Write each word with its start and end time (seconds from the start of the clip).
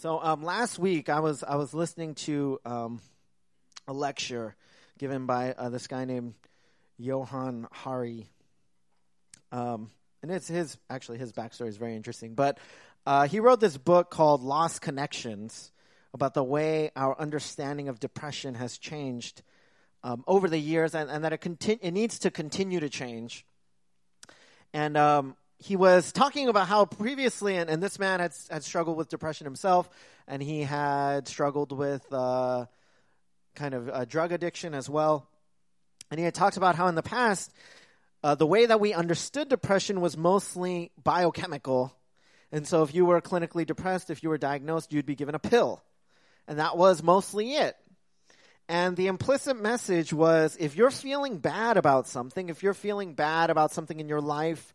So 0.00 0.20
um, 0.22 0.44
last 0.44 0.78
week 0.78 1.08
I 1.08 1.18
was 1.18 1.42
I 1.42 1.56
was 1.56 1.74
listening 1.74 2.14
to 2.14 2.60
um, 2.64 3.00
a 3.88 3.92
lecture 3.92 4.54
given 4.96 5.26
by 5.26 5.54
uh, 5.54 5.70
this 5.70 5.88
guy 5.88 6.04
named 6.04 6.34
Johann 6.98 7.66
Hari, 7.72 8.28
um, 9.50 9.90
and 10.22 10.30
it's 10.30 10.46
his 10.46 10.78
actually 10.88 11.18
his 11.18 11.32
backstory 11.32 11.66
is 11.66 11.78
very 11.78 11.96
interesting. 11.96 12.34
But 12.34 12.58
uh, 13.06 13.26
he 13.26 13.40
wrote 13.40 13.58
this 13.58 13.76
book 13.76 14.08
called 14.08 14.40
Lost 14.40 14.80
Connections 14.82 15.72
about 16.14 16.32
the 16.32 16.44
way 16.44 16.92
our 16.94 17.20
understanding 17.20 17.88
of 17.88 17.98
depression 17.98 18.54
has 18.54 18.78
changed 18.78 19.42
um, 20.04 20.22
over 20.28 20.48
the 20.48 20.60
years, 20.60 20.94
and, 20.94 21.10
and 21.10 21.24
that 21.24 21.32
it, 21.32 21.38
conti- 21.38 21.80
it 21.82 21.90
needs 21.90 22.20
to 22.20 22.30
continue 22.30 22.78
to 22.78 22.88
change. 22.88 23.44
And 24.72 24.96
um, 24.96 25.34
he 25.58 25.76
was 25.76 26.12
talking 26.12 26.48
about 26.48 26.68
how 26.68 26.84
previously, 26.84 27.56
and, 27.56 27.68
and, 27.68 27.82
this 27.82 27.98
man 27.98 28.20
had, 28.20 28.32
had 28.50 28.62
struggled 28.62 28.96
with 28.96 29.08
depression 29.08 29.44
himself, 29.44 29.88
and 30.26 30.42
he 30.42 30.62
had 30.62 31.26
struggled 31.26 31.72
with 31.72 32.06
uh, 32.12 32.66
kind 33.56 33.74
of 33.74 33.88
uh, 33.88 34.04
drug 34.04 34.30
addiction 34.32 34.74
as 34.74 34.88
well. 34.88 35.28
And 36.10 36.18
he 36.18 36.24
had 36.24 36.34
talked 36.34 36.56
about 36.56 36.76
how 36.76 36.86
in 36.86 36.94
the 36.94 37.02
past, 37.02 37.52
uh, 38.22 38.34
the 38.34 38.46
way 38.46 38.66
that 38.66 38.80
we 38.80 38.94
understood 38.94 39.48
depression 39.48 40.00
was 40.00 40.16
mostly 40.16 40.92
biochemical. 41.02 41.94
And 42.52 42.66
so 42.66 42.82
if 42.82 42.94
you 42.94 43.04
were 43.04 43.20
clinically 43.20 43.66
depressed, 43.66 44.10
if 44.10 44.22
you 44.22 44.28
were 44.28 44.38
diagnosed, 44.38 44.92
you'd 44.92 45.06
be 45.06 45.16
given 45.16 45.34
a 45.34 45.40
pill. 45.40 45.82
And 46.46 46.58
that 46.58 46.76
was 46.76 47.02
mostly 47.02 47.54
it. 47.54 47.76
And 48.68 48.96
the 48.96 49.06
implicit 49.06 49.60
message 49.60 50.12
was 50.12 50.56
if 50.60 50.76
you're 50.76 50.90
feeling 50.90 51.38
bad 51.38 51.76
about 51.76 52.06
something, 52.06 52.48
if 52.48 52.62
you're 52.62 52.74
feeling 52.74 53.14
bad 53.14 53.50
about 53.50 53.72
something 53.72 53.98
in 53.98 54.08
your 54.08 54.20
life, 54.20 54.72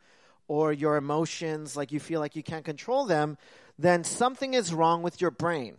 or 0.47 0.73
your 0.73 0.97
emotions, 0.97 1.75
like 1.75 1.91
you 1.91 1.99
feel 1.99 2.19
like 2.19 2.35
you 2.35 2.43
can't 2.43 2.65
control 2.65 3.05
them, 3.05 3.37
then 3.77 4.03
something 4.03 4.53
is 4.53 4.73
wrong 4.73 5.01
with 5.01 5.21
your 5.21 5.31
brain. 5.31 5.77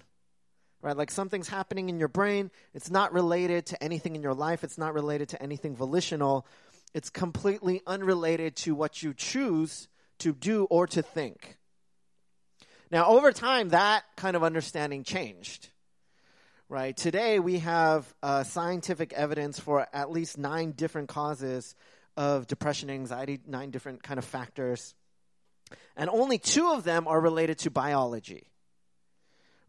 Right? 0.83 0.97
Like 0.97 1.11
something's 1.11 1.49
happening 1.49 1.89
in 1.89 1.99
your 1.99 2.09
brain. 2.09 2.51
It's 2.75 2.91
not 2.91 3.13
related 3.13 3.67
to 3.67 3.83
anything 3.83 4.17
in 4.17 4.23
your 4.23 4.35
life. 4.35 4.65
It's 4.65 4.77
not 4.77 4.93
related 4.93 5.31
to 5.31 5.43
anything 5.43 5.75
volitional. 5.75 6.47
It's 6.93 7.09
completely 7.09 7.81
unrelated 7.87 8.57
to 8.57 8.75
what 8.75 9.03
you 9.03 9.15
choose 9.15 9.89
to 10.19 10.33
do 10.33 10.65
or 10.65 10.87
to 10.89 11.03
think. 11.03 11.57
Now, 12.91 13.07
over 13.07 13.33
time, 13.33 13.71
that 13.71 14.05
kind 14.17 14.37
of 14.37 14.45
understanding 14.45 15.05
changed. 15.05 15.71
Right? 16.69 16.97
Today, 16.97 17.39
we 17.39 17.61
have 17.61 18.13
uh, 18.23 18.45
scientific 18.45 19.13
evidence 19.13 19.59
for 19.59 19.87
at 19.93 20.11
least 20.11 20.39
nine 20.39 20.73
different 20.73 21.09
causes 21.09 21.75
of 22.17 22.47
depression 22.47 22.91
anxiety, 22.91 23.41
nine 23.47 23.71
different 23.71 24.03
kind 24.03 24.19
of 24.19 24.25
factors. 24.25 24.95
And 25.97 26.11
only 26.11 26.39
two 26.39 26.71
of 26.71 26.85
them 26.85 27.09
are 27.09 27.21
related 27.21 27.59
to 27.61 27.71
biology. 27.71 28.49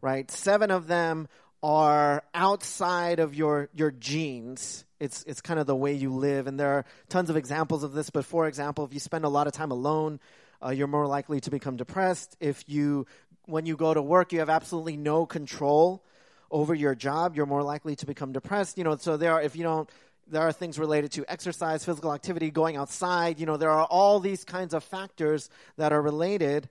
Right? 0.00 0.30
Seven 0.30 0.70
of 0.70 0.86
them 0.86 1.28
are 1.62 2.22
outside 2.34 3.18
of 3.18 3.34
your 3.34 3.68
your 3.74 3.90
genes. 3.90 4.84
It's 5.00 5.24
it's 5.24 5.40
kind 5.40 5.58
of 5.58 5.66
the 5.66 5.74
way 5.74 5.94
you 5.94 6.12
live, 6.12 6.46
and 6.46 6.60
there 6.60 6.70
are 6.70 6.84
tons 7.08 7.30
of 7.30 7.36
examples 7.36 7.82
of 7.82 7.92
this. 7.92 8.10
But 8.10 8.24
for 8.24 8.46
example, 8.46 8.84
if 8.84 8.94
you 8.94 9.00
spend 9.00 9.24
a 9.24 9.28
lot 9.28 9.46
of 9.46 9.52
time 9.52 9.70
alone, 9.70 10.20
uh, 10.62 10.70
you're 10.70 10.86
more 10.86 11.06
likely 11.06 11.40
to 11.40 11.50
become 11.50 11.76
depressed. 11.76 12.36
If 12.40 12.64
you 12.68 13.06
when 13.46 13.66
you 13.66 13.76
go 13.76 13.94
to 13.94 14.02
work, 14.02 14.32
you 14.32 14.40
have 14.40 14.50
absolutely 14.50 14.96
no 14.96 15.26
control 15.26 16.04
over 16.50 16.74
your 16.74 16.94
job, 16.94 17.34
you're 17.34 17.46
more 17.46 17.62
likely 17.62 17.96
to 17.96 18.06
become 18.06 18.32
depressed. 18.32 18.78
You 18.78 18.84
know, 18.84 18.96
so 18.96 19.16
there 19.16 19.32
are 19.32 19.42
if 19.42 19.56
you 19.56 19.62
don't 19.62 19.90
there 20.28 20.42
are 20.42 20.52
things 20.52 20.78
related 20.78 21.12
to 21.12 21.24
exercise, 21.28 21.84
physical 21.84 22.12
activity, 22.12 22.50
going 22.50 22.76
outside. 22.76 23.38
You 23.38 23.46
know, 23.46 23.56
there 23.56 23.70
are 23.70 23.84
all 23.84 24.20
these 24.20 24.44
kinds 24.44 24.74
of 24.74 24.82
factors 24.82 25.48
that 25.76 25.92
are 25.92 26.02
related 26.02 26.68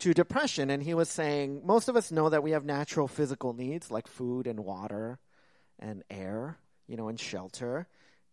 to 0.00 0.14
depression. 0.14 0.70
And 0.70 0.82
he 0.82 0.94
was 0.94 1.08
saying 1.08 1.62
most 1.64 1.88
of 1.88 1.96
us 1.96 2.10
know 2.10 2.28
that 2.28 2.42
we 2.42 2.52
have 2.52 2.64
natural 2.64 3.08
physical 3.08 3.52
needs 3.52 3.90
like 3.90 4.06
food 4.06 4.46
and 4.46 4.60
water 4.60 5.18
and 5.78 6.02
air, 6.10 6.58
you 6.86 6.96
know, 6.96 7.08
and 7.08 7.18
shelter. 7.18 7.86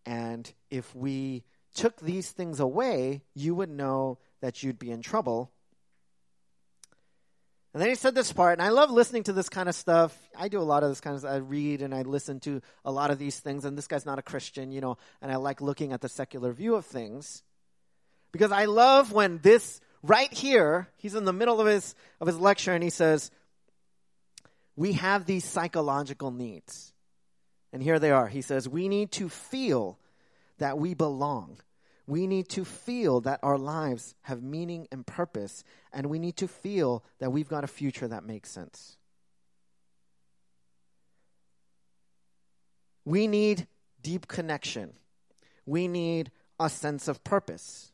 And 0.05 0.51
if 0.69 0.95
we 0.95 1.43
took 1.75 1.99
these 1.99 2.31
things 2.31 2.59
away, 2.59 3.21
you 3.33 3.53
would 3.55 3.69
know 3.69 4.19
that 4.41 4.63
you'd 4.63 4.79
be 4.79 4.91
in 4.91 5.01
trouble 5.01 5.51
and 7.73 7.81
then 7.81 7.89
he 7.89 7.95
said 7.95 8.15
this 8.15 8.31
part, 8.31 8.53
and 8.53 8.61
I 8.61 8.69
love 8.69 8.89
listening 8.89 9.23
to 9.23 9.33
this 9.33 9.49
kind 9.49 9.69
of 9.69 9.75
stuff. 9.75 10.17
I 10.37 10.47
do 10.47 10.59
a 10.59 10.63
lot 10.63 10.83
of 10.83 10.89
this 10.89 11.01
kind 11.01 11.13
of 11.13 11.21
stuff. 11.21 11.33
I 11.33 11.37
read 11.37 11.81
and 11.81 11.93
I 11.93 12.01
listen 12.01 12.39
to 12.41 12.61
a 12.85 12.91
lot 12.91 13.11
of 13.11 13.19
these 13.19 13.39
things, 13.39 13.65
and 13.65 13.77
this 13.77 13.87
guy's 13.87 14.05
not 14.05 14.19
a 14.19 14.23
Christian, 14.23 14.71
you 14.71 14.81
know, 14.81 14.97
and 15.21 15.31
I 15.31 15.35
like 15.35 15.61
looking 15.61 15.91
at 15.91 16.01
the 16.01 16.09
secular 16.09 16.51
view 16.53 16.75
of 16.75 16.85
things. 16.85 17.43
Because 18.31 18.51
I 18.51 18.65
love 18.65 19.11
when 19.11 19.39
this 19.39 19.79
right 20.01 20.31
here, 20.33 20.87
he's 20.97 21.15
in 21.15 21.25
the 21.25 21.33
middle 21.33 21.59
of 21.59 21.67
his 21.67 21.95
of 22.19 22.27
his 22.27 22.39
lecture 22.39 22.73
and 22.73 22.83
he 22.83 22.89
says, 22.89 23.31
We 24.75 24.93
have 24.93 25.25
these 25.25 25.45
psychological 25.45 26.31
needs. 26.31 26.93
And 27.73 27.83
here 27.83 27.99
they 27.99 28.11
are. 28.11 28.27
He 28.27 28.41
says, 28.41 28.67
We 28.67 28.87
need 28.87 29.11
to 29.13 29.29
feel 29.29 29.99
that 30.57 30.77
we 30.77 30.93
belong 30.93 31.57
we 32.07 32.25
need 32.25 32.47
to 32.49 32.63
feel 32.63 33.19
that 33.21 33.41
our 33.43 33.57
lives 33.57 34.15
have 34.21 34.41
meaning 34.41 34.87
and 34.91 35.05
purpose, 35.05 35.63
and 35.91 36.07
we 36.07 36.19
need 36.19 36.37
to 36.37 36.47
feel 36.47 37.03
that 37.19 37.31
we've 37.31 37.49
got 37.49 37.65
a 37.65 37.67
future 37.67 38.07
that 38.07 38.23
makes 38.23 38.49
sense. 38.49 38.97
We 43.03 43.27
need 43.27 43.67
deep 44.01 44.27
connection. 44.27 44.93
We 45.65 45.87
need 45.89 46.31
a 46.59 46.69
sense 46.69 47.09
of 47.09 47.23
purpose. 47.23 47.91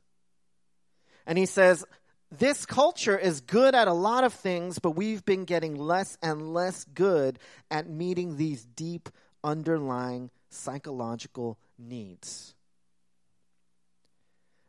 And 1.25 1.37
he 1.37 1.47
says, 1.47 1.83
this 2.31 2.65
culture 2.65 3.17
is 3.17 3.41
good 3.41 3.75
at 3.75 3.87
a 3.87 3.93
lot 3.93 4.23
of 4.23 4.33
things, 4.33 4.79
but 4.79 4.91
we've 4.91 5.23
been 5.25 5.45
getting 5.45 5.75
less 5.75 6.17
and 6.21 6.53
less 6.53 6.83
good 6.83 7.39
at 7.69 7.87
meeting 7.87 8.37
these 8.37 8.63
deep 8.63 9.09
underlying 9.43 10.31
psychological 10.49 11.59
needs. 11.77 12.55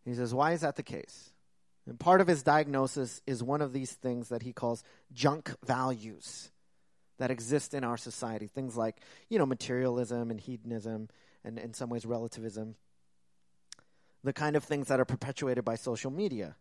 He 0.05 0.15
says, 0.15 0.35
Why 0.35 0.53
is 0.53 0.61
that 0.61 0.77
the 0.77 0.83
case? 0.83 1.31
And 1.87 2.01
part 2.01 2.21
of 2.21 2.27
his 2.27 2.43
diagnosis 2.43 3.21
is 3.27 3.43
one 3.43 3.61
of 3.61 3.73
these 3.73 3.93
things 3.93 4.31
that 4.31 4.43
he 4.43 4.53
calls 4.53 4.83
junk 5.13 5.55
values 5.67 6.51
that 7.19 7.31
exist 7.31 7.75
in 7.75 7.85
our 7.85 7.97
society. 7.97 8.47
Things 8.47 8.77
like, 8.77 8.97
you 9.29 9.39
know, 9.39 9.47
materialism 9.47 10.31
and 10.31 10.41
hedonism 10.41 11.09
and 11.45 11.59
in 11.59 11.75
some 11.75 11.91
ways 11.91 12.07
relativism. 12.07 12.77
The 14.23 14.33
kind 14.33 14.57
of 14.57 14.65
things 14.65 14.89
that 14.89 15.01
are 15.01 15.05
perpetuated 15.05 15.65
by 15.65 15.75
social 15.77 16.11
media. 16.11 16.57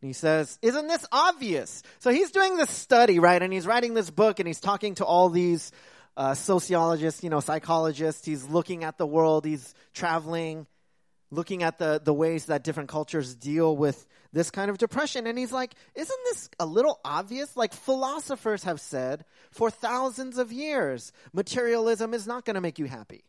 And 0.00 0.08
he 0.08 0.14
says, 0.14 0.58
Isn't 0.62 0.88
this 0.88 1.06
obvious? 1.12 1.82
So 1.98 2.10
he's 2.10 2.30
doing 2.30 2.56
this 2.56 2.70
study, 2.70 3.18
right? 3.18 3.42
And 3.42 3.52
he's 3.52 3.66
writing 3.66 3.92
this 3.92 4.10
book 4.10 4.40
and 4.40 4.46
he's 4.46 4.60
talking 4.60 4.94
to 4.96 5.04
all 5.04 5.28
these 5.28 5.72
uh, 6.16 6.34
sociologists, 6.34 7.22
you 7.22 7.28
know, 7.28 7.40
psychologists. 7.40 8.24
He's 8.24 8.44
looking 8.44 8.84
at 8.84 8.96
the 8.96 9.06
world, 9.06 9.44
he's 9.44 9.74
traveling 9.92 10.66
looking 11.30 11.62
at 11.62 11.78
the, 11.78 12.00
the 12.02 12.14
ways 12.14 12.46
that 12.46 12.64
different 12.64 12.88
cultures 12.88 13.34
deal 13.34 13.76
with 13.76 14.06
this 14.32 14.50
kind 14.50 14.70
of 14.70 14.78
depression. 14.78 15.26
And 15.26 15.38
he's 15.38 15.52
like, 15.52 15.74
isn't 15.94 16.20
this 16.24 16.50
a 16.58 16.66
little 16.66 17.00
obvious? 17.04 17.56
Like 17.56 17.72
philosophers 17.72 18.64
have 18.64 18.80
said 18.80 19.24
for 19.50 19.70
thousands 19.70 20.38
of 20.38 20.52
years, 20.52 21.12
materialism 21.32 22.14
is 22.14 22.26
not 22.26 22.44
going 22.44 22.54
to 22.54 22.60
make 22.60 22.78
you 22.78 22.86
happy. 22.86 23.24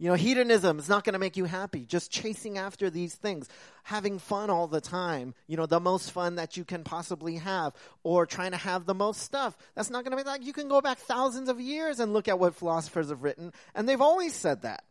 You 0.00 0.08
know, 0.08 0.14
hedonism 0.14 0.78
is 0.78 0.88
not 0.88 1.02
going 1.02 1.14
to 1.14 1.18
make 1.18 1.36
you 1.36 1.44
happy. 1.44 1.84
Just 1.84 2.12
chasing 2.12 2.56
after 2.56 2.88
these 2.88 3.16
things, 3.16 3.48
having 3.82 4.20
fun 4.20 4.48
all 4.48 4.68
the 4.68 4.80
time, 4.80 5.34
you 5.48 5.56
know, 5.56 5.66
the 5.66 5.80
most 5.80 6.12
fun 6.12 6.36
that 6.36 6.56
you 6.56 6.64
can 6.64 6.84
possibly 6.84 7.34
have, 7.34 7.72
or 8.04 8.24
trying 8.24 8.52
to 8.52 8.56
have 8.58 8.86
the 8.86 8.94
most 8.94 9.22
stuff. 9.22 9.58
That's 9.74 9.90
not 9.90 10.04
going 10.04 10.16
to 10.16 10.22
be 10.22 10.28
like, 10.28 10.46
you 10.46 10.52
can 10.52 10.68
go 10.68 10.80
back 10.80 10.98
thousands 10.98 11.48
of 11.48 11.60
years 11.60 11.98
and 11.98 12.12
look 12.12 12.28
at 12.28 12.38
what 12.38 12.54
philosophers 12.54 13.08
have 13.08 13.24
written, 13.24 13.52
and 13.74 13.88
they've 13.88 14.00
always 14.00 14.34
said 14.34 14.62
that. 14.62 14.84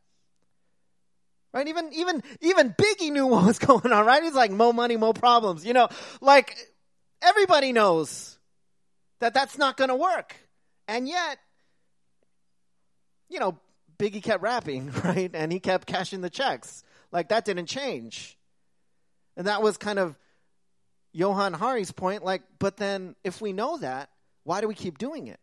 Right? 1.54 1.68
Even 1.68 1.92
even 1.94 2.24
even 2.42 2.74
Biggie 2.74 3.12
knew 3.12 3.28
what 3.28 3.46
was 3.46 3.60
going 3.60 3.92
on, 3.92 4.06
right? 4.06 4.24
He's 4.24 4.34
like, 4.34 4.52
more 4.52 4.74
money, 4.74 4.98
more 4.98 5.14
problems. 5.14 5.66
You 5.66 5.74
know, 5.74 5.90
like 6.22 6.56
everybody 7.22 7.72
knows 7.72 8.38
that 9.20 9.34
that's 9.34 9.58
not 9.58 9.78
going 9.78 9.90
to 9.90 9.96
work. 9.96 10.36
And 10.88 11.08
yet, 11.08 11.40
you 13.30 13.40
know, 13.40 13.58
Biggie 13.98 14.22
kept 14.22 14.42
rapping, 14.42 14.92
right? 15.04 15.32
And 15.34 15.52
he 15.52 15.60
kept 15.60 15.88
cashing 15.88 16.22
the 16.22 16.30
checks. 16.30 16.84
Like 17.12 17.30
that 17.30 17.46
didn't 17.46 17.68
change. 17.68 18.38
And 19.36 19.48
that 19.48 19.62
was 19.62 19.78
kind 19.78 20.00
of 20.00 20.16
Johann 21.14 21.54
Hari's 21.54 21.92
point. 21.92 22.24
Like, 22.24 22.42
but 22.60 22.78
then 22.78 23.16
if 23.24 23.42
we 23.42 23.54
know 23.54 23.78
that, 23.78 24.10
why 24.44 24.62
do 24.62 24.68
we 24.68 24.76
keep 24.76 24.98
doing 24.98 25.28
it? 25.28 25.40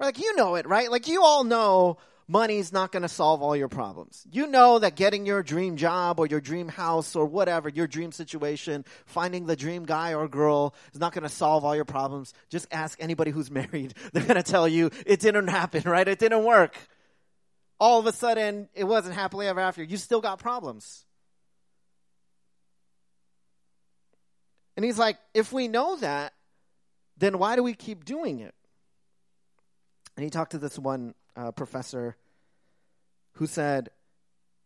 Like, 0.00 0.18
you 0.18 0.34
know 0.34 0.56
it, 0.56 0.66
right? 0.66 0.90
Like, 0.90 1.06
you 1.06 1.22
all 1.22 1.44
know 1.44 1.98
money's 2.28 2.72
not 2.72 2.92
going 2.92 3.02
to 3.02 3.08
solve 3.08 3.42
all 3.42 3.56
your 3.56 3.68
problems. 3.68 4.26
You 4.30 4.46
know 4.46 4.78
that 4.78 4.96
getting 4.96 5.26
your 5.26 5.42
dream 5.42 5.76
job 5.76 6.18
or 6.18 6.26
your 6.26 6.40
dream 6.40 6.68
house 6.68 7.16
or 7.16 7.26
whatever, 7.26 7.68
your 7.68 7.86
dream 7.86 8.12
situation, 8.12 8.84
finding 9.06 9.46
the 9.46 9.56
dream 9.56 9.84
guy 9.84 10.14
or 10.14 10.28
girl 10.28 10.74
is 10.92 11.00
not 11.00 11.12
going 11.12 11.22
to 11.22 11.28
solve 11.28 11.64
all 11.64 11.76
your 11.76 11.84
problems. 11.84 12.32
Just 12.50 12.66
ask 12.70 12.98
anybody 13.00 13.30
who's 13.30 13.50
married. 13.62 13.94
They're 14.12 14.24
going 14.24 14.36
to 14.36 14.42
tell 14.42 14.68
you 14.68 14.90
it 15.06 15.20
didn't 15.20 15.48
happen, 15.48 15.82
right? 15.84 16.06
It 16.06 16.18
didn't 16.18 16.44
work. 16.44 16.76
All 17.78 17.98
of 17.98 18.06
a 18.06 18.12
sudden, 18.12 18.68
it 18.74 18.84
wasn't 18.84 19.14
happily 19.14 19.46
ever 19.48 19.60
after. 19.60 19.82
You 19.82 19.96
still 19.96 20.20
got 20.20 20.38
problems. 20.38 21.04
And 24.76 24.84
he's 24.84 24.98
like, 24.98 25.18
if 25.34 25.52
we 25.52 25.68
know 25.68 25.96
that, 25.96 26.32
then 27.18 27.38
why 27.38 27.56
do 27.56 27.62
we 27.62 27.74
keep 27.74 28.04
doing 28.04 28.40
it? 28.40 28.54
And 30.16 30.24
he 30.24 30.30
talked 30.30 30.52
to 30.52 30.58
this 30.58 30.78
one 30.78 31.14
uh, 31.36 31.50
professor 31.52 32.16
who 33.34 33.46
said, 33.46 33.90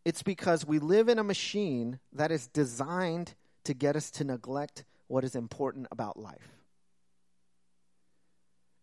It's 0.04 0.22
because 0.22 0.66
we 0.66 0.78
live 0.78 1.08
in 1.08 1.18
a 1.18 1.24
machine 1.24 1.98
that 2.12 2.30
is 2.30 2.46
designed 2.48 3.34
to 3.64 3.74
get 3.74 3.96
us 3.96 4.10
to 4.12 4.24
neglect 4.24 4.84
what 5.08 5.24
is 5.24 5.34
important 5.34 5.86
about 5.90 6.18
life. 6.18 6.48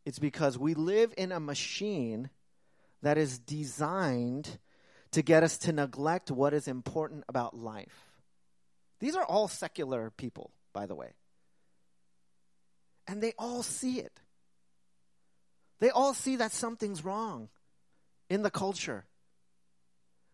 It's 0.05 0.19
because 0.19 0.57
we 0.57 0.73
live 0.73 1.13
in 1.17 1.31
a 1.31 1.39
machine 1.39 2.29
that 3.01 3.17
is 3.17 3.39
designed 3.39 4.59
to 5.11 5.21
get 5.21 5.43
us 5.43 5.57
to 5.59 5.71
neglect 5.71 6.31
what 6.31 6.53
is 6.53 6.67
important 6.67 7.23
about 7.29 7.55
life. 7.55 8.11
These 8.99 9.15
are 9.15 9.25
all 9.25 9.47
secular 9.47 10.11
people, 10.11 10.51
by 10.73 10.85
the 10.85 10.95
way. 10.95 11.11
And 13.07 13.21
they 13.21 13.33
all 13.37 13.63
see 13.63 13.99
it. 13.99 14.19
They 15.79 15.89
all 15.89 16.13
see 16.13 16.37
that 16.37 16.51
something's 16.51 17.03
wrong 17.03 17.49
in 18.33 18.41
the 18.41 18.49
culture. 18.49 19.05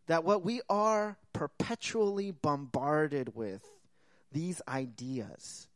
That 0.08 0.24
what 0.24 0.44
we 0.44 0.62
are 0.70 1.18
perpetually 1.34 2.32
bombarded 2.32 3.36
with, 3.36 3.62
these 4.32 4.62
ideas 4.68 5.68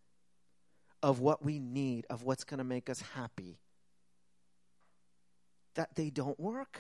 of 1.04 1.20
what 1.20 1.44
we 1.44 1.60
need, 1.60 2.06
of 2.10 2.24
what's 2.24 2.46
going 2.46 2.60
to 2.60 2.64
make 2.64 2.90
us 2.90 3.02
happy, 3.14 3.60
that 5.76 5.96
they 5.96 6.10
don't 6.10 6.40
work. 6.40 6.80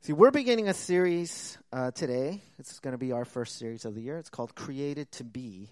See, 0.00 0.14
we're 0.14 0.30
beginning 0.30 0.66
a 0.68 0.74
series 0.74 1.58
uh, 1.74 1.90
today. 1.90 2.40
It's 2.58 2.80
going 2.80 2.92
to 2.92 2.98
be 2.98 3.12
our 3.12 3.26
first 3.26 3.58
series 3.58 3.84
of 3.84 3.94
the 3.94 4.00
year. 4.00 4.16
It's 4.16 4.30
called 4.30 4.54
Created 4.54 5.12
to 5.12 5.24
Be. 5.24 5.68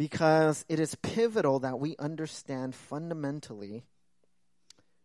Because 0.00 0.64
it 0.66 0.80
is 0.80 0.94
pivotal 0.94 1.58
that 1.58 1.78
we 1.78 1.94
understand 1.98 2.74
fundamentally 2.74 3.84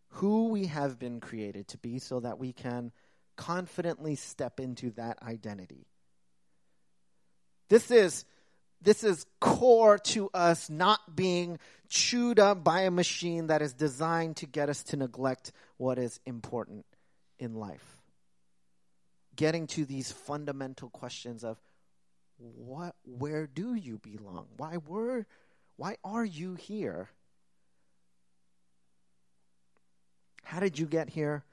who 0.07 0.47
we 0.47 0.67
have 0.67 0.97
been 0.97 1.19
created 1.19 1.67
to 1.67 1.77
be 1.77 1.99
so 1.99 2.21
that 2.21 2.39
we 2.39 2.53
can 2.53 2.93
confidently 3.35 4.15
step 4.15 4.57
into 4.57 4.91
that 4.91 5.21
identity. 5.21 5.85
This 7.67 7.91
is 7.91 8.23
this 8.81 9.03
is 9.03 9.25
core 9.41 9.97
to 9.97 10.29
us 10.33 10.69
not 10.69 11.13
being 11.13 11.59
chewed 11.89 12.39
up 12.39 12.63
by 12.63 12.83
a 12.83 12.91
machine 12.91 13.47
that 13.47 13.61
is 13.61 13.73
designed 13.73 14.37
to 14.37 14.45
get 14.45 14.69
us 14.69 14.81
to 14.83 14.95
neglect 14.95 15.51
what 15.75 15.99
is 15.99 16.21
important 16.25 16.85
in 17.37 17.55
life. 17.55 18.01
Getting 19.35 19.67
to 19.67 19.83
these 19.83 20.13
fundamental 20.13 20.89
questions 20.89 21.43
of 21.43 21.59
what 22.37 22.95
where 23.05 23.47
do 23.47 23.75
you 23.75 23.99
belong? 23.99 24.47
Why 24.57 24.77
were 24.77 25.25
why 25.77 25.97
are 26.03 26.25
you 26.25 26.55
here? 26.55 27.09
How 30.43 30.59
did 30.59 30.77
you 30.77 30.85
get 30.85 31.09
here? 31.09 31.43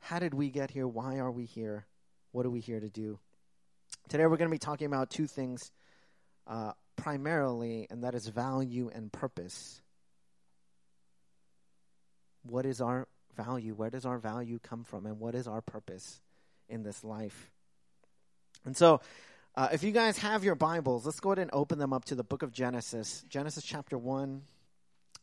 How 0.00 0.18
did 0.18 0.34
we 0.34 0.50
get 0.50 0.70
here? 0.70 0.86
Why 0.86 1.18
are 1.18 1.30
we 1.30 1.44
here? 1.44 1.86
What 2.32 2.46
are 2.46 2.50
we 2.50 2.60
here 2.60 2.80
to 2.80 2.88
do? 2.88 3.18
Today 4.08 4.26
we're 4.26 4.36
going 4.36 4.50
to 4.50 4.54
be 4.54 4.58
talking 4.58 4.86
about 4.86 5.10
two 5.10 5.26
things 5.26 5.70
uh, 6.46 6.72
primarily, 6.96 7.86
and 7.90 8.04
that 8.04 8.14
is 8.14 8.26
value 8.26 8.90
and 8.94 9.12
purpose. 9.12 9.80
What 12.42 12.66
is 12.66 12.80
our 12.80 13.06
value? 13.36 13.74
Where 13.74 13.90
does 13.90 14.04
our 14.04 14.18
value 14.18 14.58
come 14.62 14.84
from? 14.84 15.06
And 15.06 15.18
what 15.18 15.34
is 15.34 15.46
our 15.46 15.60
purpose 15.60 16.20
in 16.68 16.82
this 16.82 17.04
life? 17.04 17.50
And 18.64 18.76
so, 18.76 19.00
uh, 19.54 19.68
if 19.72 19.82
you 19.82 19.92
guys 19.92 20.18
have 20.18 20.44
your 20.44 20.54
Bibles, 20.54 21.04
let's 21.04 21.20
go 21.20 21.30
ahead 21.30 21.38
and 21.38 21.50
open 21.52 21.78
them 21.78 21.92
up 21.92 22.06
to 22.06 22.14
the 22.14 22.24
book 22.24 22.42
of 22.42 22.52
Genesis. 22.52 23.24
Genesis 23.28 23.64
chapter 23.64 23.98
1. 23.98 24.42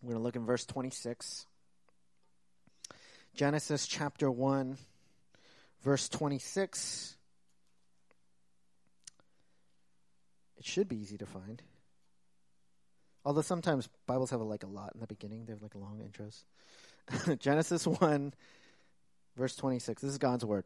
We're 0.02 0.08
going 0.08 0.20
to 0.20 0.24
look 0.24 0.36
in 0.36 0.46
verse 0.46 0.66
26. 0.66 1.46
Genesis 3.36 3.88
chapter 3.88 4.30
1, 4.30 4.78
verse 5.84 6.10
26. 6.10 7.16
It 10.58 10.66
should 10.66 10.88
be 10.88 10.98
easy 10.98 11.18
to 11.18 11.26
find. 11.26 11.62
Although 13.26 13.42
sometimes 13.42 13.90
Bibles 14.06 14.30
have 14.32 14.42
a, 14.42 14.44
like 14.44 14.64
a 14.64 14.68
lot 14.68 14.92
in 14.94 15.02
the 15.02 15.08
beginning, 15.08 15.46
they 15.46 15.54
have 15.54 15.62
like 15.62 15.76
long 15.76 16.02
intros. 16.02 16.44
Genesis 17.40 17.88
1, 17.88 18.34
verse 19.36 19.56
26. 19.56 20.02
This 20.02 20.12
is 20.12 20.18
God's 20.18 20.46
word. 20.46 20.66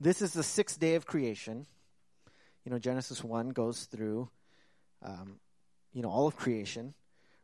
this 0.00 0.22
is 0.22 0.32
the 0.32 0.42
sixth 0.42 0.80
day 0.80 0.94
of 0.94 1.06
creation. 1.06 1.66
You 2.64 2.72
know, 2.72 2.78
Genesis 2.78 3.22
1 3.22 3.50
goes 3.50 3.84
through, 3.84 4.28
um, 5.02 5.40
you 5.92 6.02
know, 6.02 6.10
all 6.10 6.26
of 6.26 6.36
creation, 6.36 6.94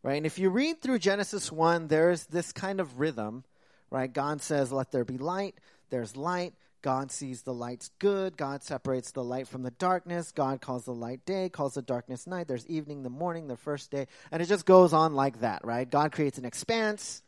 right? 0.02 0.16
And 0.16 0.26
if 0.26 0.38
you 0.38 0.50
read 0.50 0.80
through 0.80 0.98
Genesis 0.98 1.50
1, 1.50 1.88
there's 1.88 2.24
this 2.26 2.52
kind 2.52 2.80
of 2.80 2.98
rhythm, 3.00 3.44
right? 3.90 4.12
God 4.12 4.42
says, 4.42 4.72
let 4.72 4.90
there 4.92 5.04
be 5.04 5.18
light. 5.18 5.54
There's 5.90 6.16
light. 6.16 6.54
God 6.82 7.10
sees 7.10 7.42
the 7.42 7.54
light's 7.54 7.90
good. 7.98 8.36
God 8.36 8.62
separates 8.62 9.10
the 9.10 9.24
light 9.24 9.48
from 9.48 9.62
the 9.62 9.72
darkness. 9.72 10.30
God 10.30 10.60
calls 10.60 10.84
the 10.84 10.94
light 10.94 11.24
day, 11.26 11.48
calls 11.48 11.74
the 11.74 11.82
darkness 11.82 12.26
night. 12.26 12.46
There's 12.46 12.66
evening, 12.68 13.02
the 13.02 13.10
morning, 13.10 13.48
the 13.48 13.56
first 13.56 13.90
day. 13.90 14.06
And 14.30 14.40
it 14.40 14.46
just 14.46 14.66
goes 14.66 14.92
on 14.92 15.14
like 15.14 15.40
that, 15.40 15.64
right? 15.64 15.90
God 15.90 16.12
creates 16.12 16.38
an 16.38 16.44
expanse. 16.44 17.22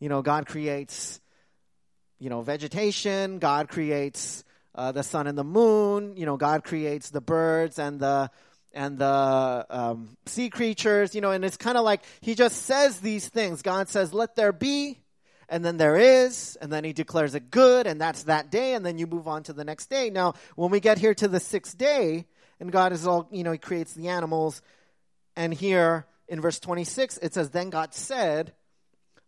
You 0.00 0.08
know, 0.08 0.22
God 0.22 0.46
creates, 0.46 1.20
you 2.18 2.30
know, 2.30 2.42
vegetation. 2.42 3.38
God 3.38 3.68
creates 3.68 4.44
uh, 4.74 4.92
the 4.92 5.02
sun 5.02 5.26
and 5.26 5.36
the 5.36 5.44
moon. 5.44 6.16
You 6.16 6.26
know, 6.26 6.36
God 6.36 6.64
creates 6.64 7.10
the 7.10 7.20
birds 7.20 7.78
and 7.78 8.00
the 8.00 8.30
and 8.72 8.98
the 8.98 9.66
um, 9.70 10.16
sea 10.26 10.50
creatures. 10.50 11.14
You 11.14 11.20
know, 11.20 11.30
and 11.30 11.44
it's 11.44 11.56
kind 11.56 11.76
of 11.76 11.84
like 11.84 12.02
He 12.20 12.34
just 12.34 12.62
says 12.62 13.00
these 13.00 13.28
things. 13.28 13.62
God 13.62 13.88
says, 13.88 14.12
"Let 14.12 14.36
there 14.36 14.52
be." 14.52 14.98
and 15.48 15.64
then 15.64 15.78
there 15.78 15.96
is, 15.96 16.58
and 16.60 16.70
then 16.70 16.84
he 16.84 16.92
declares 16.92 17.34
it 17.34 17.50
good, 17.50 17.86
and 17.86 18.00
that's 18.00 18.24
that 18.24 18.50
day, 18.50 18.74
and 18.74 18.84
then 18.84 18.98
you 18.98 19.06
move 19.06 19.26
on 19.26 19.42
to 19.44 19.52
the 19.52 19.64
next 19.64 19.88
day. 19.88 20.10
Now, 20.10 20.34
when 20.56 20.70
we 20.70 20.78
get 20.78 20.98
here 20.98 21.14
to 21.14 21.26
the 21.26 21.40
sixth 21.40 21.78
day, 21.78 22.26
and 22.60 22.70
God 22.70 22.92
is 22.92 23.06
all, 23.06 23.28
you 23.32 23.44
know, 23.44 23.52
he 23.52 23.58
creates 23.58 23.94
the 23.94 24.08
animals, 24.08 24.60
and 25.36 25.54
here 25.54 26.06
in 26.28 26.40
verse 26.40 26.60
26, 26.60 27.18
it 27.18 27.32
says, 27.32 27.50
Then 27.50 27.70
God 27.70 27.94
said, 27.94 28.52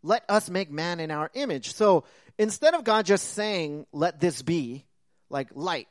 Let 0.03 0.25
us 0.29 0.51
make 0.51 0.71
man 0.71 1.01
in 1.01 1.11
our 1.11 1.31
image. 1.33 1.73
So 1.73 2.05
instead 2.41 2.75
of 2.75 2.85
God 2.85 3.07
just 3.07 3.35
saying, 3.35 3.87
Let 3.93 4.21
this 4.21 4.43
be, 4.43 4.85
like 5.29 5.49
light, 5.55 5.89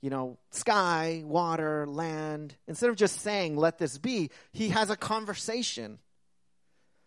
you 0.00 0.10
know, 0.10 0.38
sky, 0.50 1.22
water, 1.24 1.86
land, 1.86 2.54
instead 2.68 2.90
of 2.90 2.96
just 2.96 3.20
saying, 3.20 3.56
Let 3.56 3.78
this 3.78 3.98
be, 3.98 4.30
he 4.52 4.68
has 4.68 4.90
a 4.90 4.96
conversation 4.96 5.98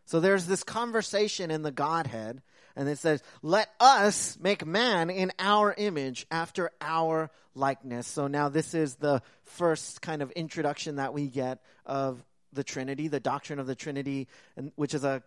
so 0.06 0.20
there's 0.20 0.46
this 0.46 0.64
conversation 0.64 1.52
in 1.52 1.62
the 1.62 1.72
Godhead, 1.72 2.42
and 2.76 2.90
it 2.90 2.98
says, 2.98 3.24
Let 3.42 3.70
us 3.80 4.38
make 4.40 4.66
man 4.66 5.10
in 5.10 5.32
our 5.40 5.74
image 5.74 6.26
after 6.30 6.72
our 6.82 7.32
likeness. 7.56 8.08
So 8.08 8.28
now 8.28 8.50
this 8.50 8.74
is 8.74 8.96
the 8.96 9.22
first 9.46 10.02
kind 10.02 10.22
of 10.22 10.32
introduction 10.32 10.98
that 10.98 11.14
we 11.14 11.28
get 11.28 11.62
of 11.86 12.24
the 12.52 12.64
Trinity, 12.64 13.08
the 13.08 13.20
doctrine 13.20 13.60
of 13.60 13.68
the 13.68 13.76
Trinity, 13.76 14.28
and, 14.58 14.72
which 14.76 14.94
is 14.94 15.04
a 15.04 15.24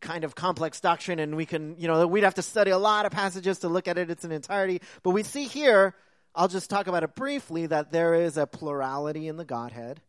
kind 0.00 0.24
of 0.24 0.34
complex 0.34 0.80
doctrine, 0.80 1.18
and 1.18 1.36
we 1.36 1.46
can, 1.46 1.76
you 1.78 1.88
know, 1.88 2.06
we'd 2.06 2.24
have 2.24 2.34
to 2.34 2.42
study 2.42 2.70
a 2.70 2.78
lot 2.78 3.06
of 3.06 3.12
passages 3.12 3.60
to 3.60 3.68
look 3.68 3.88
at 3.88 3.98
it 3.98 4.10
its 4.10 4.24
entirety. 4.24 4.80
But 5.02 5.10
we 5.10 5.22
see 5.22 5.44
here, 5.44 5.94
I'll 6.34 6.48
just 6.48 6.68
talk 6.68 6.86
about 6.86 7.02
it 7.02 7.14
briefly, 7.14 7.66
that 7.66 7.92
there 7.92 8.14
is 8.14 8.36
a 8.36 8.46
plurality 8.46 9.26
in 9.28 9.36
the 9.36 9.44
Godhead. 9.44 10.00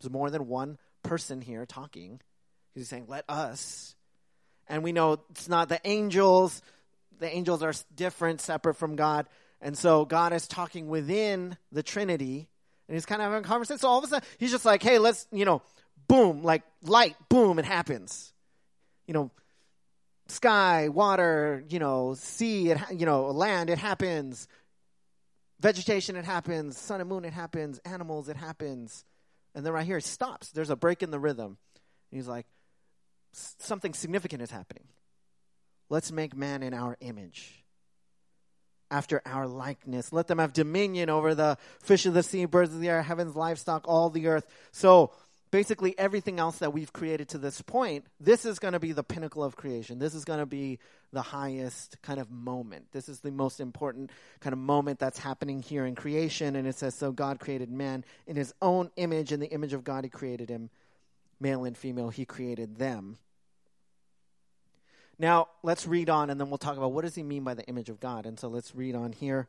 There's 0.00 0.12
more 0.12 0.30
than 0.30 0.46
one 0.46 0.78
person 1.02 1.40
here 1.40 1.66
talking. 1.66 2.20
He's 2.74 2.88
saying, 2.88 3.06
let 3.08 3.24
us. 3.28 3.94
And 4.68 4.82
we 4.82 4.92
know 4.92 5.20
it's 5.30 5.48
not 5.48 5.68
the 5.68 5.80
angels. 5.84 6.62
The 7.18 7.28
angels 7.28 7.62
are 7.62 7.74
different, 7.94 8.40
separate 8.40 8.74
from 8.74 8.96
God. 8.96 9.26
And 9.60 9.76
so 9.76 10.04
God 10.04 10.32
is 10.32 10.46
talking 10.46 10.88
within 10.88 11.56
the 11.72 11.82
Trinity. 11.82 12.48
And 12.88 12.94
he's 12.94 13.06
kind 13.06 13.20
of 13.20 13.30
having 13.30 13.44
a 13.44 13.48
conversation. 13.48 13.78
So 13.78 13.88
all 13.88 13.98
of 13.98 14.04
a 14.04 14.06
sudden, 14.06 14.28
he's 14.38 14.50
just 14.50 14.64
like, 14.64 14.82
hey, 14.82 14.98
let's, 14.98 15.26
you 15.32 15.44
know, 15.44 15.62
boom, 16.08 16.42
like 16.42 16.62
light, 16.82 17.16
boom, 17.28 17.58
it 17.58 17.64
happens. 17.64 18.32
You 19.10 19.14
know, 19.14 19.30
sky, 20.28 20.88
water, 20.88 21.64
you 21.68 21.80
know, 21.80 22.14
sea, 22.14 22.70
it, 22.70 22.78
you 22.92 23.06
know, 23.06 23.32
land, 23.32 23.68
it 23.68 23.78
happens. 23.78 24.46
vegetation, 25.60 26.16
it 26.16 26.24
happens. 26.24 26.78
Sun 26.78 27.00
and 27.00 27.08
moon, 27.08 27.24
it 27.24 27.32
happens. 27.32 27.78
Animals, 27.84 28.28
it 28.28 28.36
happens. 28.36 29.04
And 29.54 29.64
then 29.64 29.72
right 29.72 29.86
here, 29.86 29.98
it 29.98 30.04
stops. 30.04 30.50
There's 30.50 30.70
a 30.70 30.76
break 30.76 31.02
in 31.02 31.10
the 31.10 31.18
rhythm. 31.18 31.58
And 32.10 32.18
he's 32.18 32.28
like, 32.28 32.46
something 33.32 33.94
significant 33.94 34.42
is 34.42 34.50
happening. 34.50 34.84
Let's 35.88 36.12
make 36.12 36.36
man 36.36 36.62
in 36.62 36.72
our 36.72 36.96
image, 37.00 37.64
after 38.92 39.20
our 39.26 39.48
likeness. 39.48 40.12
Let 40.12 40.28
them 40.28 40.38
have 40.38 40.52
dominion 40.52 41.10
over 41.10 41.34
the 41.34 41.58
fish 41.80 42.06
of 42.06 42.14
the 42.14 42.22
sea, 42.22 42.44
birds 42.44 42.72
of 42.72 42.80
the 42.80 42.88
air, 42.88 43.02
heavens, 43.02 43.34
livestock, 43.34 43.86
all 43.88 44.08
the 44.08 44.28
earth. 44.28 44.46
So 44.70 45.10
basically, 45.50 45.98
everything 45.98 46.38
else 46.38 46.58
that 46.58 46.72
we've 46.72 46.92
created 46.92 47.28
to 47.30 47.38
this 47.38 47.60
point, 47.62 48.06
this 48.18 48.44
is 48.44 48.58
going 48.58 48.72
to 48.72 48.80
be 48.80 48.92
the 48.92 49.02
pinnacle 49.02 49.42
of 49.42 49.56
creation. 49.56 49.98
This 49.98 50.14
is 50.14 50.24
going 50.24 50.38
to 50.38 50.46
be 50.46 50.78
the 51.12 51.22
highest 51.22 52.00
kind 52.02 52.20
of 52.20 52.30
moment. 52.30 52.86
This 52.92 53.08
is 53.08 53.20
the 53.20 53.30
most 53.30 53.60
important 53.60 54.10
kind 54.40 54.52
of 54.52 54.58
moment 54.58 54.98
that's 54.98 55.18
happening 55.18 55.62
here 55.62 55.86
in 55.86 55.94
creation. 55.94 56.56
And 56.56 56.66
it 56.66 56.76
says, 56.76 56.94
So 56.94 57.12
God 57.12 57.40
created 57.40 57.70
man 57.70 58.04
in 58.26 58.36
his 58.36 58.54
own 58.62 58.90
image. 58.96 59.32
In 59.32 59.40
the 59.40 59.50
image 59.50 59.72
of 59.72 59.84
God, 59.84 60.04
he 60.04 60.10
created 60.10 60.48
him. 60.48 60.70
Male 61.40 61.64
and 61.64 61.76
female, 61.76 62.10
he 62.10 62.24
created 62.24 62.76
them. 62.76 63.16
Now, 65.18 65.48
let's 65.62 65.86
read 65.86 66.08
on 66.08 66.30
and 66.30 66.40
then 66.40 66.48
we'll 66.48 66.58
talk 66.58 66.78
about 66.78 66.92
what 66.92 67.02
does 67.02 67.14
he 67.14 67.22
mean 67.22 67.44
by 67.44 67.54
the 67.54 67.64
image 67.64 67.90
of 67.90 68.00
God. 68.00 68.24
And 68.24 68.38
so 68.40 68.48
let's 68.48 68.74
read 68.74 68.94
on 68.94 69.12
here. 69.12 69.48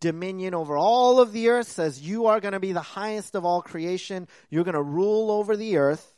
dominion 0.00 0.54
over 0.54 0.76
all 0.76 1.20
of 1.20 1.32
the 1.32 1.48
earth, 1.48 1.68
says 1.68 2.00
you 2.00 2.26
are 2.26 2.40
going 2.40 2.52
to 2.52 2.60
be 2.60 2.72
the 2.72 2.80
highest 2.80 3.34
of 3.34 3.44
all 3.44 3.62
creation. 3.62 4.26
You're 4.48 4.64
going 4.64 4.74
to 4.74 4.82
rule 4.82 5.30
over 5.30 5.56
the 5.56 5.76
earth. 5.76 6.14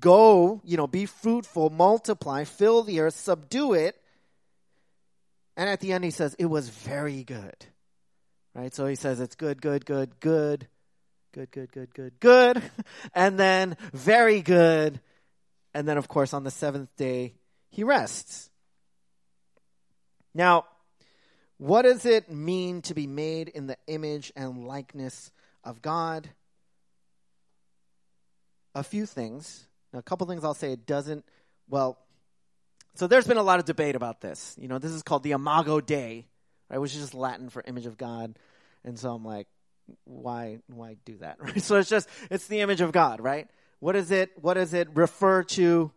Go, 0.00 0.60
you 0.64 0.76
know, 0.76 0.86
be 0.86 1.06
fruitful, 1.06 1.70
multiply, 1.70 2.44
fill 2.44 2.82
the 2.82 3.00
earth, 3.00 3.14
subdue 3.14 3.74
it. 3.74 3.96
And 5.56 5.68
at 5.68 5.80
the 5.80 5.92
end, 5.92 6.04
he 6.04 6.10
says, 6.10 6.34
it 6.38 6.46
was 6.46 6.68
very 6.68 7.22
good. 7.22 7.54
Right? 8.54 8.74
So 8.74 8.86
he 8.86 8.96
says, 8.96 9.20
it's 9.20 9.36
good, 9.36 9.60
good, 9.62 9.86
good, 9.86 10.18
good, 10.20 10.66
good, 11.32 11.50
good, 11.50 11.72
good, 11.72 11.94
good, 11.94 12.20
good. 12.20 12.62
And 13.14 13.38
then 13.38 13.76
very 13.92 14.42
good. 14.42 15.00
And 15.74 15.86
then, 15.86 15.98
of 15.98 16.08
course, 16.08 16.32
on 16.32 16.44
the 16.44 16.50
seventh 16.50 16.94
day, 16.96 17.34
he 17.70 17.84
rests. 17.84 18.50
Now, 20.34 20.66
what 21.64 21.82
does 21.82 22.04
it 22.04 22.30
mean 22.30 22.82
to 22.82 22.92
be 22.92 23.06
made 23.06 23.48
in 23.48 23.66
the 23.66 23.78
image 23.86 24.30
and 24.36 24.66
likeness 24.66 25.32
of 25.64 25.80
God? 25.80 26.28
A 28.74 28.82
few 28.82 29.06
things. 29.06 29.66
Now, 29.90 30.00
a 30.00 30.02
couple 30.02 30.26
things 30.26 30.44
I'll 30.44 30.52
say 30.52 30.72
it 30.72 30.84
doesn't, 30.84 31.24
well, 31.66 31.96
so 32.96 33.06
there's 33.06 33.26
been 33.26 33.38
a 33.38 33.42
lot 33.42 33.60
of 33.60 33.64
debate 33.64 33.96
about 33.96 34.20
this. 34.20 34.54
You 34.60 34.68
know, 34.68 34.78
this 34.78 34.92
is 34.92 35.02
called 35.02 35.22
the 35.22 35.30
Imago 35.30 35.80
Dei, 35.80 36.26
right, 36.68 36.78
which 36.78 36.94
is 36.94 37.00
just 37.00 37.14
Latin 37.14 37.48
for 37.48 37.64
image 37.66 37.86
of 37.86 37.96
God. 37.96 38.38
And 38.84 38.98
so 38.98 39.14
I'm 39.14 39.24
like, 39.24 39.46
why 40.04 40.58
why 40.66 40.96
do 41.06 41.16
that? 41.18 41.38
Right? 41.40 41.62
So 41.62 41.78
it's 41.78 41.88
just 41.88 42.10
it's 42.30 42.46
the 42.46 42.60
image 42.60 42.82
of 42.82 42.92
God, 42.92 43.22
right? 43.22 43.48
What 43.80 43.96
is 43.96 44.10
it 44.10 44.32
what 44.38 44.54
does 44.54 44.74
it 44.74 44.88
refer 44.92 45.42
to? 45.42 45.90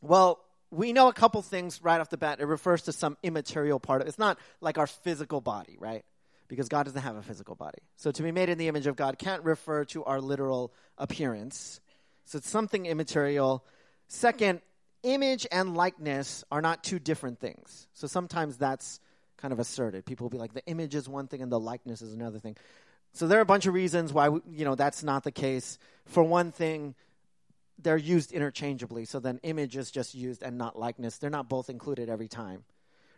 Well, 0.00 0.40
we 0.72 0.94
know 0.94 1.08
a 1.08 1.12
couple 1.12 1.42
things 1.42 1.80
right 1.82 2.00
off 2.00 2.08
the 2.08 2.16
bat. 2.16 2.40
It 2.40 2.46
refers 2.46 2.82
to 2.82 2.92
some 2.92 3.18
immaterial 3.22 3.78
part 3.78 4.00
of. 4.00 4.08
It's 4.08 4.18
not 4.18 4.38
like 4.62 4.78
our 4.78 4.86
physical 4.86 5.42
body, 5.42 5.76
right? 5.78 6.02
Because 6.48 6.68
God 6.68 6.84
doesn't 6.84 7.02
have 7.02 7.16
a 7.16 7.22
physical 7.22 7.54
body. 7.54 7.78
So 7.96 8.10
to 8.10 8.22
be 8.22 8.32
made 8.32 8.48
in 8.48 8.56
the 8.56 8.68
image 8.68 8.86
of 8.86 8.96
God 8.96 9.18
can't 9.18 9.44
refer 9.44 9.84
to 9.86 10.02
our 10.04 10.20
literal 10.20 10.72
appearance. 10.96 11.80
So 12.24 12.38
it's 12.38 12.48
something 12.48 12.86
immaterial. 12.86 13.64
Second, 14.08 14.62
image 15.02 15.46
and 15.52 15.76
likeness 15.76 16.42
are 16.50 16.62
not 16.62 16.82
two 16.82 16.98
different 16.98 17.38
things. 17.38 17.86
So 17.92 18.06
sometimes 18.06 18.56
that's 18.56 18.98
kind 19.36 19.52
of 19.52 19.58
asserted. 19.58 20.06
People 20.06 20.24
will 20.24 20.30
be 20.30 20.38
like, 20.38 20.54
the 20.54 20.64
image 20.66 20.94
is 20.94 21.06
one 21.06 21.26
thing 21.26 21.42
and 21.42 21.52
the 21.52 21.60
likeness 21.60 22.00
is 22.00 22.14
another 22.14 22.38
thing. 22.38 22.56
So 23.12 23.26
there 23.26 23.38
are 23.38 23.42
a 23.42 23.46
bunch 23.46 23.66
of 23.66 23.74
reasons 23.74 24.10
why 24.10 24.28
you 24.28 24.64
know 24.64 24.74
that's 24.74 25.02
not 25.02 25.22
the 25.22 25.32
case. 25.32 25.78
For 26.06 26.22
one 26.22 26.50
thing, 26.50 26.94
they're 27.78 27.96
used 27.96 28.32
interchangeably. 28.32 29.04
So 29.04 29.20
then 29.20 29.40
image 29.42 29.76
is 29.76 29.90
just 29.90 30.14
used 30.14 30.42
and 30.42 30.58
not 30.58 30.78
likeness. 30.78 31.18
They're 31.18 31.30
not 31.30 31.48
both 31.48 31.70
included 31.70 32.08
every 32.08 32.28
time. 32.28 32.64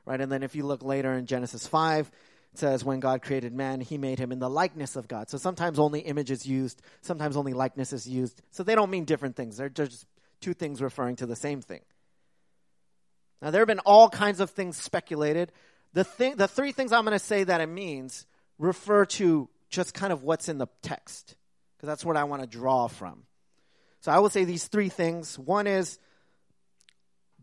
Right? 0.06 0.20
And 0.20 0.30
then 0.30 0.42
if 0.42 0.54
you 0.54 0.64
look 0.64 0.82
later 0.82 1.12
in 1.12 1.26
Genesis 1.26 1.66
5, 1.66 2.10
it 2.52 2.58
says 2.58 2.84
when 2.84 3.00
God 3.00 3.22
created 3.22 3.52
man, 3.52 3.80
he 3.80 3.98
made 3.98 4.18
him 4.18 4.32
in 4.32 4.38
the 4.38 4.50
likeness 4.50 4.96
of 4.96 5.08
God. 5.08 5.28
So 5.28 5.38
sometimes 5.38 5.78
only 5.78 6.00
image 6.00 6.30
is 6.30 6.46
used, 6.46 6.80
sometimes 7.00 7.36
only 7.36 7.52
likeness 7.52 7.92
is 7.92 8.08
used. 8.08 8.42
So 8.50 8.62
they 8.62 8.74
don't 8.74 8.90
mean 8.90 9.04
different 9.04 9.36
things. 9.36 9.56
They're 9.56 9.68
just 9.68 10.06
two 10.40 10.54
things 10.54 10.80
referring 10.82 11.16
to 11.16 11.26
the 11.26 11.36
same 11.36 11.62
thing. 11.62 11.80
Now 13.42 13.50
there 13.50 13.60
have 13.60 13.68
been 13.68 13.80
all 13.80 14.08
kinds 14.08 14.40
of 14.40 14.50
things 14.50 14.76
speculated. 14.76 15.52
The 15.92 16.04
thing 16.04 16.36
the 16.36 16.48
three 16.48 16.72
things 16.72 16.92
I'm 16.92 17.04
going 17.04 17.18
to 17.18 17.24
say 17.24 17.44
that 17.44 17.60
it 17.60 17.68
means 17.68 18.26
refer 18.58 19.04
to 19.04 19.48
just 19.68 19.94
kind 19.94 20.12
of 20.12 20.22
what's 20.22 20.48
in 20.48 20.58
the 20.58 20.68
text 20.82 21.34
because 21.76 21.88
that's 21.88 22.04
what 22.04 22.16
I 22.16 22.24
want 22.24 22.42
to 22.42 22.48
draw 22.48 22.86
from. 22.86 23.24
So 24.04 24.12
I 24.12 24.18
will 24.18 24.28
say 24.28 24.44
these 24.44 24.66
three 24.66 24.90
things. 24.90 25.38
One 25.38 25.66
is 25.66 25.98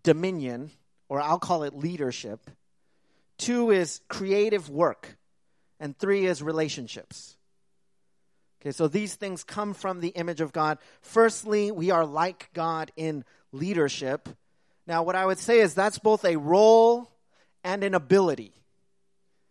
dominion, 0.04 0.70
or 1.10 1.20
I'll 1.20 1.40
call 1.40 1.64
it 1.64 1.76
leadership. 1.76 2.52
Two 3.40 3.72
is 3.72 4.00
creative 4.08 4.70
work. 4.70 5.18
And 5.80 5.98
three 5.98 6.28
is 6.28 6.44
relationships. 6.44 7.36
Okay, 8.62 8.70
so 8.70 8.88
these 8.88 9.16
things 9.16 9.44
come 9.44 9.74
from 9.74 10.02
the 10.02 10.10
image 10.10 10.40
of 10.40 10.52
God. 10.52 10.78
Firstly, 11.02 11.72
we 11.72 11.90
are 11.90 12.06
like 12.06 12.52
God 12.54 12.92
in 12.96 13.26
leadership. 13.52 14.30
Now, 14.86 15.02
what 15.02 15.16
I 15.16 15.26
would 15.26 15.40
say 15.40 15.62
is 15.62 15.74
that's 15.74 15.98
both 15.98 16.24
a 16.26 16.36
role 16.36 17.10
and 17.64 17.84
an 17.84 17.96
ability. 17.96 18.54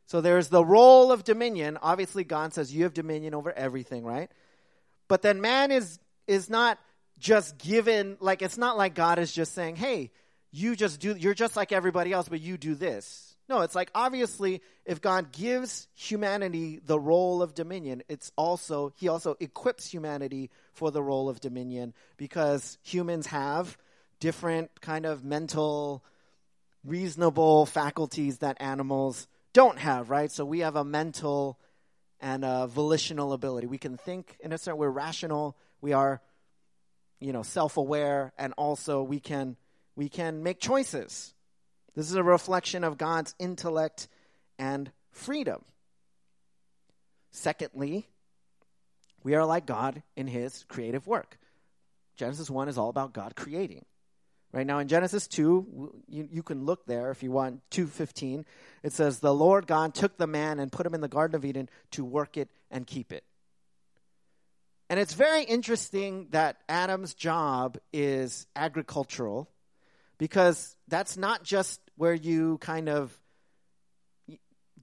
So 0.07 0.21
there's 0.21 0.47
the 0.47 0.65
role 0.65 1.11
of 1.11 1.25
dominion. 1.25 1.77
Obviously, 1.83 2.23
God 2.23 2.55
says 2.55 2.73
you 2.73 2.85
have 2.85 2.95
dominion 2.95 3.35
over 3.35 3.53
everything, 3.53 4.05
right? 4.05 4.31
But 5.09 5.23
then 5.23 5.41
man 5.41 5.73
is 5.73 5.99
is 6.29 6.49
not 6.49 6.79
just 7.21 7.59
given 7.59 8.17
like 8.19 8.43
it's 8.43 8.59
not 8.59 8.77
like 8.77 8.95
God 8.95 9.19
is 9.19 9.31
just 9.31 9.55
saying, 9.55 9.77
"Hey, 9.77 10.11
you 10.51 10.75
just 10.75 10.99
do 11.01 11.15
you're 11.15 11.35
just 11.35 11.55
like 11.55 11.71
everybody 11.71 12.13
else, 12.13 12.29
but 12.29 12.41
you 12.41 12.57
do 12.57 12.75
this." 12.75 13.37
No, 13.49 13.61
it's 13.63 13.75
like 13.75 13.91
obviously 13.95 14.63
if 14.85 15.01
God 15.01 15.33
gives 15.33 15.89
humanity 15.95 16.81
the 16.85 16.99
role 16.99 17.43
of 17.43 17.55
dominion, 17.55 18.03
it's 18.09 18.33
also 18.37 18.93
he 18.97 19.09
also 19.09 19.37
equips 19.39 19.87
humanity 19.87 20.51
for 20.73 20.91
the 20.91 21.03
role 21.03 21.29
of 21.29 21.41
dominion 21.41 21.95
because 22.17 22.79
humans 22.83 23.27
have 23.27 23.77
different 24.19 24.81
kind 24.81 25.07
of 25.07 25.25
mental 25.25 26.05
reasonable 26.85 27.67
faculties 27.67 28.39
that 28.39 28.57
animals 28.61 29.29
don't 29.53 29.79
have, 29.79 30.11
right? 30.11 30.31
So 30.31 30.45
we 30.45 30.61
have 30.61 30.77
a 30.77 30.85
mental 30.85 31.59
and 32.21 32.45
a 32.45 32.67
volitional 32.67 33.33
ability. 33.33 33.67
We 33.67 33.79
can 33.79 33.97
think 33.97 34.37
in 34.41 34.53
a 34.53 34.59
certain 34.59 34.79
we're 34.79 34.91
rational, 34.91 35.57
we 35.81 35.93
are 35.93 36.21
you 37.21 37.33
know, 37.33 37.43
self-aware 37.43 38.33
and 38.39 38.53
also 38.57 39.03
we 39.03 39.21
can 39.21 39.57
we 39.97 40.09
can 40.09 40.43
make 40.43 40.61
choices. 40.61 41.35
This 41.95 42.09
is 42.09 42.15
a 42.15 42.23
reflection 42.23 42.85
of 42.85 42.97
God's 42.97 43.35
intellect 43.39 44.09
and 44.59 44.91
freedom. 45.13 45.63
Secondly, 47.31 48.09
we 49.23 49.35
are 49.35 49.45
like 49.45 49.67
God 49.67 50.03
in 50.17 50.27
his 50.27 50.65
creative 50.69 51.07
work. 51.07 51.39
Genesis 52.17 52.51
1 52.51 52.69
is 52.69 52.79
all 52.79 52.89
about 52.89 53.13
God 53.13 53.35
creating. 53.37 53.85
Right 54.53 54.67
now 54.67 54.79
in 54.79 54.89
Genesis 54.89 55.29
2, 55.29 56.03
you, 56.09 56.29
you 56.31 56.43
can 56.43 56.65
look 56.65 56.85
there 56.87 57.11
if 57.11 57.23
you 57.23 57.31
want, 57.31 57.61
2.15, 57.71 58.45
it 58.83 58.93
says, 58.93 59.21
The 59.21 59.35
Lord 59.35 59.67
God 59.67 59.95
took 59.95 60.17
the 60.17 60.27
man 60.27 60.59
and 60.59 60.73
put 60.73 60.87
him 60.87 60.95
in 60.95 61.01
the 61.01 61.09
Garden 61.09 61.37
of 61.37 61.45
Eden 61.45 61.69
to 61.93 62.05
work 62.05 62.37
it 62.37 62.51
and 62.71 62.87
keep 62.87 63.13
it. 63.13 63.25
And 64.91 64.99
it's 64.99 65.15
very 65.15 65.45
interesting 65.45 66.27
that 66.33 66.57
Adam's 66.69 67.15
job 67.15 67.79
is 67.93 68.49
agricultural, 68.57 69.49
because 70.19 70.77
that's 70.89 71.17
not 71.17 71.45
just 71.45 71.81
where 71.97 72.13
you 72.13 72.59
kind 72.59 72.89
of 72.89 73.17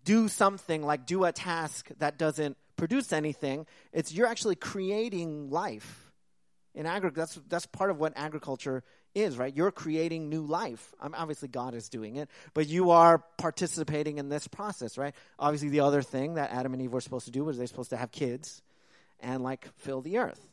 do 0.06 0.30
something 0.30 0.82
like 0.82 1.06
do 1.06 1.26
a 1.26 1.34
task 1.34 1.90
that 2.00 2.18
doesn't 2.18 2.56
produce 2.78 3.12
anything. 3.12 3.66
It's 3.92 4.14
you're 4.14 4.28
actually 4.28 4.56
creating 4.56 5.50
life 5.50 6.14
in 6.74 6.86
agriculture. 6.86 7.20
That's 7.20 7.50
that's 7.50 7.66
part 7.66 7.90
of 7.90 8.00
what 8.00 8.14
agriculture 8.16 8.86
is, 9.14 9.38
right? 9.38 9.54
You're 9.54 9.72
creating 9.72 10.30
new 10.30 10.44
life. 10.44 10.94
Obviously, 11.02 11.50
God 11.50 11.74
is 11.74 11.90
doing 11.90 12.16
it, 12.16 12.30
but 12.54 12.70
you 12.70 12.92
are 12.92 13.22
participating 13.38 14.20
in 14.20 14.30
this 14.30 14.48
process, 14.48 14.98
right? 14.98 15.14
Obviously, 15.38 15.68
the 15.68 15.82
other 15.82 16.02
thing 16.02 16.36
that 16.36 16.52
Adam 16.52 16.72
and 16.72 16.82
Eve 16.82 16.94
were 16.94 17.02
supposed 17.02 17.26
to 17.26 17.32
do 17.32 17.44
was 17.44 17.58
they're 17.58 17.68
supposed 17.68 17.90
to 17.90 17.98
have 17.98 18.12
kids 18.12 18.62
and 19.20 19.44
like 19.44 19.68
fill 19.78 20.02
the 20.02 20.18
earth. 20.18 20.50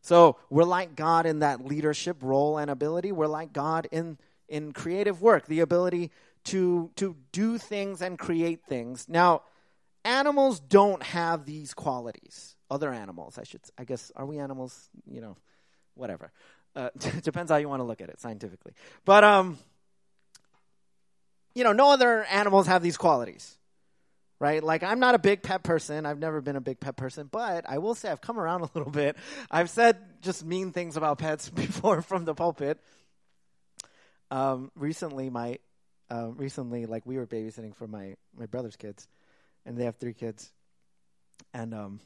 So 0.00 0.36
we're 0.50 0.64
like 0.64 0.96
God 0.96 1.24
in 1.24 1.38
that 1.38 1.64
leadership 1.64 2.18
role 2.20 2.58
and 2.58 2.70
ability. 2.70 3.10
We're 3.10 3.26
like 3.26 3.52
God 3.52 3.88
in 3.90 4.18
in 4.48 4.72
creative 4.72 5.22
work, 5.22 5.46
the 5.46 5.60
ability 5.60 6.10
to 6.44 6.90
to 6.96 7.16
do 7.32 7.56
things 7.56 8.02
and 8.02 8.18
create 8.18 8.66
things. 8.68 9.06
Now, 9.08 9.42
animals 10.04 10.60
don't 10.60 11.02
have 11.02 11.46
these 11.46 11.72
qualities. 11.72 12.56
Other 12.70 12.92
animals, 12.92 13.38
I 13.38 13.44
should 13.44 13.62
I 13.78 13.84
guess 13.84 14.12
are 14.14 14.26
we 14.26 14.38
animals, 14.38 14.90
you 15.10 15.20
know, 15.20 15.36
whatever. 15.94 16.32
Uh, 16.76 16.90
depends 17.22 17.50
how 17.50 17.56
you 17.56 17.68
want 17.68 17.80
to 17.80 17.84
look 17.84 18.00
at 18.02 18.10
it 18.10 18.20
scientifically. 18.20 18.74
But 19.06 19.24
um 19.24 19.58
you 21.54 21.64
know, 21.64 21.72
no 21.72 21.90
other 21.92 22.24
animals 22.24 22.66
have 22.66 22.82
these 22.82 22.96
qualities 22.96 23.56
right? 24.44 24.62
Like 24.62 24.82
I'm 24.82 25.00
not 25.00 25.14
a 25.14 25.18
big 25.18 25.42
pet 25.42 25.62
person. 25.62 26.04
I've 26.04 26.18
never 26.18 26.42
been 26.42 26.56
a 26.56 26.60
big 26.60 26.78
pet 26.78 26.96
person, 26.96 27.30
but 27.32 27.64
I 27.66 27.78
will 27.78 27.94
say 27.94 28.10
I've 28.10 28.20
come 28.20 28.38
around 28.38 28.60
a 28.60 28.68
little 28.74 28.92
bit. 28.92 29.16
I've 29.50 29.70
said 29.70 29.96
just 30.20 30.44
mean 30.44 30.70
things 30.70 30.98
about 30.98 31.16
pets 31.16 31.48
before 31.62 32.02
from 32.02 32.26
the 32.26 32.34
pulpit. 32.34 32.78
Um, 34.30 34.70
recently, 34.76 35.30
my 35.30 35.60
uh, 36.10 36.28
recently, 36.36 36.84
like 36.84 37.06
we 37.06 37.16
were 37.16 37.26
babysitting 37.26 37.74
for 37.74 37.88
my 37.88 38.16
my 38.38 38.44
brother's 38.44 38.76
kids, 38.76 39.08
and 39.64 39.78
they 39.78 39.86
have 39.86 39.96
three 39.96 40.12
kids, 40.12 40.52
and 41.54 41.72
um, 41.72 42.00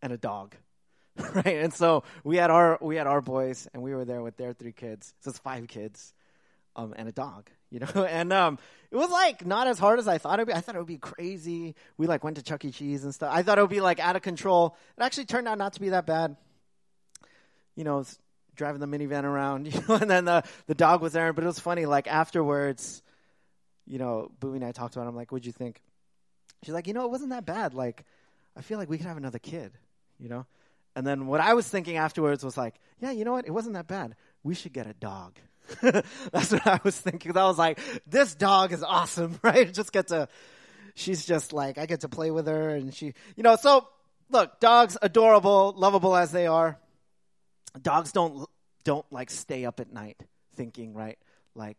and 0.00 0.14
a 0.14 0.16
dog, 0.16 0.56
right? 1.34 1.58
And 1.58 1.74
so 1.74 2.04
we 2.24 2.38
had 2.38 2.50
our 2.50 2.78
we 2.80 2.96
had 2.96 3.06
our 3.06 3.20
boys, 3.20 3.68
and 3.74 3.82
we 3.82 3.94
were 3.94 4.06
there 4.06 4.22
with 4.22 4.38
their 4.38 4.54
three 4.54 4.72
kids. 4.72 5.12
So 5.20 5.28
it's 5.28 5.38
five 5.38 5.68
kids, 5.68 6.14
um, 6.74 6.94
and 6.96 7.06
a 7.06 7.12
dog, 7.12 7.50
you 7.70 7.80
know. 7.80 7.86
And 8.10 8.32
um, 8.32 8.58
it 8.90 8.96
was 8.96 9.10
like 9.10 9.46
not 9.46 9.66
as 9.66 9.78
hard 9.78 9.98
as 9.98 10.08
I 10.08 10.18
thought 10.18 10.40
it'd 10.40 10.48
be. 10.48 10.52
I 10.54 10.60
thought 10.60 10.74
it 10.74 10.78
would 10.78 10.86
be 10.86 10.98
crazy. 10.98 11.74
We 11.96 12.06
like 12.06 12.24
went 12.24 12.36
to 12.36 12.42
Chuck 12.42 12.64
E. 12.64 12.70
Cheese 12.70 13.04
and 13.04 13.14
stuff. 13.14 13.32
I 13.32 13.42
thought 13.42 13.58
it 13.58 13.60
would 13.62 13.70
be 13.70 13.80
like 13.80 14.00
out 14.00 14.16
of 14.16 14.22
control. 14.22 14.76
It 14.98 15.02
actually 15.02 15.26
turned 15.26 15.48
out 15.48 15.58
not 15.58 15.74
to 15.74 15.80
be 15.80 15.90
that 15.90 16.06
bad. 16.06 16.36
You 17.76 17.84
know, 17.84 18.04
driving 18.56 18.80
the 18.80 18.86
minivan 18.86 19.24
around, 19.24 19.66
you 19.72 19.80
know, 19.88 19.94
and 19.94 20.10
then 20.10 20.24
the 20.24 20.42
the 20.66 20.74
dog 20.74 21.00
was 21.00 21.12
there. 21.12 21.32
But 21.32 21.44
it 21.44 21.46
was 21.46 21.60
funny. 21.60 21.86
Like 21.86 22.08
afterwards, 22.08 23.02
you 23.86 23.98
know, 23.98 24.30
Bowie 24.40 24.56
and 24.56 24.64
I 24.64 24.72
talked 24.72 24.96
about. 24.96 25.06
it. 25.06 25.10
I'm 25.10 25.16
like, 25.16 25.30
"What'd 25.30 25.46
you 25.46 25.52
think?" 25.52 25.80
She's 26.64 26.74
like, 26.74 26.86
"You 26.86 26.94
know, 26.94 27.04
it 27.04 27.10
wasn't 27.10 27.30
that 27.30 27.46
bad. 27.46 27.74
Like, 27.74 28.04
I 28.56 28.62
feel 28.62 28.78
like 28.78 28.90
we 28.90 28.98
could 28.98 29.06
have 29.06 29.16
another 29.16 29.38
kid." 29.38 29.72
You 30.18 30.28
know. 30.28 30.46
And 30.96 31.06
then 31.06 31.28
what 31.28 31.40
I 31.40 31.54
was 31.54 31.68
thinking 31.68 31.96
afterwards 31.96 32.44
was 32.44 32.56
like, 32.56 32.74
"Yeah, 33.00 33.12
you 33.12 33.24
know 33.24 33.32
what? 33.32 33.46
It 33.46 33.52
wasn't 33.52 33.74
that 33.74 33.86
bad. 33.86 34.16
We 34.42 34.54
should 34.54 34.72
get 34.72 34.88
a 34.88 34.94
dog." 34.94 35.38
That's 36.32 36.52
what 36.52 36.66
I 36.66 36.80
was 36.82 36.98
thinking. 36.98 37.36
I 37.36 37.44
was 37.44 37.58
like, 37.58 37.78
this 38.06 38.34
dog 38.34 38.72
is 38.72 38.82
awesome, 38.82 39.38
right? 39.42 39.72
Just 39.72 39.92
get 39.92 40.08
to, 40.08 40.28
she's 40.94 41.24
just 41.24 41.52
like, 41.52 41.78
I 41.78 41.86
get 41.86 42.00
to 42.00 42.08
play 42.08 42.30
with 42.30 42.46
her 42.46 42.70
and 42.70 42.94
she, 42.94 43.14
you 43.36 43.42
know, 43.42 43.56
so 43.56 43.86
look, 44.30 44.60
dogs, 44.60 44.96
adorable, 45.00 45.74
lovable 45.76 46.16
as 46.16 46.32
they 46.32 46.46
are. 46.46 46.78
Dogs 47.80 48.12
don't, 48.12 48.48
don't 48.84 49.06
like 49.12 49.30
stay 49.30 49.64
up 49.64 49.80
at 49.80 49.92
night 49.92 50.20
thinking, 50.56 50.94
right? 50.94 51.18
Like, 51.54 51.76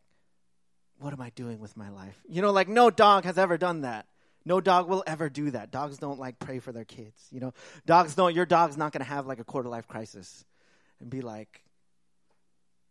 what 0.99 1.13
am 1.13 1.21
I 1.21 1.31
doing 1.31 1.59
with 1.59 1.75
my 1.75 1.89
life? 1.89 2.19
You 2.29 2.41
know, 2.41 2.51
like 2.51 2.69
no 2.69 2.89
dog 2.89 3.25
has 3.25 3.37
ever 3.37 3.57
done 3.57 3.81
that. 3.81 4.05
No 4.45 4.59
dog 4.59 4.87
will 4.87 5.03
ever 5.05 5.29
do 5.29 5.51
that. 5.51 5.71
Dogs 5.71 5.97
don't 5.97 6.19
like 6.19 6.39
pray 6.39 6.59
for 6.59 6.71
their 6.71 6.85
kids. 6.85 7.27
You 7.31 7.39
know, 7.39 7.53
dogs 7.85 8.15
don't, 8.15 8.35
your 8.35 8.45
dog's 8.45 8.77
not 8.77 8.91
going 8.91 9.03
to 9.03 9.09
have 9.09 9.27
like 9.27 9.39
a 9.39 9.43
quarter 9.43 9.69
life 9.69 9.87
crisis 9.87 10.45
and 10.99 11.09
be 11.09 11.21
like, 11.21 11.63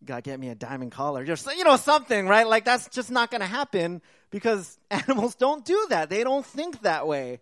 gotta 0.05 0.23
get 0.23 0.41
me 0.41 0.49
a 0.49 0.55
diamond 0.55 0.93
collar, 0.93 1.25
just 1.25 1.47
you 1.47 1.65
know 1.65 1.77
something, 1.77 2.27
right? 2.27 2.47
Like 2.47 2.65
that's 2.65 2.89
just 2.89 3.11
not 3.11 3.31
gonna 3.31 3.47
happen 3.47 4.03
because 4.31 4.79
animals 4.91 5.35
don't 5.35 5.65
do 5.65 5.87
that. 5.91 6.11
They 6.11 6.25
don't 6.25 6.45
think 6.45 6.83
that 6.83 7.07
way. 7.07 7.41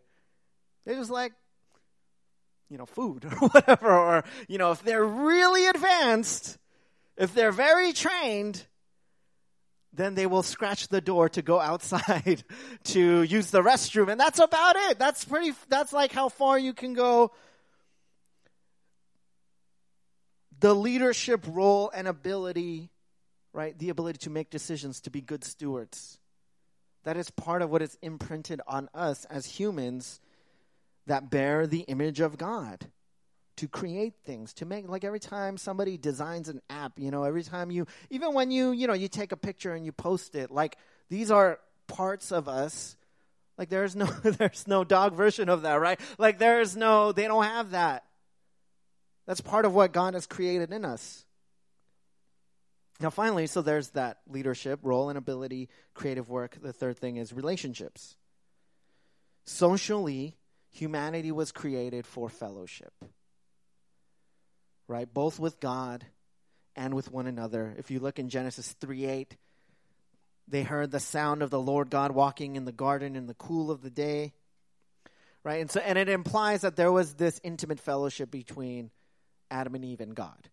They're 0.85 0.97
just 0.97 1.11
like, 1.11 1.33
you 2.71 2.79
know, 2.79 2.87
food 2.87 3.25
or 3.41 3.49
whatever. 3.49 3.91
Or 3.91 4.25
you 4.49 4.59
know, 4.59 4.73
if 4.73 4.83
they're 4.83 5.05
really 5.05 5.67
advanced, 5.67 6.59
if 7.17 7.35
they're 7.35 7.53
very 7.53 7.93
trained, 7.93 8.67
then 9.93 10.15
they 10.15 10.27
will 10.27 10.43
scratch 10.43 10.89
the 10.89 11.01
door 11.01 11.29
to 11.31 11.43
go 11.43 11.61
outside 11.61 12.43
to 12.85 13.23
use 13.23 13.51
the 13.51 13.63
restroom, 13.63 14.11
and 14.11 14.21
that's 14.21 14.39
about 14.39 14.77
it. 14.77 14.99
That's 14.99 15.25
pretty. 15.25 15.53
That's 15.69 15.93
like 15.93 16.13
how 16.13 16.29
far 16.29 16.59
you 16.59 16.73
can 16.73 16.95
go 16.95 17.33
the 20.61 20.75
leadership 20.75 21.45
role 21.49 21.91
and 21.95 22.09
ability, 22.09 22.91
right? 23.53 23.79
The 23.79 23.91
ability 23.91 24.19
to 24.21 24.31
make 24.31 24.51
decisions, 24.51 25.01
to 25.03 25.11
be 25.11 25.21
good 25.21 25.45
stewards. 25.45 26.19
That 27.05 27.17
is 27.17 27.31
part 27.31 27.63
of 27.63 27.71
what 27.71 27.83
is 27.83 27.97
imprinted 28.03 28.61
on 28.67 28.89
us 28.95 29.25
as 29.27 29.47
humans 29.47 30.21
that 31.07 31.31
bear 31.31 31.67
the 31.67 31.81
image 31.81 32.21
of 32.21 32.37
God. 32.39 32.89
To 33.57 33.67
create 33.67 34.15
things, 34.25 34.55
to 34.55 34.65
make 34.65 34.89
like 34.89 35.03
every 35.03 35.19
time 35.19 35.57
somebody 35.57 35.97
designs 35.97 36.49
an 36.49 36.63
app, 36.71 36.93
you 36.97 37.11
know, 37.11 37.25
every 37.25 37.43
time 37.43 37.73
you, 37.73 37.89
even 38.09 38.33
when 38.33 38.53
you, 38.53 38.71
you 38.71 38.87
know, 38.87 38.93
you 38.93 39.09
take 39.09 39.33
a 39.33 39.37
picture 39.37 39.75
and 39.75 39.85
you 39.85 39.91
post 39.91 40.37
it, 40.37 40.53
like 40.53 40.77
these 41.09 41.33
are 41.33 41.59
parts 41.89 42.31
of 42.31 42.47
us. 42.47 42.97
Like 43.57 43.69
there's 43.69 43.97
no, 43.97 44.05
there's 44.23 44.69
no 44.69 44.85
dog 44.85 45.17
version 45.17 45.49
of 45.49 45.63
that, 45.63 45.81
right? 45.81 45.99
Like 46.19 46.39
there's 46.39 46.77
no, 46.77 47.11
they 47.11 47.25
don't 47.25 47.43
have 47.43 47.73
that. 47.73 48.05
That's 49.29 49.43
part 49.43 49.67
of 49.67 49.75
what 49.75 49.93
God 49.93 50.15
has 50.15 50.27
created 50.27 50.73
in 50.73 50.87
us. 50.87 51.27
Now, 52.99 53.11
finally, 53.11 53.47
so 53.47 53.61
there's 53.61 53.91
that 53.91 54.21
leadership 54.27 54.81
role 54.83 55.11
and 55.11 55.19
ability, 55.19 55.69
creative 55.93 56.31
work. 56.31 56.57
The 56.63 56.73
third 56.73 56.97
thing 56.97 57.19
is 57.19 57.31
relationships. 57.31 58.17
Socially, 59.45 60.39
humanity 60.71 61.31
was 61.31 61.53
created 61.53 62.07
for 62.07 62.31
fellowship, 62.31 62.95
right? 64.89 65.13
Both 65.13 65.39
with 65.39 65.61
God 65.61 66.07
and 66.75 66.95
with 66.95 67.13
one 67.13 67.27
another. 67.27 67.75
If 67.77 67.91
you 67.91 68.01
look 68.01 68.19
in 68.19 68.31
Genesis 68.31 68.75
3 68.81 69.05
8, 69.05 69.37
they 70.49 70.63
heard 70.63 70.91
the 70.91 71.01
sound 71.01 71.43
of 71.43 71.51
the 71.51 71.61
Lord 71.61 71.91
God 71.91 72.13
walking 72.13 72.57
in 72.57 72.65
the 72.65 72.73
garden 72.73 73.15
in 73.15 73.27
the 73.27 73.35
cool 73.35 73.71
of 73.71 73.83
the 73.83 73.91
day, 73.91 74.33
right? 75.45 75.61
And 75.61 75.71
so, 75.71 75.81
and 75.81 75.99
it 75.99 76.09
implies 76.09 76.63
that 76.63 76.77
there 76.77 76.91
was 76.91 77.13
this 77.13 77.39
intimate 77.45 77.79
fellowship 77.79 78.31
between 78.31 78.91
Adam 79.51 79.75
and 79.75 79.85
Eve 79.85 80.01
and 80.01 80.15
God. 80.15 80.49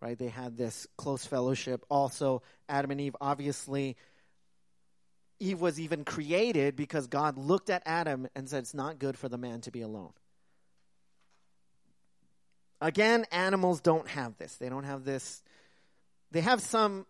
Right? 0.00 0.18
They 0.18 0.28
had 0.28 0.56
this 0.56 0.86
close 0.96 1.24
fellowship. 1.24 1.84
Also, 1.88 2.42
Adam 2.68 2.90
and 2.90 3.00
Eve, 3.00 3.16
obviously, 3.20 3.96
Eve 5.38 5.60
was 5.60 5.78
even 5.78 6.04
created 6.04 6.76
because 6.76 7.06
God 7.06 7.36
looked 7.36 7.70
at 7.70 7.82
Adam 7.86 8.28
and 8.34 8.48
said, 8.48 8.60
It's 8.60 8.74
not 8.74 8.98
good 8.98 9.16
for 9.16 9.28
the 9.28 9.38
man 9.38 9.60
to 9.62 9.70
be 9.70 9.82
alone. 9.82 10.12
Again, 12.80 13.26
animals 13.30 13.80
don't 13.80 14.08
have 14.08 14.36
this. 14.38 14.56
They 14.56 14.68
don't 14.68 14.84
have 14.84 15.04
this. 15.04 15.42
They 16.32 16.40
have 16.40 16.60
some, 16.60 17.06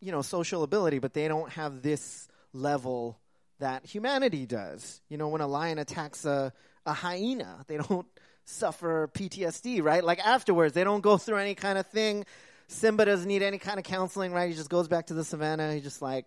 you 0.00 0.12
know, 0.12 0.22
social 0.22 0.62
ability, 0.62 0.98
but 0.98 1.12
they 1.12 1.28
don't 1.28 1.50
have 1.52 1.82
this 1.82 2.26
level 2.54 3.18
that 3.58 3.84
humanity 3.84 4.46
does. 4.46 5.00
You 5.08 5.18
know, 5.18 5.28
when 5.28 5.40
a 5.40 5.46
lion 5.46 5.78
attacks 5.78 6.24
a, 6.24 6.52
a 6.86 6.92
hyena, 6.92 7.64
they 7.66 7.76
don't 7.76 8.06
suffer 8.48 9.10
PTSD, 9.12 9.82
right? 9.82 10.02
Like 10.02 10.18
afterwards, 10.20 10.74
they 10.74 10.84
don't 10.84 11.00
go 11.00 11.18
through 11.18 11.36
any 11.36 11.54
kind 11.54 11.78
of 11.78 11.86
thing. 11.86 12.24
Simba 12.68 13.04
doesn't 13.04 13.28
need 13.28 13.42
any 13.42 13.58
kind 13.58 13.78
of 13.78 13.84
counseling, 13.84 14.32
right? 14.32 14.48
He 14.48 14.54
just 14.54 14.70
goes 14.70 14.88
back 14.88 15.06
to 15.06 15.14
the 15.14 15.24
savannah. 15.24 15.74
He's 15.74 15.82
just 15.82 16.02
like, 16.02 16.26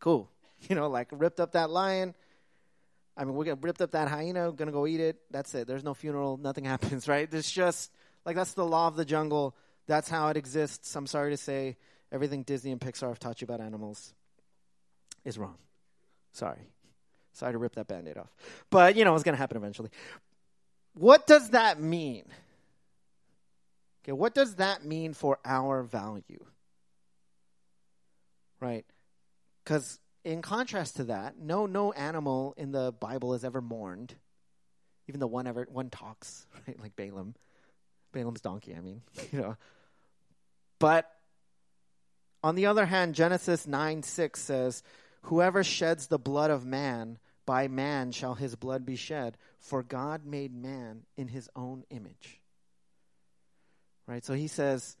cool. 0.00 0.28
You 0.68 0.76
know, 0.76 0.88
like 0.88 1.08
ripped 1.10 1.40
up 1.40 1.52
that 1.52 1.70
lion. 1.70 2.14
I 3.16 3.24
mean, 3.24 3.34
we're 3.34 3.46
gonna 3.46 3.58
ripped 3.60 3.82
up 3.82 3.90
that 3.90 4.06
hyena, 4.06 4.52
gonna 4.52 4.70
go 4.70 4.86
eat 4.86 5.00
it. 5.00 5.16
That's 5.28 5.52
it. 5.56 5.66
There's 5.66 5.82
no 5.82 5.92
funeral, 5.92 6.36
nothing 6.36 6.62
happens, 6.74 7.08
right? 7.08 7.28
It's 7.34 7.50
just 7.50 7.90
like 8.24 8.36
that's 8.36 8.52
the 8.54 8.64
law 8.64 8.86
of 8.86 8.94
the 8.94 9.04
jungle. 9.04 9.56
That's 9.88 10.08
how 10.08 10.28
it 10.28 10.36
exists. 10.36 10.94
I'm 10.94 11.08
sorry 11.08 11.32
to 11.32 11.36
say, 11.36 11.76
everything 12.12 12.44
Disney 12.44 12.70
and 12.70 12.80
Pixar 12.80 13.08
have 13.08 13.18
taught 13.18 13.40
you 13.40 13.46
about 13.46 13.60
animals 13.60 14.14
is 15.24 15.36
wrong. 15.36 15.56
Sorry. 16.32 16.68
Sorry 17.32 17.52
to 17.52 17.58
rip 17.58 17.74
that 17.74 17.88
band 17.88 18.06
aid 18.08 18.18
off. 18.18 18.30
But, 18.70 18.96
you 18.96 19.04
know, 19.04 19.14
it's 19.14 19.24
going 19.24 19.34
to 19.34 19.38
happen 19.38 19.56
eventually. 19.56 19.90
What 20.94 21.26
does 21.26 21.50
that 21.50 21.80
mean? 21.80 22.24
Okay, 24.04 24.12
what 24.12 24.34
does 24.34 24.56
that 24.56 24.84
mean 24.84 25.14
for 25.14 25.38
our 25.44 25.82
value? 25.82 26.44
Right? 28.60 28.84
Because 29.64 29.98
in 30.24 30.42
contrast 30.42 30.96
to 30.96 31.04
that, 31.04 31.38
no 31.38 31.66
no 31.66 31.92
animal 31.92 32.54
in 32.56 32.72
the 32.72 32.92
Bible 32.92 33.34
is 33.34 33.44
ever 33.44 33.60
mourned. 33.60 34.14
Even 35.08 35.20
though 35.20 35.26
one 35.26 35.46
ever 35.46 35.66
one 35.70 35.90
talks, 35.90 36.46
right? 36.66 36.80
Like 36.80 36.96
Balaam. 36.96 37.34
Balaam's 38.12 38.40
donkey, 38.42 38.74
I 38.76 38.80
mean, 38.80 39.02
you 39.32 39.40
know. 39.40 39.56
But 40.78 41.10
On 42.44 42.54
the 42.56 42.66
other 42.66 42.86
hand, 42.86 43.14
Genesis 43.14 43.66
9 43.66 44.02
6 44.02 44.40
says, 44.40 44.82
Whoever 45.22 45.62
sheds 45.62 46.08
the 46.08 46.18
blood 46.18 46.50
of 46.50 46.64
man, 46.66 47.18
by 47.52 47.68
man 47.68 48.12
shall 48.12 48.32
his 48.32 48.56
blood 48.56 48.86
be 48.86 48.96
shed, 48.96 49.36
for 49.58 49.82
God 49.82 50.24
made 50.24 50.54
man 50.54 51.02
in 51.18 51.28
his 51.28 51.50
own 51.54 51.84
image. 51.90 52.40
Right? 54.06 54.24
So 54.24 54.32
he 54.32 54.46
says, 54.46 54.96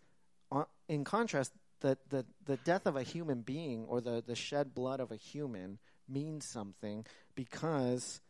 uh, 0.50 0.64
in 0.86 1.02
contrast, 1.02 1.50
the, 1.80 1.96
the, 2.10 2.26
the 2.44 2.58
death 2.58 2.84
of 2.84 2.94
a 2.94 3.02
human 3.02 3.40
being 3.40 3.86
or 3.86 4.02
the, 4.02 4.22
the 4.26 4.34
shed 4.34 4.74
blood 4.74 5.00
of 5.00 5.10
a 5.10 5.16
human 5.16 5.78
means 6.06 6.44
something 6.44 7.06
because 7.34 8.20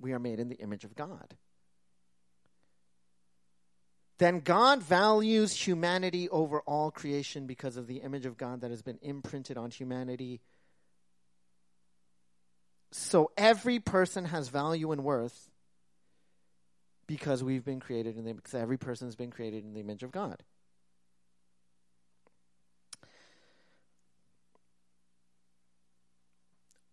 we 0.00 0.12
are 0.12 0.18
made 0.18 0.40
in 0.40 0.48
the 0.48 0.56
image 0.56 0.82
of 0.82 0.96
God. 0.96 1.36
Then 4.18 4.40
God 4.40 4.82
values 4.82 5.54
humanity 5.54 6.28
over 6.30 6.62
all 6.62 6.90
creation 6.90 7.46
because 7.46 7.76
of 7.76 7.86
the 7.86 7.98
image 7.98 8.26
of 8.26 8.36
God 8.36 8.62
that 8.62 8.72
has 8.72 8.82
been 8.82 8.98
imprinted 9.02 9.56
on 9.56 9.70
humanity. 9.70 10.40
So 12.98 13.30
every 13.36 13.78
person 13.78 14.24
has 14.24 14.48
value 14.48 14.90
and 14.90 15.04
worth 15.04 15.50
because 17.06 17.44
we've 17.44 17.64
been 17.64 17.78
created 17.78 18.16
in 18.16 18.24
the 18.24 18.32
because 18.32 18.54
every 18.54 18.78
person 18.78 19.06
has 19.06 19.14
been 19.14 19.30
created 19.30 19.64
in 19.64 19.74
the 19.74 19.80
image 19.80 20.02
of 20.02 20.10
God. 20.10 20.42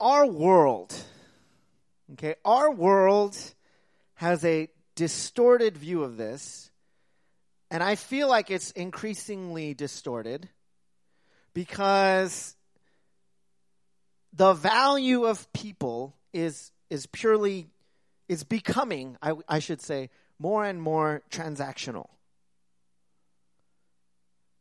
Our 0.01 0.27
world, 0.27 0.93
okay, 2.11 2.35
our 2.43 2.69
world 2.69 3.37
has 4.15 4.43
a 4.43 4.67
distorted 4.95 5.77
view 5.77 6.03
of 6.03 6.17
this 6.17 6.69
and 7.71 7.81
I 7.81 7.95
feel 7.95 8.27
like 8.27 8.51
it's 8.51 8.71
increasingly 8.71 9.73
distorted 9.73 10.49
because 11.53 12.57
the 14.33 14.53
value 14.53 15.25
of 15.25 15.51
people 15.53 16.15
is 16.33 16.71
is 16.89 17.05
purely 17.05 17.67
is 18.27 18.43
becoming, 18.43 19.17
I, 19.21 19.33
I 19.47 19.59
should 19.59 19.81
say, 19.81 20.09
more 20.39 20.65
and 20.65 20.81
more 20.81 21.21
transactional. 21.29 22.07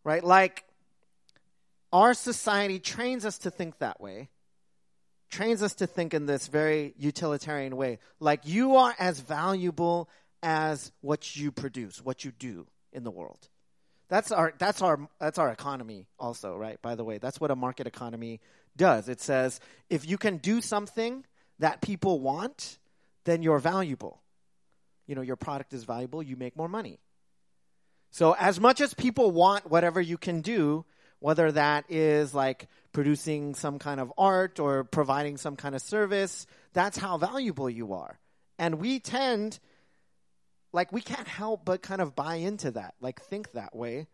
Right? 0.05 0.23
Like 0.23 0.65
our 1.93 2.15
society 2.15 2.79
trains 2.79 3.25
us 3.25 3.39
to 3.39 3.51
think 3.51 3.79
that 3.79 4.01
way 4.01 4.29
trains 5.33 5.63
us 5.63 5.75
to 5.77 5.87
think 5.87 6.13
in 6.13 6.27
this 6.27 6.47
very 6.47 6.95
utilitarian 6.99 7.75
way. 7.75 7.99
Like 8.21 8.43
you 8.45 8.77
are 8.77 8.95
as 8.99 9.19
valuable 9.19 10.09
as 10.43 10.93
what 11.01 11.35
you 11.35 11.51
produce, 11.51 12.05
what 12.05 12.25
you 12.25 12.33
do 12.33 12.67
in 12.93 13.03
the 13.03 13.11
world. 13.11 13.49
That's 14.09 14.31
our 14.31 14.53
that's 14.59 14.83
our 14.83 15.09
that's 15.19 15.39
our 15.39 15.51
economy 15.51 16.07
also, 16.19 16.55
right? 16.55 16.81
By 16.83 16.95
the 16.97 17.05
way, 17.05 17.17
that's 17.17 17.41
what 17.41 17.51
a 17.51 17.57
market 17.57 17.87
economy 17.87 18.41
does. 18.77 19.09
It 19.09 19.21
says 19.21 19.61
if 19.91 20.09
you 20.09 20.19
can 20.19 20.39
do 20.39 20.61
something 20.61 21.25
that 21.59 21.81
people 21.81 22.21
want, 22.21 22.79
then 23.25 23.43
you're 23.43 23.59
valuable. 23.59 24.23
You 25.07 25.15
know, 25.15 25.23
your 25.23 25.37
product 25.37 25.73
is 25.73 25.85
valuable, 25.85 26.23
you 26.23 26.37
make 26.37 26.57
more 26.57 26.69
money. 26.69 26.99
So 28.11 28.35
as 28.39 28.61
much 28.61 28.81
as 28.81 28.95
people 28.95 29.31
want 29.31 29.71
whatever 29.71 30.01
you 30.01 30.19
can 30.19 30.43
do, 30.43 30.85
whether 31.19 31.53
that 31.53 31.85
is 31.89 32.35
like 32.35 32.69
producing 32.93 33.55
some 33.55 33.79
kind 33.79 34.01
of 34.01 34.13
art 34.19 34.59
or 34.59 34.85
providing 34.85 35.37
some 35.37 35.57
kind 35.57 35.75
of 35.75 35.81
service, 35.81 36.47
that's 36.73 36.99
how 36.99 37.17
valuable 37.17 37.71
you 37.71 37.95
are. 37.95 38.19
And 38.59 38.77
we 38.81 39.01
tend 39.01 39.59
like 40.73 40.93
we 40.93 41.01
can't 41.01 41.29
help 41.29 41.65
but 41.65 41.83
kind 41.83 42.01
of 42.01 42.15
buy 42.17 42.37
into 42.37 42.73
that, 42.73 42.95
like 43.01 43.21
think 43.23 43.53
that 43.53 43.75
way. 43.75 44.09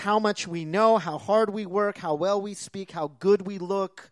How 0.00 0.18
much 0.18 0.48
we 0.48 0.64
know, 0.64 0.96
how 0.96 1.18
hard 1.18 1.50
we 1.50 1.66
work, 1.66 1.98
how 1.98 2.14
well 2.14 2.40
we 2.40 2.54
speak, 2.54 2.90
how 2.90 3.08
good 3.18 3.46
we 3.46 3.58
look, 3.58 4.08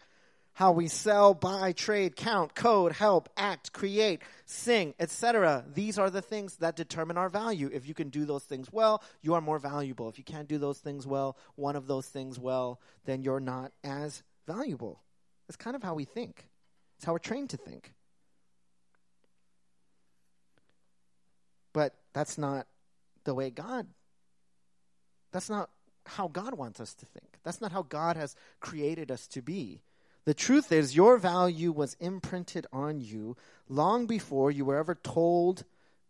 how 0.52 0.72
we 0.72 0.86
sell, 0.86 1.32
buy, 1.32 1.72
trade, 1.72 2.14
count, 2.14 2.54
code, 2.54 2.92
help, 2.92 3.30
act, 3.38 3.72
create, 3.72 4.20
sing, 4.44 4.92
etc. 5.00 5.64
These 5.72 5.98
are 5.98 6.10
the 6.10 6.20
things 6.20 6.56
that 6.56 6.76
determine 6.76 7.16
our 7.16 7.30
value. 7.30 7.70
If 7.72 7.88
you 7.88 7.94
can 7.94 8.10
do 8.10 8.26
those 8.26 8.44
things 8.44 8.70
well, 8.70 9.02
you 9.22 9.32
are 9.32 9.40
more 9.40 9.58
valuable. 9.58 10.10
If 10.10 10.18
you 10.18 10.24
can't 10.24 10.46
do 10.46 10.58
those 10.58 10.78
things 10.78 11.06
well, 11.06 11.38
one 11.54 11.74
of 11.74 11.86
those 11.86 12.04
things 12.04 12.38
well, 12.38 12.82
then 13.06 13.22
you're 13.22 13.40
not 13.40 13.72
as 13.82 14.22
valuable. 14.46 15.00
That's 15.46 15.56
kind 15.56 15.74
of 15.74 15.82
how 15.82 15.94
we 15.94 16.04
think. 16.04 16.48
It's 16.98 17.06
how 17.06 17.14
we're 17.14 17.18
trained 17.18 17.48
to 17.50 17.56
think. 17.56 17.94
But 21.72 21.94
that's 22.12 22.36
not 22.36 22.66
the 23.24 23.32
way 23.32 23.48
God, 23.48 23.86
that's 25.32 25.48
not 25.48 25.70
how 26.08 26.28
God 26.28 26.54
wants 26.54 26.80
us 26.80 26.94
to 26.94 27.06
think. 27.06 27.38
That's 27.44 27.60
not 27.60 27.72
how 27.72 27.82
God 27.82 28.16
has 28.16 28.34
created 28.60 29.10
us 29.10 29.26
to 29.28 29.42
be. 29.42 29.82
The 30.24 30.34
truth 30.34 30.72
is, 30.72 30.94
your 30.96 31.16
value 31.16 31.72
was 31.72 31.96
imprinted 32.00 32.66
on 32.72 33.00
you 33.00 33.36
long 33.68 34.06
before 34.06 34.50
you 34.50 34.64
were 34.64 34.76
ever 34.76 34.94
told 34.94 35.64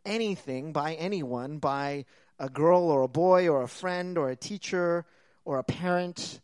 anything 0.04 0.72
by 0.72 0.94
anyone, 0.94 1.58
by 1.58 2.04
a 2.38 2.48
girl 2.48 2.82
or 2.90 3.02
a 3.02 3.08
boy 3.08 3.48
or 3.48 3.62
a 3.62 3.68
friend 3.68 4.18
or 4.18 4.30
a 4.30 4.36
teacher 4.36 5.04
or 5.44 5.58
a 5.58 5.64
parent. 5.64 6.40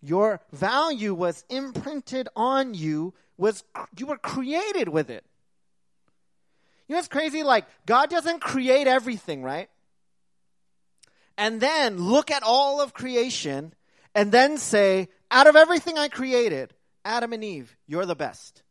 Your 0.00 0.40
value 0.52 1.14
was 1.14 1.44
imprinted 1.50 2.28
on 2.36 2.74
you, 2.74 3.14
was 3.36 3.64
you 3.96 4.06
were 4.06 4.18
created 4.18 4.88
with 4.88 5.10
it. 5.10 5.24
You 6.86 6.94
know 6.94 6.98
what's 6.98 7.08
crazy? 7.08 7.42
Like, 7.42 7.66
God 7.84 8.08
doesn't 8.08 8.40
create 8.40 8.86
everything, 8.86 9.42
right? 9.42 9.68
And 11.38 11.60
then 11.60 11.96
look 11.96 12.30
at 12.30 12.42
all 12.42 12.82
of 12.82 12.92
creation 12.92 13.72
and 14.14 14.30
then 14.30 14.58
say, 14.58 15.08
out 15.30 15.46
of 15.46 15.56
everything 15.56 15.96
I 15.96 16.08
created, 16.08 16.74
Adam 17.04 17.32
and 17.32 17.42
Eve, 17.42 17.74
you're 17.86 18.04
the 18.04 18.14
best. 18.14 18.62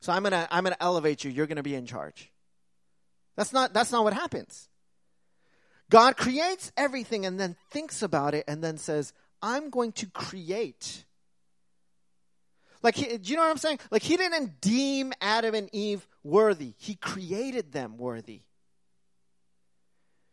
So 0.00 0.12
I'm 0.12 0.22
gonna 0.22 0.46
I'm 0.50 0.62
gonna 0.62 0.76
elevate 0.80 1.24
you. 1.24 1.30
You're 1.30 1.46
gonna 1.46 1.62
be 1.62 1.74
in 1.74 1.86
charge. 1.86 2.30
That's 3.36 3.52
not 3.52 3.72
that's 3.74 3.90
not 3.90 4.04
what 4.04 4.12
happens. 4.12 4.68
God 5.90 6.16
creates 6.16 6.70
everything 6.76 7.26
and 7.26 7.40
then 7.40 7.56
thinks 7.70 8.02
about 8.02 8.34
it 8.34 8.44
and 8.46 8.62
then 8.62 8.78
says, 8.78 9.12
I'm 9.42 9.70
going 9.70 9.92
to 9.92 10.06
create 10.06 11.04
like, 12.82 12.94
he, 12.94 13.18
do 13.18 13.30
you 13.30 13.36
know 13.36 13.42
what 13.42 13.50
I'm 13.50 13.58
saying? 13.58 13.78
Like, 13.90 14.02
he 14.02 14.16
didn't 14.16 14.60
deem 14.60 15.12
Adam 15.20 15.54
and 15.54 15.68
Eve 15.72 16.06
worthy. 16.22 16.74
He 16.78 16.94
created 16.94 17.72
them 17.72 17.98
worthy. 17.98 18.42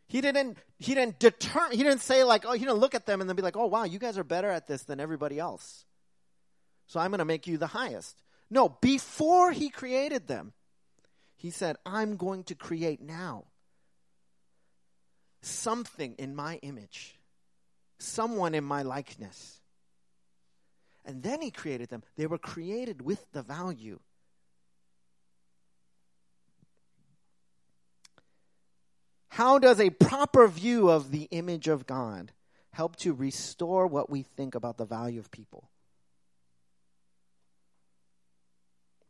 He 0.08 0.20
didn't, 0.20 0.58
he 0.78 0.94
didn't 0.94 1.18
determine, 1.18 1.76
he 1.76 1.84
didn't 1.84 2.00
say 2.00 2.24
like, 2.24 2.44
oh, 2.46 2.52
he 2.52 2.60
didn't 2.60 2.78
look 2.78 2.94
at 2.94 3.06
them 3.06 3.20
and 3.20 3.28
then 3.28 3.36
be 3.36 3.42
like, 3.42 3.56
oh, 3.56 3.66
wow, 3.66 3.84
you 3.84 3.98
guys 3.98 4.18
are 4.18 4.24
better 4.24 4.48
at 4.48 4.66
this 4.66 4.82
than 4.82 5.00
everybody 5.00 5.38
else. 5.38 5.84
So 6.86 6.98
I'm 6.98 7.10
going 7.10 7.18
to 7.18 7.24
make 7.24 7.46
you 7.46 7.58
the 7.58 7.66
highest. 7.66 8.22
No, 8.50 8.70
before 8.80 9.52
he 9.52 9.68
created 9.68 10.26
them, 10.26 10.54
he 11.36 11.50
said, 11.50 11.76
I'm 11.84 12.16
going 12.16 12.44
to 12.44 12.54
create 12.54 13.02
now 13.02 13.44
something 15.42 16.14
in 16.18 16.34
my 16.34 16.56
image, 16.62 17.18
someone 17.98 18.54
in 18.54 18.64
my 18.64 18.82
likeness 18.82 19.58
and 21.08 21.22
then 21.22 21.40
he 21.40 21.50
created 21.50 21.88
them. 21.88 22.02
They 22.16 22.26
were 22.26 22.38
created 22.38 23.00
with 23.00 23.24
the 23.32 23.40
value. 23.40 23.98
How 29.28 29.58
does 29.58 29.80
a 29.80 29.90
proper 29.90 30.48
view 30.48 30.90
of 30.90 31.10
the 31.10 31.28
image 31.30 31.68
of 31.68 31.86
God 31.86 32.32
help 32.72 32.96
to 32.96 33.12
restore 33.12 33.86
what 33.86 34.10
we 34.10 34.22
think 34.22 34.54
about 34.54 34.78
the 34.78 34.84
value 34.84 35.20
of 35.20 35.30
people? 35.30 35.68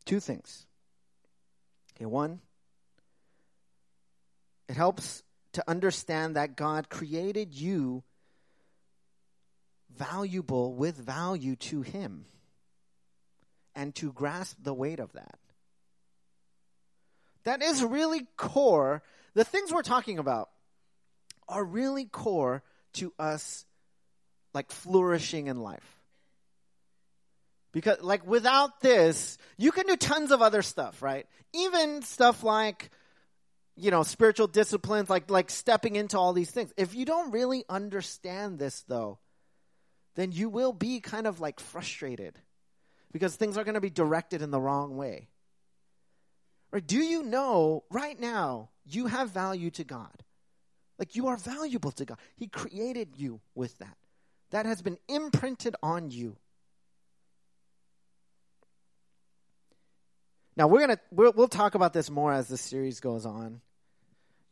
Two 0.05 0.21
things. 0.21 0.67
Okay, 1.97 2.07
one, 2.07 2.41
it 4.69 4.77
helps 4.77 5.23
to 5.53 5.65
understand 5.69 6.37
that 6.37 6.57
God 6.57 6.89
created 6.89 7.55
you 7.55 8.03
valuable 9.97 10.75
with 10.75 10.97
value 10.97 11.57
to 11.57 11.83
Him 11.83 12.27
and 13.75 13.95
to 13.97 14.13
grasp 14.13 14.57
the 14.63 14.75
weight 14.75 15.01
of 15.01 15.13
that. 15.13 15.39
That 17.45 17.63
is 17.63 17.83
really 17.83 18.27
core. 18.37 19.03
The 19.39 19.45
things 19.45 19.73
we're 19.73 19.83
talking 19.83 20.19
about 20.19 20.49
are 21.49 21.63
really 21.63 22.07
core 22.07 22.65
to 22.95 23.13
us, 23.21 23.65
like 24.53 24.73
flourishing 24.73 25.47
in 25.47 25.63
life. 25.63 26.01
Because, 27.71 28.03
like, 28.03 28.27
without 28.27 28.81
this, 28.81 29.39
you 29.57 29.71
can 29.71 29.87
do 29.87 29.95
tons 29.95 30.33
of 30.33 30.43
other 30.43 30.61
stuff, 30.61 31.03
right? 31.03 31.25
Even 31.53 32.03
stuff 32.03 32.43
like, 32.43 32.91
you 33.77 33.93
know, 33.93 34.03
spiritual 34.03 34.49
disciplines, 34.49 35.09
like, 35.09 35.31
like 35.31 35.51
stepping 35.51 35.95
into 35.95 36.19
all 36.19 36.33
these 36.33 36.51
things. 36.51 36.73
If 36.77 36.97
you 36.97 37.05
don't 37.05 37.31
really 37.31 37.65
understand 37.69 38.59
this, 38.59 38.83
though, 38.89 39.21
then 40.17 40.33
you 40.33 40.49
will 40.49 40.73
be 40.73 40.99
kind 40.99 41.29
of 41.29 41.39
like 41.39 41.61
frustrated 41.61 42.37
because 43.13 43.37
things 43.37 43.57
are 43.57 43.63
going 43.63 43.75
to 43.75 43.81
be 43.81 43.89
directed 43.89 44.43
in 44.43 44.51
the 44.51 44.61
wrong 44.61 44.97
way. 44.97 45.29
Or 46.73 46.81
do 46.81 46.99
you 46.99 47.23
know 47.23 47.85
right 47.89 48.19
now 48.19 48.71
You 48.89 49.07
have 49.07 49.31
value 49.31 49.71
to 49.73 49.85
God. 49.85 50.23
Like 50.99 51.15
you 51.15 51.29
are 51.29 51.37
valuable 51.37 51.93
to 51.93 52.05
God. 52.05 52.19
He 52.37 52.49
created 52.49 53.11
you 53.17 53.41
with 53.55 53.79
that. 53.79 53.97
That 54.51 54.67
has 54.67 54.83
been 54.83 54.99
imprinted 55.09 55.77
on 55.83 56.11
you. 56.11 56.37
Now 60.57 60.67
we're 60.67 60.81
gonna 60.81 60.99
we'll, 61.13 61.33
we'll 61.33 61.49
talk 61.49 61.77
about 61.77 61.93
this 61.93 62.11
more 62.11 62.33
as 62.33 62.49
the 62.49 62.57
series 62.57 62.99
goes 62.99 63.25
on. 63.25 63.61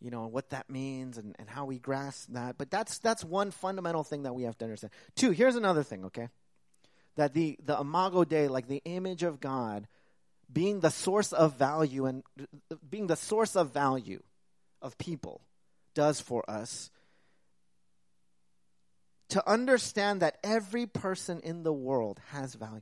You 0.00 0.10
know 0.10 0.26
what 0.26 0.50
that 0.50 0.70
means 0.70 1.18
and, 1.18 1.34
and 1.38 1.48
how 1.48 1.64
we 1.64 1.78
grasp 1.78 2.28
that. 2.32 2.58
But 2.58 2.70
that's 2.70 2.98
that's 2.98 3.24
one 3.24 3.50
fundamental 3.50 4.04
thing 4.04 4.22
that 4.22 4.34
we 4.34 4.44
have 4.44 4.56
to 4.58 4.66
understand. 4.66 4.92
Two, 5.16 5.32
here's 5.32 5.56
another 5.56 5.82
thing, 5.82 6.04
okay? 6.04 6.28
That 7.16 7.32
the 7.32 7.58
the 7.64 7.80
imago 7.80 8.22
Dei, 8.22 8.46
like 8.46 8.68
the 8.68 8.82
image 8.84 9.24
of 9.24 9.40
God, 9.40 9.88
being 10.52 10.80
the 10.80 10.90
source 10.90 11.32
of 11.32 11.54
value 11.54 12.06
and 12.06 12.22
being 12.88 13.06
the 13.06 13.16
source 13.16 13.56
of 13.56 13.72
value 13.72 14.22
of 14.80 14.96
people 14.98 15.42
does 15.94 16.20
for 16.20 16.48
us 16.48 16.90
to 19.28 19.48
understand 19.50 20.22
that 20.22 20.38
every 20.44 20.86
person 20.86 21.40
in 21.40 21.62
the 21.62 21.72
world 21.72 22.20
has 22.30 22.54
value. 22.54 22.80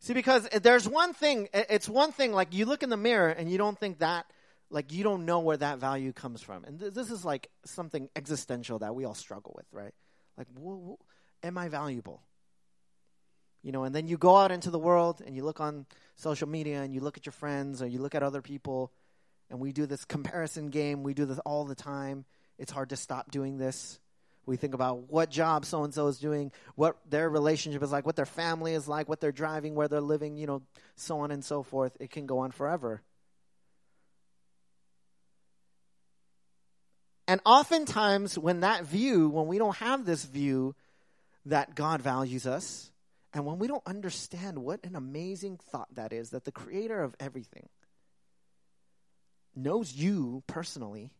See, 0.00 0.12
because 0.12 0.46
there's 0.48 0.86
one 0.86 1.14
thing, 1.14 1.48
it's 1.54 1.88
one 1.88 2.12
thing, 2.12 2.32
like 2.32 2.52
you 2.52 2.66
look 2.66 2.82
in 2.82 2.90
the 2.90 2.96
mirror 2.96 3.30
and 3.30 3.50
you 3.50 3.56
don't 3.56 3.78
think 3.78 4.00
that, 4.00 4.26
like 4.68 4.92
you 4.92 5.02
don't 5.02 5.24
know 5.24 5.40
where 5.40 5.56
that 5.56 5.78
value 5.78 6.12
comes 6.12 6.42
from. 6.42 6.64
And 6.64 6.78
th- 6.78 6.92
this 6.92 7.10
is 7.10 7.24
like 7.24 7.48
something 7.64 8.10
existential 8.14 8.80
that 8.80 8.94
we 8.94 9.04
all 9.04 9.14
struggle 9.14 9.54
with, 9.56 9.66
right? 9.72 9.94
Like, 10.36 10.48
wh- 10.58 10.90
wh- 10.90 11.46
am 11.46 11.56
I 11.56 11.68
valuable? 11.68 12.20
You 13.64 13.72
know, 13.72 13.84
and 13.84 13.94
then 13.94 14.06
you 14.06 14.18
go 14.18 14.36
out 14.36 14.52
into 14.52 14.70
the 14.70 14.78
world 14.78 15.22
and 15.24 15.34
you 15.34 15.42
look 15.42 15.58
on 15.58 15.86
social 16.16 16.46
media 16.46 16.82
and 16.82 16.94
you 16.94 17.00
look 17.00 17.16
at 17.16 17.24
your 17.24 17.32
friends 17.32 17.80
or 17.80 17.86
you 17.86 17.98
look 17.98 18.14
at 18.14 18.22
other 18.22 18.42
people 18.42 18.92
and 19.48 19.58
we 19.58 19.72
do 19.72 19.86
this 19.86 20.04
comparison 20.04 20.68
game. 20.68 21.02
We 21.02 21.14
do 21.14 21.24
this 21.24 21.38
all 21.40 21.64
the 21.64 21.74
time. 21.74 22.26
It's 22.58 22.70
hard 22.70 22.90
to 22.90 22.96
stop 22.96 23.30
doing 23.30 23.56
this. 23.56 23.98
We 24.44 24.58
think 24.58 24.74
about 24.74 25.10
what 25.10 25.30
job 25.30 25.64
so 25.64 25.82
and 25.82 25.94
so 25.94 26.08
is 26.08 26.18
doing, 26.18 26.52
what 26.74 26.98
their 27.08 27.30
relationship 27.30 27.82
is 27.82 27.90
like, 27.90 28.04
what 28.04 28.16
their 28.16 28.26
family 28.26 28.74
is 28.74 28.86
like, 28.86 29.08
what 29.08 29.18
they're 29.18 29.32
driving, 29.32 29.74
where 29.74 29.88
they're 29.88 30.02
living, 30.02 30.36
you 30.36 30.46
know, 30.46 30.60
so 30.96 31.20
on 31.20 31.30
and 31.30 31.42
so 31.42 31.62
forth. 31.62 31.96
It 31.98 32.10
can 32.10 32.26
go 32.26 32.40
on 32.40 32.50
forever. 32.50 33.00
And 37.26 37.40
oftentimes, 37.46 38.38
when 38.38 38.60
that 38.60 38.84
view, 38.84 39.30
when 39.30 39.46
we 39.46 39.56
don't 39.56 39.76
have 39.76 40.04
this 40.04 40.22
view 40.22 40.74
that 41.46 41.74
God 41.74 42.02
values 42.02 42.46
us, 42.46 42.90
and 43.34 43.44
when 43.44 43.58
we 43.58 43.66
don't 43.66 43.86
understand 43.86 44.58
what 44.58 44.84
an 44.84 44.96
amazing 44.96 45.58
thought 45.70 45.94
that 45.96 46.12
is, 46.12 46.30
that 46.30 46.44
the 46.44 46.52
creator 46.52 47.02
of 47.02 47.14
everything 47.20 47.68
knows 49.54 49.92
you 49.92 50.42
personally, 50.46 51.10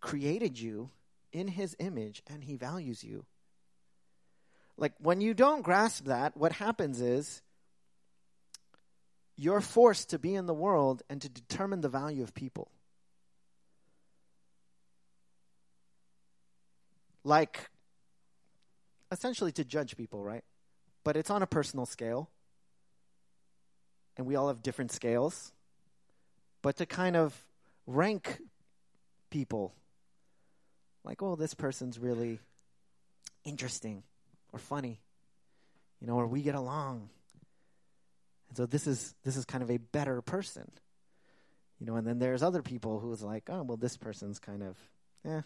created 0.00 0.60
you, 0.60 0.90
in 1.32 1.48
his 1.48 1.76
image 1.78 2.22
and 2.26 2.44
he 2.44 2.56
values 2.56 3.04
you. 3.04 3.24
Like 4.76 4.92
when 4.98 5.20
you 5.20 5.34
don't 5.34 5.62
grasp 5.62 6.04
that, 6.06 6.36
what 6.36 6.52
happens 6.52 7.00
is 7.00 7.42
you're 9.36 9.60
forced 9.60 10.10
to 10.10 10.18
be 10.18 10.34
in 10.34 10.46
the 10.46 10.54
world 10.54 11.02
and 11.08 11.20
to 11.22 11.28
determine 11.28 11.80
the 11.80 11.88
value 11.88 12.22
of 12.22 12.34
people. 12.34 12.70
Like 17.24 17.68
essentially 19.10 19.52
to 19.52 19.64
judge 19.64 19.96
people, 19.96 20.22
right? 20.22 20.44
But 21.04 21.16
it's 21.16 21.30
on 21.30 21.42
a 21.42 21.46
personal 21.46 21.86
scale. 21.86 22.30
And 24.16 24.26
we 24.26 24.36
all 24.36 24.48
have 24.48 24.62
different 24.62 24.92
scales. 24.92 25.52
But 26.62 26.76
to 26.76 26.86
kind 26.86 27.16
of 27.16 27.44
rank 27.86 28.38
people 29.30 29.74
like, 31.04 31.22
oh, 31.22 31.36
this 31.36 31.54
person's 31.54 31.98
really 31.98 32.40
interesting 33.44 34.02
or 34.52 34.58
funny, 34.58 35.00
you 36.00 36.06
know, 36.06 36.14
or 36.14 36.26
we 36.26 36.42
get 36.42 36.54
along. 36.54 37.08
And 38.48 38.56
so 38.56 38.66
this 38.66 38.86
is 38.86 39.14
this 39.24 39.36
is 39.36 39.44
kind 39.44 39.62
of 39.62 39.70
a 39.70 39.78
better 39.78 40.20
person. 40.20 40.70
You 41.80 41.86
know, 41.86 41.96
and 41.96 42.06
then 42.06 42.18
there's 42.18 42.42
other 42.42 42.62
people 42.62 42.98
who's 42.98 43.22
like, 43.22 43.44
oh, 43.48 43.62
well, 43.62 43.76
this 43.76 43.96
person's 43.96 44.38
kind 44.40 44.62
of, 44.62 44.76
eh. 45.24 45.42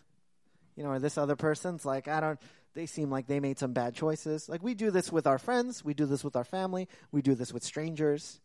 You 0.76 0.84
know, 0.84 0.90
or 0.90 0.98
this 0.98 1.18
other 1.18 1.36
person's 1.36 1.84
like, 1.84 2.08
I 2.08 2.20
don't, 2.20 2.40
they 2.74 2.86
seem 2.86 3.10
like 3.10 3.26
they 3.26 3.40
made 3.40 3.58
some 3.58 3.72
bad 3.72 3.94
choices. 3.94 4.48
Like, 4.48 4.62
we 4.62 4.74
do 4.74 4.90
this 4.90 5.12
with 5.12 5.26
our 5.26 5.38
friends, 5.38 5.84
we 5.84 5.94
do 5.94 6.06
this 6.06 6.24
with 6.24 6.36
our 6.36 6.44
family, 6.44 6.88
we 7.10 7.22
do 7.22 7.34
this 7.34 7.52
with 7.52 7.62
strangers, 7.62 8.40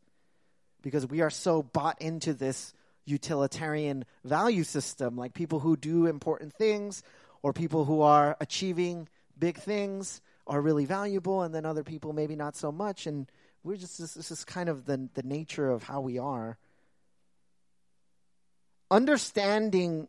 because 0.82 1.08
we 1.08 1.22
are 1.22 1.30
so 1.30 1.63
bought 1.63 2.02
into 2.02 2.34
this 2.34 2.74
utilitarian 3.06 4.04
value 4.26 4.63
system, 4.63 5.16
like 5.16 5.34
people 5.34 5.60
who 5.60 5.78
do 5.78 6.06
important 6.06 6.54
things 6.54 7.04
or 7.42 7.54
people 7.54 7.86
who 7.86 8.02
are 8.02 8.36
achieving 8.42 9.08
big 9.40 9.58
things 9.58 10.22
are 10.46 10.62
really 10.62 10.86
valuable, 10.86 11.42
and 11.42 11.54
then 11.56 11.66
other 11.66 11.84
people 11.84 12.13
maybe 12.13 12.36
not 12.36 12.56
so 12.56 12.72
much. 12.72 13.08
And 13.08 13.32
we're 13.63 13.78
just 13.78 13.98
this, 13.98 14.13
this 14.13 14.32
is 14.32 14.44
kind 14.44 14.70
of 14.70 14.86
the 14.86 15.10
the 15.13 15.24
nature 15.24 15.70
of 15.70 15.84
how 15.84 16.02
we 16.02 16.20
are. 16.20 16.58
Understanding 18.90 20.08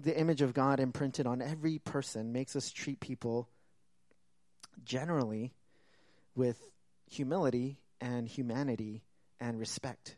the 0.00 0.18
image 0.18 0.42
of 0.42 0.54
God 0.54 0.80
imprinted 0.80 1.26
on 1.26 1.42
every 1.42 1.78
person 1.78 2.32
makes 2.32 2.56
us 2.56 2.70
treat 2.70 3.00
people 3.00 3.48
generally 4.84 5.52
with 6.34 6.60
humility 7.10 7.78
and 8.00 8.26
humanity 8.26 9.02
and 9.40 9.58
respect 9.58 10.16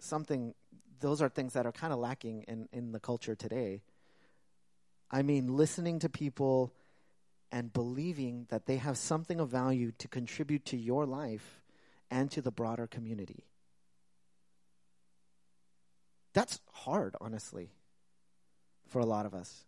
something 0.00 0.54
those 1.00 1.20
are 1.22 1.28
things 1.28 1.52
that 1.54 1.66
are 1.66 1.72
kind 1.72 1.92
of 1.92 1.98
lacking 1.98 2.44
in, 2.48 2.68
in 2.72 2.92
the 2.92 3.00
culture 3.00 3.34
today. 3.34 3.82
I 5.10 5.22
mean, 5.22 5.56
listening 5.56 5.98
to 6.00 6.08
people 6.08 6.72
and 7.52 7.72
believing 7.72 8.46
that 8.48 8.66
they 8.66 8.76
have 8.78 8.96
something 8.96 9.38
of 9.38 9.48
value 9.48 9.92
to 9.98 10.08
contribute 10.08 10.64
to 10.66 10.76
your 10.76 11.06
life 11.06 11.60
and 12.10 12.30
to 12.32 12.40
the 12.40 12.50
broader 12.50 12.86
community. 12.86 13.44
That's 16.32 16.60
hard, 16.72 17.14
honestly, 17.20 17.70
for 18.86 19.00
a 19.00 19.06
lot 19.06 19.26
of 19.26 19.34
us. 19.34 19.64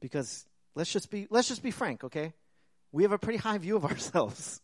Because 0.00 0.44
let's 0.74 0.92
just 0.92 1.10
be 1.10 1.26
let's 1.30 1.48
just 1.48 1.62
be 1.62 1.70
frank, 1.70 2.04
okay? 2.04 2.32
We 2.92 3.02
have 3.02 3.12
a 3.12 3.18
pretty 3.18 3.38
high 3.38 3.58
view 3.58 3.76
of 3.76 3.84
ourselves 3.92 4.60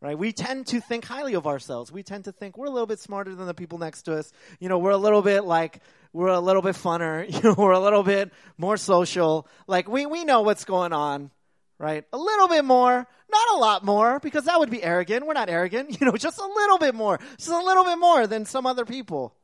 right? 0.00 0.18
We 0.18 0.32
tend 0.32 0.66
to 0.68 0.80
think 0.80 1.04
highly 1.04 1.34
of 1.34 1.46
ourselves. 1.46 1.90
We 1.90 2.02
tend 2.02 2.24
to 2.24 2.32
think 2.32 2.56
we're 2.56 2.66
a 2.66 2.70
little 2.70 2.86
bit 2.86 3.00
smarter 3.00 3.34
than 3.34 3.46
the 3.46 3.54
people 3.54 3.78
next 3.78 4.02
to 4.02 4.16
us. 4.16 4.32
You 4.60 4.68
know, 4.68 4.78
we're 4.78 4.90
a 4.90 4.96
little 4.96 5.22
bit 5.22 5.44
like, 5.44 5.80
we're 6.12 6.28
a 6.28 6.40
little 6.40 6.62
bit 6.62 6.74
funner. 6.74 7.26
You 7.36 7.42
know, 7.42 7.54
we're 7.56 7.72
a 7.72 7.80
little 7.80 8.02
bit 8.02 8.32
more 8.58 8.76
social. 8.76 9.46
Like, 9.66 9.88
we, 9.88 10.06
we 10.06 10.24
know 10.24 10.42
what's 10.42 10.64
going 10.64 10.92
on, 10.92 11.30
right? 11.78 12.04
A 12.12 12.18
little 12.18 12.48
bit 12.48 12.64
more, 12.64 13.06
not 13.30 13.54
a 13.54 13.56
lot 13.56 13.84
more, 13.84 14.20
because 14.20 14.44
that 14.44 14.58
would 14.58 14.70
be 14.70 14.82
arrogant. 14.82 15.26
We're 15.26 15.34
not 15.34 15.50
arrogant. 15.50 15.96
You 16.00 16.06
know, 16.06 16.16
just 16.16 16.38
a 16.38 16.46
little 16.46 16.78
bit 16.78 16.94
more, 16.94 17.18
just 17.36 17.50
a 17.50 17.58
little 17.58 17.84
bit 17.84 17.98
more 17.98 18.26
than 18.26 18.44
some 18.44 18.66
other 18.66 18.84
people. 18.84 19.34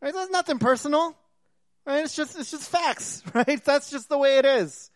Right? 0.00 0.14
That's 0.14 0.30
nothing 0.30 0.58
personal. 0.58 1.16
Right? 1.86 2.04
It's 2.04 2.14
just, 2.14 2.38
it's 2.38 2.50
just 2.50 2.70
facts, 2.70 3.22
right? 3.34 3.64
That's 3.64 3.90
just 3.90 4.08
the 4.08 4.18
way 4.18 4.38
it 4.38 4.44
is. 4.44 4.90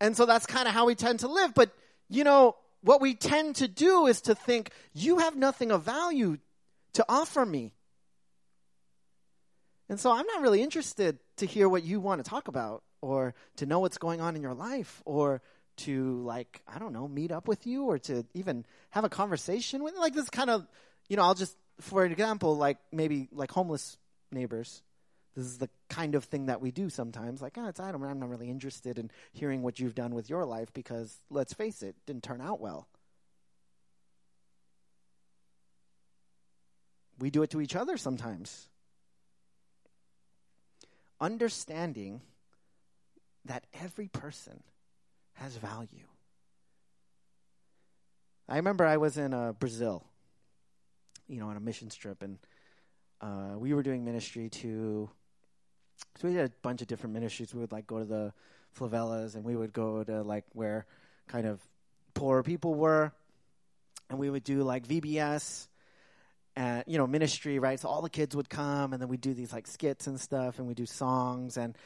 And 0.00 0.16
so 0.16 0.24
that's 0.24 0.46
kind 0.46 0.66
of 0.66 0.74
how 0.74 0.86
we 0.86 0.94
tend 0.94 1.20
to 1.20 1.28
live. 1.28 1.54
But, 1.54 1.70
you 2.08 2.24
know, 2.24 2.56
what 2.82 3.00
we 3.00 3.14
tend 3.14 3.56
to 3.56 3.68
do 3.68 4.06
is 4.06 4.22
to 4.22 4.34
think, 4.34 4.70
you 4.94 5.18
have 5.18 5.36
nothing 5.36 5.70
of 5.70 5.82
value 5.82 6.38
to 6.94 7.04
offer 7.08 7.44
me. 7.44 7.74
And 9.88 9.98
so 9.98 10.12
I'm 10.12 10.26
not 10.26 10.42
really 10.42 10.62
interested 10.62 11.18
to 11.38 11.46
hear 11.46 11.68
what 11.68 11.82
you 11.82 12.00
want 12.00 12.24
to 12.24 12.28
talk 12.28 12.48
about 12.48 12.82
or 13.02 13.34
to 13.56 13.66
know 13.66 13.80
what's 13.80 13.98
going 13.98 14.20
on 14.20 14.36
in 14.36 14.42
your 14.42 14.54
life 14.54 15.02
or 15.04 15.42
to 15.78 16.20
like 16.22 16.62
I 16.68 16.78
don't 16.78 16.92
know 16.92 17.08
meet 17.08 17.32
up 17.32 17.48
with 17.48 17.66
you 17.66 17.84
or 17.84 17.98
to 18.00 18.24
even 18.34 18.66
have 18.90 19.04
a 19.04 19.08
conversation 19.08 19.82
with 19.82 19.96
like 19.96 20.14
this 20.14 20.28
kind 20.28 20.50
of 20.50 20.66
you 21.08 21.16
know 21.16 21.22
I'll 21.22 21.34
just 21.34 21.56
for 21.80 22.04
example 22.04 22.56
like 22.56 22.78
maybe 22.92 23.28
like 23.32 23.50
homeless 23.50 23.96
neighbors 24.30 24.82
this 25.36 25.44
is 25.44 25.58
the 25.58 25.70
kind 25.88 26.14
of 26.14 26.24
thing 26.24 26.46
that 26.46 26.60
we 26.60 26.70
do 26.70 26.90
sometimes. 26.90 27.40
Like, 27.40 27.56
oh, 27.56 27.68
it's 27.68 27.78
I 27.78 27.92
don't, 27.92 28.02
I'm 28.02 28.18
not 28.18 28.28
really 28.28 28.50
interested 28.50 28.98
in 28.98 29.10
hearing 29.32 29.62
what 29.62 29.78
you've 29.78 29.94
done 29.94 30.14
with 30.14 30.28
your 30.28 30.44
life 30.44 30.72
because, 30.72 31.18
let's 31.30 31.52
face 31.52 31.82
it, 31.82 31.94
didn't 32.06 32.24
turn 32.24 32.40
out 32.40 32.60
well. 32.60 32.88
We 37.18 37.30
do 37.30 37.42
it 37.42 37.50
to 37.50 37.60
each 37.60 37.76
other 37.76 37.96
sometimes. 37.96 38.68
Understanding 41.20 42.22
that 43.44 43.64
every 43.82 44.08
person 44.08 44.62
has 45.34 45.56
value. 45.56 46.06
I 48.48 48.56
remember 48.56 48.84
I 48.84 48.96
was 48.96 49.16
in 49.16 49.32
uh, 49.32 49.52
Brazil, 49.52 50.04
you 51.30 51.40
know, 51.40 51.48
on 51.48 51.56
a 51.56 51.60
mission 51.60 51.88
trip, 51.88 52.22
and 52.22 52.38
uh, 53.20 53.56
we 53.56 53.72
were 53.72 53.82
doing 53.82 54.04
ministry 54.04 54.48
to 54.48 55.08
so 56.16 56.28
we 56.28 56.34
did 56.34 56.46
a 56.46 56.52
bunch 56.62 56.82
of 56.82 56.88
different 56.88 57.14
ministries. 57.14 57.54
We 57.54 57.60
would 57.60 57.72
like 57.72 57.86
go 57.86 57.98
to 57.98 58.04
the 58.04 58.32
favelas, 58.78 59.34
and 59.34 59.44
we 59.44 59.56
would 59.56 59.72
go 59.72 60.02
to 60.02 60.22
like 60.22 60.44
where 60.52 60.86
kind 61.28 61.46
of 61.46 61.60
poor 62.14 62.42
people 62.42 62.74
were, 62.74 63.12
and 64.08 64.18
we 64.18 64.28
would 64.28 64.44
do 64.44 64.62
like 64.62 64.86
VBS 64.86 65.68
and 66.56 66.84
you 66.86 66.98
know 66.98 67.06
ministry, 67.06 67.58
right? 67.58 67.78
So 67.78 67.88
all 67.88 68.02
the 68.02 68.10
kids 68.10 68.34
would 68.34 68.48
come, 68.48 68.92
and 68.92 69.00
then 69.00 69.08
we 69.08 69.16
do 69.16 69.34
these 69.34 69.52
like 69.52 69.66
skits 69.66 70.06
and 70.06 70.20
stuff, 70.20 70.58
and 70.58 70.66
we 70.66 70.74
do 70.74 70.86
songs, 70.86 71.56
and 71.56 71.76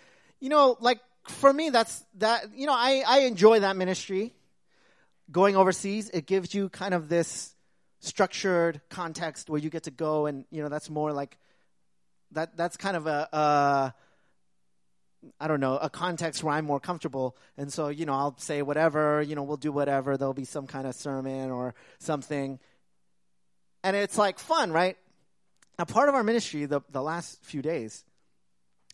you 0.40 0.48
know, 0.48 0.76
like 0.80 1.00
for 1.28 1.52
me, 1.52 1.70
that's 1.70 2.04
that. 2.18 2.54
You 2.54 2.66
know, 2.66 2.74
I 2.74 3.02
I 3.07 3.18
enjoy 3.20 3.61
that 3.61 3.76
ministry. 3.76 4.35
Going 5.33 5.57
overseas, 5.57 6.11
it 6.11 6.26
gives 6.26 6.54
you 6.54 6.68
kind 6.68 6.92
of 6.92 7.09
this 7.09 7.53
structured 8.04 8.80
context 8.88 9.50
where 9.50 9.60
you 9.60 9.70
get 9.70 9.84
to 9.84 9.90
go, 9.90 10.26
and 10.26 10.44
you 10.50 10.62
know, 10.62 10.68
that's 10.68 10.90
more 10.90 11.12
like 11.12 11.38
that. 12.32 12.56
That's 12.56 12.76
kind 12.76 12.96
of 12.96 13.06
a. 13.06 13.94
I 15.40 15.48
don't 15.48 15.60
know, 15.60 15.78
a 15.78 15.88
context 15.88 16.44
where 16.44 16.52
I'm 16.52 16.66
more 16.66 16.78
comfortable. 16.80 17.34
And 17.56 17.72
so, 17.72 17.88
you 17.88 18.04
know, 18.04 18.12
I'll 18.12 18.36
say 18.36 18.60
whatever, 18.60 19.22
you 19.22 19.34
know, 19.34 19.42
we'll 19.42 19.56
do 19.56 19.72
whatever. 19.72 20.18
There'll 20.18 20.34
be 20.34 20.44
some 20.44 20.66
kind 20.66 20.86
of 20.86 20.94
sermon 20.94 21.50
or 21.50 21.74
something 21.98 22.58
and 23.84 23.94
it's 23.94 24.18
like 24.18 24.38
fun, 24.40 24.72
right? 24.72 24.96
A 25.78 25.86
part 25.86 26.08
of 26.08 26.16
our 26.16 26.24
ministry, 26.24 26.64
the 26.64 26.80
the 26.90 27.02
last 27.02 27.44
few 27.44 27.62
days, 27.62 28.04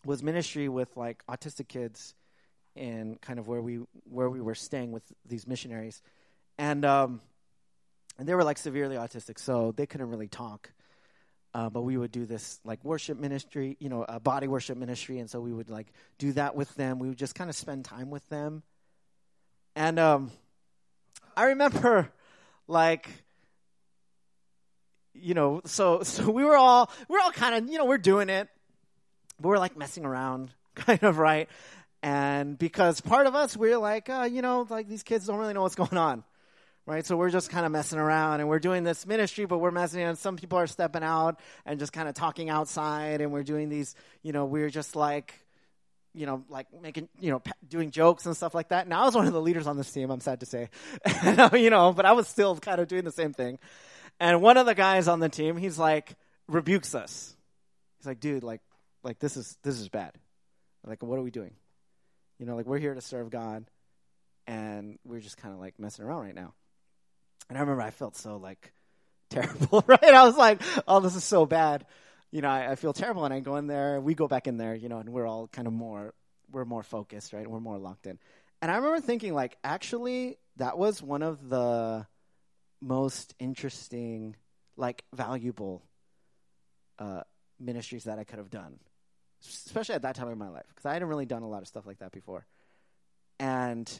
was 0.04 0.22
ministry 0.22 0.68
with 0.68 0.94
like 0.96 1.24
autistic 1.26 1.68
kids, 1.68 2.14
and 2.74 3.18
kind 3.20 3.38
of 3.38 3.46
where 3.46 3.62
we 3.62 3.76
where 4.04 4.28
we 4.28 4.40
were 4.40 4.56
staying 4.56 4.90
with 4.90 5.04
these 5.24 5.46
missionaries, 5.46 6.02
and 6.58 6.84
um, 6.84 7.20
and 8.20 8.28
they 8.28 8.34
were 8.34 8.44
like 8.44 8.58
severely 8.58 8.96
autistic, 8.96 9.38
so 9.38 9.72
they 9.74 9.86
couldn't 9.86 10.10
really 10.10 10.28
talk. 10.28 10.70
Uh, 11.54 11.70
but 11.70 11.80
we 11.80 11.96
would 11.96 12.12
do 12.12 12.26
this 12.26 12.60
like 12.64 12.84
worship 12.84 13.18
ministry, 13.18 13.78
you 13.80 13.88
know, 13.88 14.04
a 14.06 14.20
body 14.20 14.46
worship 14.46 14.76
ministry, 14.76 15.18
and 15.18 15.28
so 15.28 15.40
we 15.40 15.50
would 15.50 15.70
like 15.70 15.86
do 16.18 16.30
that 16.32 16.54
with 16.54 16.72
them. 16.74 16.98
We 16.98 17.08
would 17.08 17.16
just 17.16 17.34
kind 17.34 17.48
of 17.48 17.56
spend 17.56 17.86
time 17.86 18.10
with 18.10 18.28
them, 18.28 18.62
and 19.74 19.98
um, 19.98 20.30
I 21.34 21.44
remember 21.44 22.12
like 22.68 23.08
you 25.14 25.32
know, 25.32 25.62
so 25.64 26.02
so 26.02 26.30
we 26.30 26.44
were 26.44 26.56
all 26.56 26.90
we 27.08 27.16
are 27.16 27.22
all 27.22 27.32
kind 27.32 27.54
of 27.54 27.72
you 27.72 27.78
know 27.78 27.86
we're 27.86 27.96
doing 27.96 28.28
it, 28.28 28.48
but 29.40 29.48
we're 29.48 29.58
like 29.58 29.78
messing 29.78 30.04
around, 30.04 30.50
kind 30.74 31.02
of 31.02 31.16
right. 31.16 31.48
And 32.02 32.58
because 32.58 33.00
part 33.00 33.26
of 33.26 33.34
us 33.34 33.56
we're 33.56 33.78
like, 33.78 34.10
uh, 34.10 34.28
you 34.30 34.42
know, 34.42 34.66
like 34.68 34.88
these 34.88 35.02
kids 35.02 35.26
don't 35.26 35.38
really 35.38 35.54
know 35.54 35.62
what's 35.62 35.74
going 35.74 35.96
on, 35.96 36.22
right? 36.86 37.04
So 37.04 37.16
we're 37.16 37.30
just 37.30 37.50
kind 37.50 37.66
of 37.66 37.72
messing 37.72 37.98
around, 37.98 38.40
and 38.40 38.48
we're 38.48 38.58
doing 38.58 38.84
this 38.84 39.06
ministry, 39.06 39.44
but 39.44 39.58
we're 39.58 39.70
messing. 39.70 40.02
And 40.02 40.18
some 40.18 40.36
people 40.36 40.58
are 40.58 40.66
stepping 40.66 41.02
out 41.02 41.40
and 41.64 41.78
just 41.78 41.92
kind 41.92 42.08
of 42.08 42.14
talking 42.14 42.50
outside, 42.50 43.20
and 43.20 43.32
we're 43.32 43.42
doing 43.42 43.68
these, 43.68 43.94
you 44.22 44.32
know, 44.32 44.44
we're 44.44 44.70
just 44.70 44.96
like 44.96 45.34
you 46.12 46.26
know, 46.26 46.42
like 46.48 46.66
making, 46.82 47.08
you 47.20 47.30
know, 47.30 47.42
doing 47.68 47.90
jokes 47.90 48.26
and 48.26 48.36
stuff 48.36 48.54
like 48.54 48.68
that. 48.68 48.88
Now 48.88 49.02
I 49.02 49.04
was 49.04 49.14
one 49.14 49.26
of 49.26 49.32
the 49.32 49.40
leaders 49.40 49.66
on 49.66 49.76
this 49.76 49.92
team, 49.92 50.10
I'm 50.10 50.20
sad 50.20 50.40
to 50.40 50.46
say. 50.46 50.68
you 51.52 51.70
know, 51.70 51.92
but 51.92 52.04
I 52.04 52.12
was 52.12 52.26
still 52.26 52.56
kind 52.56 52.80
of 52.80 52.88
doing 52.88 53.04
the 53.04 53.12
same 53.12 53.32
thing. 53.32 53.58
And 54.18 54.42
one 54.42 54.56
of 54.56 54.66
the 54.66 54.74
guys 54.74 55.08
on 55.08 55.20
the 55.20 55.28
team, 55.28 55.56
he's 55.56 55.78
like, 55.78 56.16
rebukes 56.48 56.94
us. 56.94 57.34
He's 57.98 58.06
like, 58.06 58.20
dude, 58.20 58.42
like, 58.42 58.60
like 59.02 59.18
this 59.18 59.36
is 59.36 59.56
this 59.62 59.78
is 59.78 59.88
bad. 59.88 60.12
Like, 60.86 61.02
what 61.02 61.18
are 61.18 61.22
we 61.22 61.30
doing? 61.30 61.54
You 62.38 62.46
know, 62.46 62.56
like 62.56 62.66
we're 62.66 62.78
here 62.78 62.94
to 62.94 63.00
serve 63.00 63.30
God, 63.30 63.64
and 64.46 64.98
we're 65.04 65.20
just 65.20 65.36
kind 65.36 65.54
of 65.54 65.60
like 65.60 65.78
messing 65.78 66.04
around 66.04 66.24
right 66.24 66.34
now. 66.34 66.54
And 67.50 67.58
I 67.58 67.60
remember 67.60 67.82
I 67.82 67.90
felt 67.90 68.16
so 68.16 68.36
like 68.36 68.72
terrible, 69.30 69.84
right? 69.86 70.02
I 70.02 70.24
was 70.24 70.36
like, 70.36 70.62
oh, 70.88 71.00
this 71.00 71.16
is 71.16 71.24
so 71.24 71.44
bad. 71.44 71.84
You 72.30 72.40
know, 72.40 72.48
I, 72.48 72.72
I 72.72 72.74
feel 72.76 72.92
terrible, 72.92 73.24
and 73.24 73.34
I 73.34 73.40
go 73.40 73.56
in 73.56 73.66
there. 73.66 74.00
We 74.00 74.14
go 74.14 74.28
back 74.28 74.46
in 74.46 74.56
there, 74.56 74.74
you 74.74 74.88
know, 74.88 74.98
and 74.98 75.10
we're 75.10 75.26
all 75.26 75.48
kind 75.48 75.66
of 75.66 75.74
more, 75.74 76.14
we're 76.50 76.64
more 76.64 76.84
focused, 76.84 77.32
right? 77.32 77.46
We're 77.46 77.60
more 77.60 77.76
locked 77.76 78.06
in. 78.06 78.18
And 78.62 78.70
I 78.70 78.76
remember 78.76 79.00
thinking, 79.00 79.34
like, 79.34 79.58
actually, 79.64 80.38
that 80.56 80.78
was 80.78 81.02
one 81.02 81.22
of 81.22 81.48
the 81.48 82.06
most 82.80 83.34
interesting, 83.40 84.36
like 84.76 85.02
valuable 85.12 85.82
uh, 87.00 87.22
ministries 87.58 88.04
that 88.04 88.18
I 88.18 88.24
could 88.24 88.38
have 88.38 88.50
done, 88.50 88.78
especially 89.44 89.96
at 89.96 90.02
that 90.02 90.14
time 90.14 90.28
in 90.28 90.38
my 90.38 90.50
life, 90.50 90.66
because 90.68 90.86
I 90.86 90.92
hadn't 90.92 91.08
really 91.08 91.26
done 91.26 91.42
a 91.42 91.48
lot 91.48 91.62
of 91.62 91.68
stuff 91.68 91.86
like 91.86 91.98
that 91.98 92.12
before. 92.12 92.46
And 93.40 93.90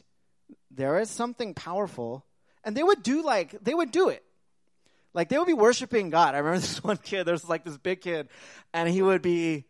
there 0.69 0.99
is 0.99 1.09
something 1.09 1.53
powerful, 1.53 2.25
and 2.63 2.75
they 2.75 2.83
would 2.83 3.03
do 3.03 3.23
like 3.23 3.63
they 3.63 3.73
would 3.73 3.91
do 3.91 4.09
it. 4.09 4.23
Like 5.13 5.29
they 5.29 5.37
would 5.37 5.47
be 5.47 5.53
worshiping 5.53 6.09
God. 6.09 6.35
I 6.35 6.39
remember 6.39 6.59
this 6.61 6.83
one 6.83 6.97
kid. 6.97 7.25
There's 7.25 7.47
like 7.47 7.63
this 7.63 7.77
big 7.77 8.01
kid, 8.01 8.29
and 8.73 8.89
he 8.89 9.01
would 9.01 9.21
be, 9.21 9.65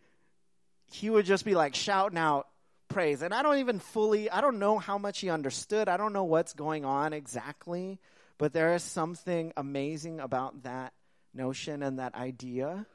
he 0.92 1.10
would 1.10 1.26
just 1.26 1.46
be 1.46 1.56
like 1.56 1.76
shouting 1.76 2.18
out 2.18 2.48
praise. 2.90 3.22
And 3.22 3.34
I 3.34 3.42
don't 3.42 3.58
even 3.58 3.80
fully, 3.80 4.30
I 4.30 4.42
don't 4.42 4.60
know 4.60 4.78
how 4.78 4.98
much 4.98 5.20
he 5.20 5.30
understood. 5.30 5.88
I 5.88 5.98
don't 5.98 6.14
know 6.14 6.26
what's 6.26 6.54
going 6.54 6.86
on 6.86 7.14
exactly. 7.14 8.00
But 8.38 8.54
there 8.54 8.74
is 8.76 8.84
something 8.84 9.54
amazing 9.56 10.20
about 10.20 10.64
that 10.64 10.94
notion 11.34 11.84
and 11.84 12.00
that 12.00 12.16
idea. 12.16 12.86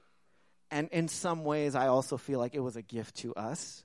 And 0.70 0.88
in 0.90 1.09
some 1.09 1.44
ways, 1.44 1.74
I 1.74 1.87
also 1.87 2.16
feel 2.16 2.38
like 2.38 2.54
it 2.54 2.61
was 2.61 2.76
a 2.76 2.82
gift 2.82 3.16
to 3.18 3.35
us, 3.35 3.85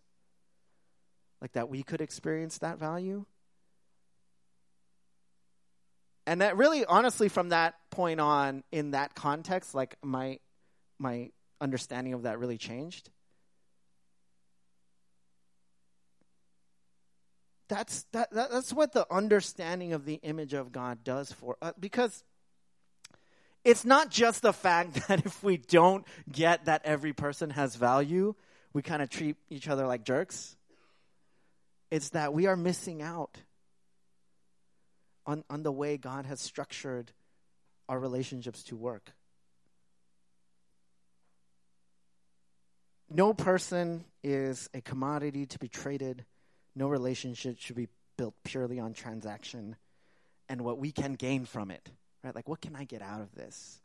like 1.39 1.51
that 1.53 1.69
we 1.69 1.83
could 1.83 2.01
experience 2.01 2.57
that 2.59 2.79
value. 2.79 3.25
And 6.31 6.39
that 6.39 6.55
really, 6.55 6.85
honestly, 6.85 7.27
from 7.27 7.49
that 7.49 7.75
point 7.89 8.21
on, 8.21 8.63
in 8.71 8.91
that 8.91 9.15
context, 9.15 9.75
like 9.75 9.97
my 10.01 10.39
my 10.97 11.31
understanding 11.59 12.13
of 12.13 12.23
that 12.23 12.39
really 12.39 12.57
changed. 12.57 13.09
that's 17.67 18.05
that, 18.13 18.31
that, 18.31 18.49
that's 18.49 18.71
what 18.71 18.93
the 18.93 19.05
understanding 19.11 19.91
of 19.91 20.05
the 20.05 20.21
image 20.23 20.53
of 20.53 20.71
God 20.71 21.03
does 21.03 21.33
for 21.33 21.57
us 21.61 21.73
because 21.77 22.23
it's 23.65 23.83
not 23.83 24.09
just 24.09 24.41
the 24.41 24.53
fact 24.53 24.93
that 25.09 25.25
if 25.25 25.43
we 25.43 25.57
don't 25.57 26.07
get 26.31 26.63
that 26.63 26.81
every 26.85 27.11
person 27.11 27.49
has 27.49 27.75
value, 27.75 28.35
we 28.71 28.81
kind 28.81 29.01
of 29.01 29.09
treat 29.09 29.35
each 29.49 29.67
other 29.67 29.85
like 29.85 30.05
jerks. 30.05 30.55
It's 31.89 32.11
that 32.11 32.31
we 32.33 32.47
are 32.47 32.55
missing 32.55 33.01
out 33.01 33.37
on, 35.31 35.43
on 35.49 35.63
the 35.63 35.71
way 35.71 35.97
God 35.97 36.25
has 36.25 36.39
structured 36.39 37.11
our 37.89 37.99
relationships 37.99 38.63
to 38.63 38.75
work. 38.75 39.11
No 43.09 43.33
person 43.33 44.05
is 44.23 44.69
a 44.73 44.81
commodity 44.81 45.45
to 45.47 45.59
be 45.59 45.67
traded 45.67 46.25
no 46.75 46.87
relationship 46.87 47.59
should 47.59 47.75
be 47.75 47.89
built 48.17 48.33
purely 48.43 48.79
on 48.79 48.93
transaction 48.93 49.75
and 50.47 50.61
what 50.61 50.77
we 50.77 50.91
can 50.91 51.13
gain 51.13 51.45
from 51.45 51.71
it. 51.71 51.89
Right? 52.23 52.35
Like, 52.35 52.47
what 52.47 52.61
can 52.61 52.75
I 52.75 52.83
get 52.83 53.01
out 53.01 53.21
of 53.21 53.33
this? 53.35 53.81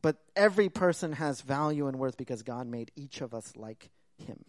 But 0.00 0.16
every 0.36 0.68
person 0.68 1.12
has 1.12 1.40
value 1.40 1.88
and 1.88 1.98
worth 1.98 2.16
because 2.16 2.42
God 2.42 2.66
made 2.66 2.92
each 2.94 3.20
of 3.20 3.34
us 3.34 3.52
like 3.56 3.90
Him. 4.18 4.44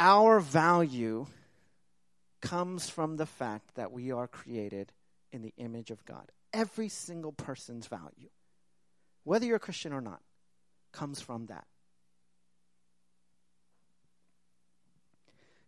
Our 0.00 0.40
value 0.40 1.26
comes 2.40 2.88
from 2.88 3.16
the 3.16 3.26
fact 3.26 3.76
that 3.76 3.92
we 3.92 4.10
are 4.10 4.26
created 4.26 4.90
in 5.30 5.42
the 5.42 5.52
image 5.56 5.92
of 5.92 6.04
God. 6.04 6.32
Every 6.52 6.88
single 6.88 7.30
person's 7.30 7.86
value 7.86 8.30
whether 9.24 9.46
you're 9.46 9.56
a 9.56 9.60
Christian 9.60 9.92
or 9.92 10.00
not, 10.00 10.20
comes 10.92 11.20
from 11.20 11.46
that. 11.46 11.66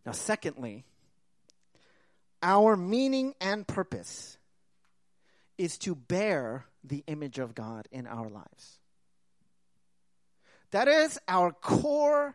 Now, 0.04 0.12
secondly, 0.12 0.84
our 2.42 2.76
meaning 2.76 3.34
and 3.40 3.66
purpose 3.66 4.36
is 5.58 5.78
to 5.78 5.94
bear 5.94 6.64
the 6.83 7.04
image 7.06 7.38
of 7.38 7.54
God 7.54 7.87
in 7.92 8.06
our 8.06 8.28
lives. 8.28 8.78
That 10.72 10.88
is 10.88 11.20
our 11.28 11.52
core 11.52 12.35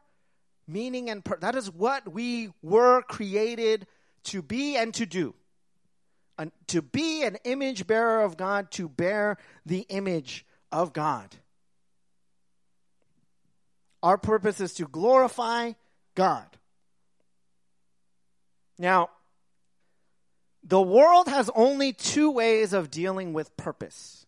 meaning 0.68 1.10
and 1.10 1.24
purpose. 1.24 1.42
That 1.42 1.56
is 1.56 1.72
what 1.72 2.12
we 2.12 2.52
were 2.62 3.02
created 3.04 3.88
to 4.26 4.42
be 4.42 4.76
and 4.76 4.94
to 4.96 5.06
do. 5.06 5.34
An, 6.38 6.52
to 6.68 6.82
be 6.82 7.24
an 7.24 7.38
image 7.46 7.88
bearer 7.88 8.22
of 8.24 8.38
God, 8.38 8.70
to 8.72 8.88
bear 8.88 9.38
the 9.66 9.86
image 9.90 10.46
of 10.72 10.94
God. 10.94 11.36
Our 14.04 14.18
purpose 14.18 14.62
is 14.62 14.74
to 14.76 14.86
glorify 14.86 15.74
God. 16.14 16.46
Now, 18.78 19.10
the 20.64 20.82
world 20.82 21.28
has 21.28 21.50
only 21.56 21.94
two 21.94 22.30
ways 22.30 22.74
of 22.74 22.92
dealing 22.92 23.34
with 23.34 23.56
purpose. 23.58 24.26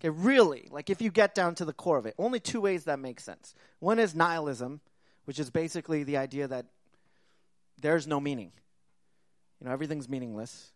Okay, 0.00 0.08
really, 0.08 0.66
like 0.72 0.90
if 0.90 1.00
you 1.00 1.10
get 1.10 1.34
down 1.34 1.54
to 1.56 1.64
the 1.64 1.72
core 1.72 1.98
of 1.98 2.06
it, 2.06 2.14
only 2.18 2.40
two 2.40 2.60
ways 2.60 2.84
that 2.84 2.98
make 2.98 3.20
sense. 3.20 3.54
One 3.78 4.00
is 4.00 4.16
nihilism, 4.16 4.80
which 5.24 5.38
is 5.38 5.50
basically 5.50 6.04
the 6.04 6.16
idea 6.16 6.48
that 6.48 6.66
there's 7.80 8.06
no 8.06 8.20
meaning. 8.20 8.52
You 9.60 9.66
know, 9.66 9.72
everything's 9.72 10.08
meaningless. 10.08 10.72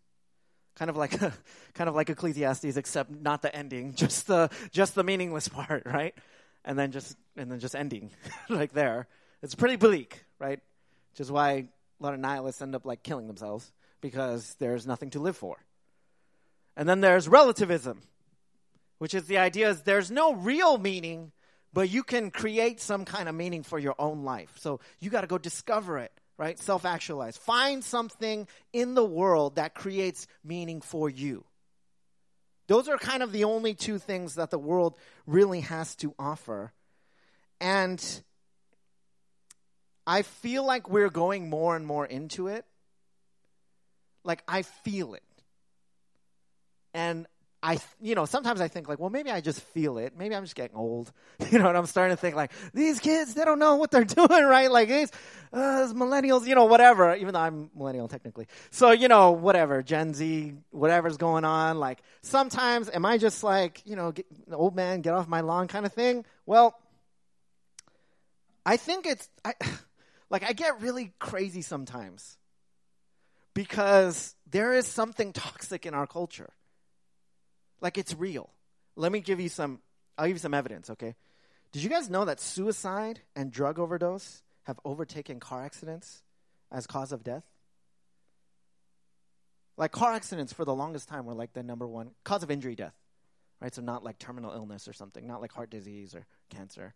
kind 0.75 0.89
of 0.89 0.97
like 0.97 1.11
kind 1.73 1.89
of 1.89 1.95
like 1.95 2.09
Ecclesiastes, 2.09 2.77
except 2.77 3.11
not 3.11 3.41
the 3.41 3.53
ending, 3.55 3.93
just 3.95 4.27
the 4.27 4.49
just 4.71 4.95
the 4.95 5.03
meaningless 5.03 5.47
part, 5.47 5.83
right? 5.85 6.15
And 6.65 6.77
then 6.77 6.91
just 6.91 7.15
and 7.35 7.51
then 7.51 7.59
just 7.59 7.75
ending 7.75 8.11
like 8.49 8.73
there. 8.73 9.07
It's 9.41 9.55
pretty 9.55 9.75
bleak, 9.75 10.23
right? 10.39 10.59
Which 11.11 11.19
is 11.19 11.31
why 11.31 11.51
a 11.99 12.03
lot 12.03 12.13
of 12.13 12.19
nihilists 12.19 12.61
end 12.61 12.75
up 12.75 12.85
like 12.85 13.03
killing 13.03 13.27
themselves 13.27 13.71
because 14.01 14.55
there's 14.59 14.85
nothing 14.85 15.09
to 15.11 15.19
live 15.19 15.37
for. 15.37 15.57
And 16.75 16.87
then 16.87 17.01
there's 17.01 17.27
relativism, 17.27 18.01
which 18.99 19.13
is 19.13 19.25
the 19.25 19.37
idea 19.37 19.69
is 19.69 19.81
there's 19.81 20.11
no 20.11 20.33
real 20.33 20.77
meaning, 20.77 21.31
but 21.73 21.89
you 21.89 22.03
can 22.03 22.31
create 22.31 22.79
some 22.79 23.05
kind 23.05 23.29
of 23.29 23.35
meaning 23.35 23.63
for 23.63 23.79
your 23.79 23.95
own 23.99 24.23
life. 24.23 24.51
So 24.59 24.79
you 24.99 25.09
got 25.09 25.21
to 25.21 25.27
go 25.27 25.37
discover 25.37 25.97
it 25.97 26.11
right? 26.37 26.59
Self 26.59 26.85
actualize. 26.85 27.37
Find 27.37 27.83
something 27.83 28.47
in 28.73 28.93
the 28.93 29.03
world 29.03 29.55
that 29.55 29.73
creates 29.73 30.27
meaning 30.43 30.81
for 30.81 31.09
you. 31.09 31.43
Those 32.67 32.87
are 32.87 32.97
kind 32.97 33.23
of 33.23 33.31
the 33.31 33.45
only 33.45 33.73
two 33.73 33.97
things 33.97 34.35
that 34.35 34.51
the 34.51 34.59
world 34.59 34.95
really 35.25 35.61
has 35.61 35.95
to 35.97 36.13
offer. 36.19 36.73
And 37.59 38.03
I 40.05 40.21
feel 40.21 40.65
like 40.65 40.89
we're 40.89 41.09
going 41.09 41.49
more 41.49 41.75
and 41.75 41.87
more 41.87 42.05
into 42.05 42.47
it. 42.47 42.65
Like, 44.23 44.43
I 44.47 44.63
feel 44.63 45.13
it. 45.13 45.23
And 46.93 47.25
I, 47.67 47.79
you 47.99 48.15
know, 48.15 48.23
sometimes 48.23 48.61
I 48.61 48.69
think 48.69 48.87
like, 48.87 48.97
well, 48.97 49.09
maybe 49.09 49.29
I 49.29 49.41
just 49.41 49.59
feel 49.59 49.97
it. 49.97 50.13
Maybe 50.17 50.33
I'm 50.33 50.43
just 50.43 50.55
getting 50.55 50.77
old, 50.77 51.11
you 51.51 51.59
know. 51.59 51.67
And 51.67 51.77
I'm 51.77 51.85
starting 51.85 52.15
to 52.15 52.19
think 52.19 52.33
like, 52.33 52.53
these 52.73 53.01
kids, 53.01 53.33
they 53.33 53.43
don't 53.43 53.59
know 53.59 53.75
what 53.75 53.91
they're 53.91 54.05
doing, 54.05 54.45
right? 54.45 54.71
Like 54.71 54.87
these, 54.87 55.11
uh, 55.51 55.85
these 55.85 55.93
millennials, 55.93 56.47
you 56.47 56.55
know, 56.55 56.63
whatever. 56.63 57.13
Even 57.13 57.33
though 57.33 57.41
I'm 57.41 57.69
millennial 57.75 58.07
technically, 58.07 58.47
so 58.71 58.91
you 58.91 59.09
know, 59.09 59.31
whatever, 59.31 59.83
Gen 59.83 60.13
Z, 60.13 60.53
whatever's 60.71 61.17
going 61.17 61.43
on. 61.43 61.77
Like 61.77 62.01
sometimes, 62.21 62.89
am 62.89 63.05
I 63.05 63.17
just 63.17 63.43
like, 63.43 63.81
you 63.83 63.97
know, 63.97 64.13
get, 64.13 64.27
old 64.49 64.73
man, 64.73 65.01
get 65.01 65.13
off 65.13 65.27
my 65.27 65.41
lawn 65.41 65.67
kind 65.67 65.85
of 65.85 65.91
thing? 65.91 66.23
Well, 66.45 66.79
I 68.65 68.77
think 68.77 69.05
it's, 69.05 69.29
I, 69.43 69.55
like, 70.29 70.45
I 70.45 70.53
get 70.53 70.79
really 70.79 71.11
crazy 71.19 71.61
sometimes 71.61 72.37
because 73.53 74.35
there 74.49 74.71
is 74.71 74.87
something 74.87 75.33
toxic 75.33 75.85
in 75.85 75.93
our 75.93 76.07
culture 76.07 76.53
like 77.81 77.97
it's 77.97 78.15
real. 78.15 78.49
Let 78.95 79.11
me 79.11 79.19
give 79.19 79.39
you 79.39 79.49
some 79.49 79.79
I'll 80.17 80.27
give 80.27 80.37
you 80.37 80.41
some 80.41 80.53
evidence, 80.53 80.89
okay? 80.89 81.15
Did 81.71 81.83
you 81.83 81.89
guys 81.89 82.09
know 82.09 82.25
that 82.25 82.39
suicide 82.39 83.19
and 83.35 83.51
drug 83.51 83.77
overdose 83.77 84.41
have 84.63 84.79
overtaken 84.83 85.39
car 85.39 85.63
accidents 85.63 86.23
as 86.71 86.87
cause 86.87 87.11
of 87.11 87.23
death? 87.23 87.43
Like 89.77 89.91
car 89.91 90.13
accidents 90.13 90.53
for 90.53 90.65
the 90.65 90.73
longest 90.73 91.07
time 91.07 91.25
were 91.25 91.35
like 91.35 91.53
the 91.53 91.61
number 91.61 91.87
one 91.87 92.09
cause 92.23 92.41
of 92.41 92.49
injury 92.49 92.73
death. 92.75 92.95
Right? 93.61 93.73
So 93.73 93.81
not 93.81 94.03
like 94.03 94.19
terminal 94.19 94.53
illness 94.53 94.87
or 94.87 94.93
something, 94.93 95.27
not 95.27 95.41
like 95.41 95.51
heart 95.51 95.69
disease 95.69 96.15
or 96.15 96.25
cancer. 96.49 96.95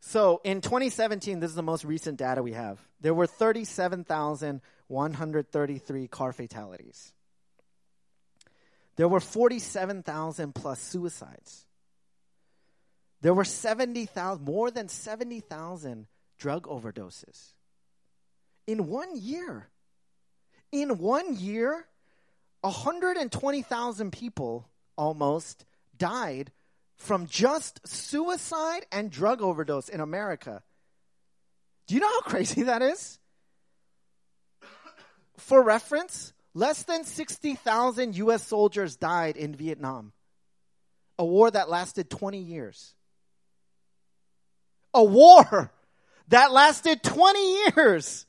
So 0.00 0.40
in 0.44 0.60
2017, 0.60 1.40
this 1.40 1.50
is 1.50 1.56
the 1.56 1.62
most 1.62 1.84
recent 1.84 2.18
data 2.18 2.42
we 2.42 2.52
have. 2.52 2.78
There 3.00 3.14
were 3.14 3.26
37,133 3.26 6.08
car 6.08 6.32
fatalities 6.32 7.12
there 8.96 9.08
were 9.08 9.20
47,000 9.20 10.54
plus 10.54 10.80
suicides. 10.80 11.66
There 13.20 13.34
were 13.34 13.44
70,000, 13.44 14.44
more 14.44 14.70
than 14.70 14.88
70,000 14.88 16.06
drug 16.38 16.66
overdoses 16.66 17.54
in 18.66 18.88
one 18.88 19.10
year. 19.14 19.68
In 20.70 20.98
one 20.98 21.36
year, 21.36 21.86
120,000 22.60 24.12
people 24.12 24.68
almost 24.96 25.64
died 25.96 26.50
from 26.96 27.26
just 27.26 27.86
suicide 27.86 28.86
and 28.92 29.10
drug 29.10 29.40
overdose 29.40 29.88
in 29.88 30.00
America. 30.00 30.62
Do 31.86 31.94
you 31.94 32.00
know 32.00 32.08
how 32.08 32.20
crazy 32.20 32.64
that 32.64 32.82
is? 32.82 33.18
For 35.36 35.62
reference, 35.62 36.33
Less 36.54 36.84
than 36.84 37.04
60,000 37.04 38.16
U.S. 38.16 38.46
soldiers 38.46 38.96
died 38.96 39.36
in 39.36 39.56
Vietnam, 39.56 40.12
a 41.18 41.24
war 41.24 41.50
that 41.50 41.68
lasted 41.68 42.08
20 42.08 42.38
years. 42.38 42.94
A 44.92 45.02
war 45.02 45.72
that 46.28 46.52
lasted 46.52 47.02
20 47.02 47.56
years. 47.76 48.26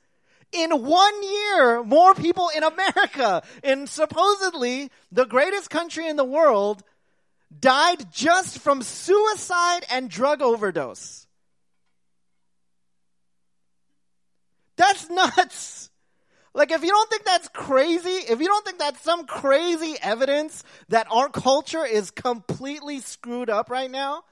In 0.52 0.72
one 0.72 1.24
year, 1.24 1.84
more 1.84 2.16
people 2.16 2.50
in 2.56 2.64
America, 2.64 3.44
in 3.64 3.88
supposedly 3.88 4.90
the 5.12 5.26
greatest 5.26 5.70
country 5.70 6.08
in 6.08 6.16
the 6.16 6.24
world, 6.24 6.82
died 7.60 8.12
just 8.12 8.60
from 8.60 8.82
suicide 8.82 9.86
and 9.92 10.10
drug 10.10 10.42
overdose. 10.42 11.28
That's 14.78 15.10
nuts. 15.10 15.90
Like, 16.56 16.72
if 16.72 16.84
you 16.84 16.90
don't 16.90 17.10
think 17.10 17.26
that's 17.26 17.50
crazy, 17.50 18.10
if 18.10 18.40
you 18.40 18.48
don't 18.48 18.66
think 18.66 18.80
that's 18.80 19.02
some 19.02 19.26
crazy 19.28 19.98
evidence 20.02 20.64
that 20.88 21.06
our 21.12 21.28
culture 21.28 21.86
is 21.86 22.12
completely 22.12 23.02
screwed 23.02 23.50
up 23.50 23.70
right 23.70 23.92
now, 23.92 24.24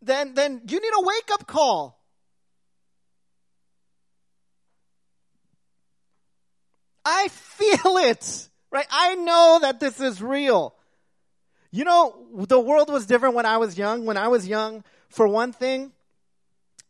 then, 0.00 0.34
then 0.34 0.62
you 0.68 0.80
need 0.80 0.92
a 0.96 1.02
wake 1.02 1.30
up 1.32 1.48
call. 1.48 1.98
I 7.04 7.26
feel 7.26 7.96
it, 7.96 8.48
right? 8.70 8.86
I 8.88 9.16
know 9.16 9.58
that 9.62 9.80
this 9.80 10.00
is 10.00 10.22
real. 10.22 10.76
You 11.72 11.82
know, 11.82 12.44
the 12.46 12.60
world 12.60 12.88
was 12.88 13.04
different 13.04 13.34
when 13.34 13.46
I 13.46 13.56
was 13.56 13.76
young. 13.76 14.06
When 14.06 14.16
I 14.16 14.28
was 14.28 14.46
young, 14.46 14.84
for 15.08 15.26
one 15.26 15.52
thing, 15.52 15.90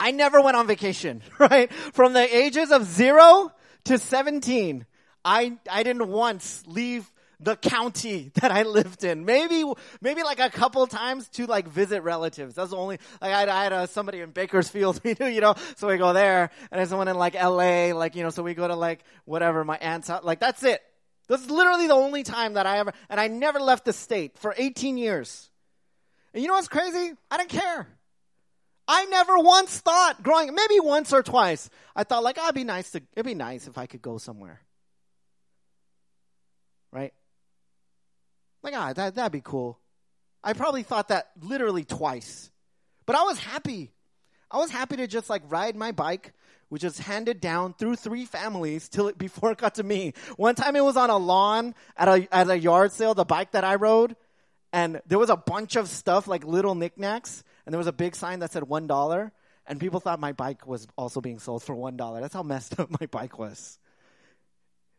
I 0.00 0.12
never 0.12 0.40
went 0.40 0.56
on 0.56 0.66
vacation, 0.66 1.22
right? 1.38 1.72
From 1.72 2.14
the 2.14 2.36
ages 2.36 2.72
of 2.72 2.84
zero 2.84 3.52
to 3.84 3.98
17, 3.98 4.86
I, 5.24 5.58
I 5.70 5.82
didn't 5.82 6.08
once 6.08 6.64
leave 6.66 7.10
the 7.38 7.56
county 7.56 8.32
that 8.40 8.50
I 8.50 8.62
lived 8.62 9.04
in. 9.04 9.24
Maybe, 9.26 9.62
maybe 10.00 10.22
like 10.22 10.40
a 10.40 10.48
couple 10.48 10.86
times 10.86 11.28
to 11.30 11.46
like 11.46 11.68
visit 11.68 12.02
relatives. 12.02 12.54
That's 12.54 12.70
the 12.70 12.76
only, 12.76 12.98
like 13.20 13.32
I, 13.32 13.42
I 13.42 13.62
had 13.64 13.72
a, 13.72 13.86
somebody 13.86 14.20
in 14.20 14.30
Bakersfield, 14.30 15.00
we 15.04 15.14
knew, 15.20 15.26
you 15.26 15.42
know, 15.42 15.54
so 15.76 15.86
we 15.86 15.98
go 15.98 16.14
there 16.14 16.50
and 16.70 16.78
there's 16.78 16.88
someone 16.88 17.08
in 17.08 17.16
like 17.16 17.34
LA, 17.34 17.92
like, 17.94 18.16
you 18.16 18.22
know, 18.22 18.30
so 18.30 18.42
we 18.42 18.54
go 18.54 18.66
to 18.66 18.76
like 18.76 19.04
whatever, 19.26 19.64
my 19.64 19.76
aunt's 19.76 20.08
house, 20.08 20.24
like 20.24 20.40
that's 20.40 20.62
it. 20.62 20.80
That's 21.28 21.48
literally 21.48 21.86
the 21.86 21.94
only 21.94 22.24
time 22.24 22.54
that 22.54 22.66
I 22.66 22.78
ever, 22.78 22.92
and 23.08 23.20
I 23.20 23.28
never 23.28 23.60
left 23.60 23.84
the 23.84 23.92
state 23.92 24.36
for 24.38 24.52
18 24.56 24.96
years. 24.96 25.48
And 26.34 26.42
you 26.42 26.48
know 26.48 26.54
what's 26.54 26.68
crazy? 26.68 27.12
I 27.30 27.36
didn't 27.36 27.50
care. 27.50 27.86
I 28.92 29.04
never 29.04 29.38
once 29.38 29.78
thought 29.78 30.20
growing, 30.20 30.52
maybe 30.52 30.80
once 30.80 31.12
or 31.12 31.22
twice, 31.22 31.70
I 31.94 32.02
thought 32.02 32.24
like, 32.24 32.38
oh, 32.40 32.46
it'd 32.46 32.56
be 32.56 32.64
nice 32.64 32.90
to, 32.90 33.02
it'd 33.14 33.24
be 33.24 33.36
nice 33.36 33.68
if 33.68 33.78
I 33.78 33.86
could 33.86 34.02
go 34.02 34.18
somewhere. 34.18 34.60
Right? 36.90 37.14
Like, 38.64 38.74
ah, 38.76 38.92
that, 38.92 39.14
that'd 39.14 39.30
be 39.30 39.42
cool. 39.42 39.78
I 40.42 40.54
probably 40.54 40.82
thought 40.82 41.06
that 41.08 41.30
literally 41.40 41.84
twice. 41.84 42.50
But 43.06 43.14
I 43.14 43.22
was 43.22 43.38
happy. 43.38 43.92
I 44.50 44.56
was 44.56 44.72
happy 44.72 44.96
to 44.96 45.06
just 45.06 45.30
like 45.30 45.42
ride 45.48 45.76
my 45.76 45.92
bike, 45.92 46.32
which 46.68 46.82
was 46.82 46.98
handed 46.98 47.40
down 47.40 47.74
through 47.74 47.94
three 47.94 48.24
families 48.24 48.88
till 48.88 49.06
it, 49.06 49.16
before 49.16 49.52
it 49.52 49.58
got 49.58 49.76
to 49.76 49.84
me. 49.84 50.14
One 50.34 50.56
time 50.56 50.74
it 50.74 50.82
was 50.82 50.96
on 50.96 51.10
a 51.10 51.16
lawn 51.16 51.76
at 51.96 52.08
a, 52.08 52.34
at 52.34 52.50
a 52.50 52.58
yard 52.58 52.90
sale, 52.90 53.14
the 53.14 53.24
bike 53.24 53.52
that 53.52 53.62
I 53.62 53.76
rode, 53.76 54.16
and 54.72 55.00
there 55.06 55.20
was 55.20 55.30
a 55.30 55.36
bunch 55.36 55.76
of 55.76 55.88
stuff 55.88 56.26
like 56.26 56.44
little 56.44 56.74
knickknacks 56.74 57.44
and 57.70 57.72
there 57.72 57.78
was 57.78 57.86
a 57.86 57.92
big 57.92 58.16
sign 58.16 58.40
that 58.40 58.50
said 58.50 58.64
one 58.64 58.88
dollar, 58.88 59.30
and 59.64 59.78
people 59.78 60.00
thought 60.00 60.18
my 60.18 60.32
bike 60.32 60.66
was 60.66 60.88
also 60.98 61.20
being 61.20 61.38
sold 61.38 61.62
for 61.62 61.72
one 61.72 61.96
dollar. 61.96 62.20
That's 62.20 62.34
how 62.34 62.42
messed 62.42 62.80
up 62.80 62.90
my 63.00 63.06
bike 63.06 63.38
was. 63.38 63.78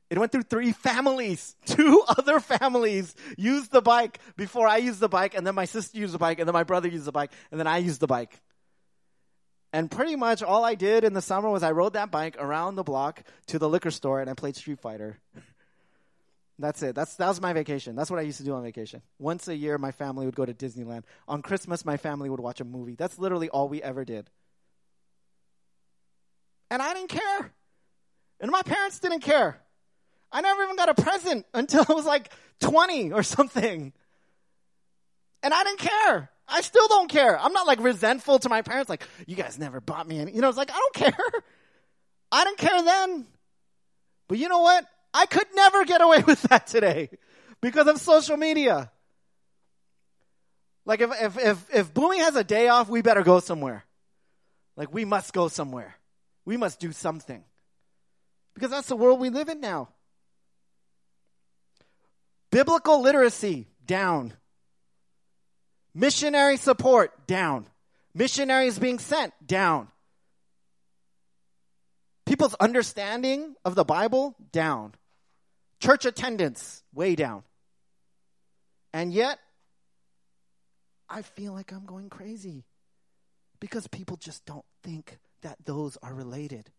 It 0.10 0.18
went 0.18 0.32
through 0.32 0.44
three 0.44 0.72
families. 0.72 1.54
Two 1.66 2.02
other 2.08 2.40
families 2.40 3.14
used 3.38 3.74
the 3.74 3.82
bike 3.82 4.20
before 4.38 4.70
I 4.70 4.78
used 4.78 5.02
the 5.02 5.10
bike, 5.10 5.36
and 5.36 5.46
then 5.46 5.54
my 5.54 5.66
sister 5.66 5.98
used 5.98 6.14
the 6.14 6.18
bike, 6.18 6.40
and 6.40 6.48
then 6.48 6.54
my 6.54 6.64
brother 6.64 6.88
used 6.88 7.04
the 7.04 7.12
bike, 7.12 7.34
and 7.52 7.60
then 7.60 7.68
I 7.68 7.80
used 7.80 8.00
the 8.00 8.08
bike. 8.08 8.40
And 9.74 9.92
pretty 9.92 10.16
much 10.16 10.42
all 10.42 10.64
I 10.64 10.76
did 10.76 11.04
in 11.04 11.12
the 11.12 11.22
summer 11.22 11.50
was 11.50 11.64
I 11.64 11.72
rode 11.72 11.92
that 11.94 12.10
bike 12.10 12.38
around 12.40 12.76
the 12.76 12.84
block 12.84 13.22
to 13.48 13.60
the 13.60 13.68
liquor 13.68 13.92
store 13.92 14.22
and 14.22 14.30
I 14.30 14.34
played 14.34 14.56
Street 14.56 14.80
Fighter. 14.80 15.20
That's 16.62 16.82
it. 16.84 16.96
That's 16.96 17.16
that 17.16 17.28
was 17.28 17.42
my 17.42 17.54
vacation. 17.54 17.96
That's 17.96 18.10
what 18.10 18.20
I 18.20 18.24
used 18.24 18.38
to 18.38 18.44
do 18.44 18.54
on 18.54 18.64
vacation. 18.64 19.02
Once 19.20 19.48
a 19.48 19.56
year, 19.56 19.78
my 19.78 19.92
family 19.92 20.26
would 20.26 20.36
go 20.36 20.46
to 20.46 20.54
Disneyland. 20.54 21.04
On 21.28 21.42
Christmas, 21.42 21.84
my 21.84 21.98
family 21.98 22.30
would 22.30 22.40
watch 22.40 22.62
a 22.62 22.66
movie. 22.66 22.96
That's 22.96 23.18
literally 23.18 23.50
all 23.50 23.68
we 23.68 23.82
ever 23.82 24.06
did. 24.06 24.30
And 26.70 26.82
I 26.82 26.94
didn't 26.94 27.10
care. 27.10 27.52
And 28.40 28.50
my 28.52 28.62
parents 28.62 29.00
didn't 29.00 29.22
care. 29.22 29.60
I 30.32 30.42
never 30.42 30.64
even 30.64 30.76
got 30.78 30.90
a 30.90 31.02
present 31.02 31.46
until 31.54 31.86
I 31.88 31.94
was 31.94 32.06
like 32.06 32.32
20 32.62 33.12
or 33.12 33.24
something. 33.24 33.94
And 35.44 35.54
I 35.54 35.64
didn't 35.64 35.80
care. 35.80 36.30
I 36.48 36.62
still 36.62 36.88
don't 36.88 37.10
care. 37.10 37.40
I'm 37.40 37.54
not 37.54 37.68
like 37.68 37.80
resentful 37.80 38.40
to 38.40 38.50
my 38.50 38.62
parents, 38.62 38.90
like, 38.90 39.04
you 39.26 39.36
guys 39.36 39.58
never 39.58 39.80
bought 39.80 40.08
me 40.08 40.20
any. 40.20 40.34
You 40.34 40.42
know, 40.42 40.50
it's 40.50 40.58
like, 40.58 40.72
I 40.72 40.78
don't 40.78 40.94
care. 40.94 41.26
I 42.32 42.44
didn't 42.44 42.58
care 42.58 42.84
then. 42.84 43.28
But 44.28 44.38
you 44.38 44.50
know 44.50 44.60
what? 44.60 44.86
I 45.14 45.26
could 45.26 45.48
never 45.54 45.86
get 45.86 46.02
away 46.02 46.24
with 46.28 46.42
that 46.44 46.68
today 46.68 47.10
because 47.62 47.88
of 47.88 48.00
social 48.00 48.38
media. 48.38 48.92
Like 50.86 51.02
if 51.02 51.12
if 51.22 51.38
if, 51.38 51.76
if 51.76 51.94
Booming 51.94 52.20
has 52.20 52.36
a 52.36 52.44
day 52.44 52.68
off, 52.68 52.90
we 52.90 53.02
better 53.02 53.24
go 53.24 53.40
somewhere. 53.40 53.86
Like 54.76 54.94
we 54.94 55.06
must 55.06 55.34
go 55.34 55.48
somewhere. 55.48 55.96
We 56.46 56.58
must 56.58 56.80
do 56.80 56.92
something. 56.92 57.44
Because 58.56 58.72
that's 58.72 58.88
the 58.88 58.96
world 58.96 59.20
we 59.20 59.30
live 59.30 59.48
in 59.50 59.62
now. 59.62 59.90
Biblical 62.52 63.02
literacy 63.02 63.68
down. 63.86 64.34
Missionary 65.94 66.58
support 66.58 67.28
down. 67.28 67.68
Missionaries 68.14 68.80
being 68.80 69.00
sent 69.00 69.34
down. 69.46 69.88
People's 72.26 72.56
understanding 72.56 73.56
of 73.64 73.76
the 73.76 73.84
Bible 73.86 74.36
down. 74.52 74.94
Church 75.82 76.06
attendance 76.06 76.84
way 76.94 77.16
down. 77.16 77.44
And 78.94 79.12
yet, 79.12 79.40
I 81.10 81.24
feel 81.24 81.54
like 81.54 81.72
I'm 81.72 81.86
going 81.86 82.10
crazy 82.10 82.66
because 83.60 83.88
people 83.88 84.16
just 84.16 84.46
don't 84.46 84.66
think 84.84 85.18
that 85.42 85.58
those 85.66 85.98
are 86.04 86.14
related. 86.14 86.70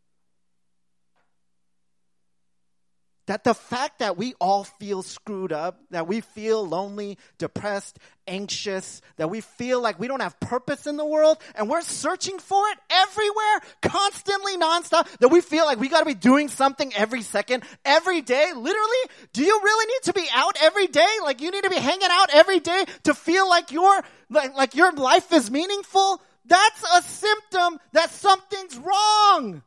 That 3.26 3.44
the 3.44 3.54
fact 3.54 4.00
that 4.00 4.16
we 4.16 4.34
all 4.40 4.64
feel 4.64 5.02
screwed 5.02 5.52
up, 5.52 5.80
that 5.90 6.08
we 6.08 6.20
feel 6.20 6.66
lonely, 6.66 7.18
depressed, 7.38 8.00
anxious, 8.26 9.00
that 9.16 9.30
we 9.30 9.40
feel 9.40 9.80
like 9.80 10.00
we 10.00 10.08
don't 10.08 10.20
have 10.20 10.40
purpose 10.40 10.88
in 10.88 10.96
the 10.96 11.06
world, 11.06 11.38
and 11.54 11.70
we're 11.70 11.82
searching 11.82 12.40
for 12.40 12.66
it 12.68 12.78
everywhere, 12.90 13.60
constantly, 13.80 14.56
nonstop, 14.56 15.06
that 15.18 15.28
we 15.28 15.40
feel 15.40 15.64
like 15.64 15.78
we 15.78 15.88
gotta 15.88 16.04
be 16.04 16.14
doing 16.14 16.48
something 16.48 16.92
every 16.96 17.22
second, 17.22 17.62
every 17.84 18.22
day. 18.22 18.52
Literally, 18.56 19.02
do 19.32 19.44
you 19.44 19.60
really 19.62 19.86
need 19.86 20.02
to 20.04 20.12
be 20.12 20.26
out 20.34 20.56
every 20.60 20.88
day? 20.88 21.14
Like 21.22 21.40
you 21.40 21.52
need 21.52 21.62
to 21.62 21.70
be 21.70 21.76
hanging 21.76 22.08
out 22.10 22.30
every 22.32 22.58
day 22.58 22.84
to 23.04 23.14
feel 23.14 23.48
like 23.48 23.70
your, 23.70 24.02
like, 24.30 24.56
like 24.56 24.74
your 24.74 24.90
life 24.92 25.32
is 25.32 25.48
meaningful? 25.48 26.20
That's 26.44 26.82
a 26.96 27.02
symptom 27.02 27.78
that 27.92 28.10
something's 28.10 28.76
wrong. 28.78 29.62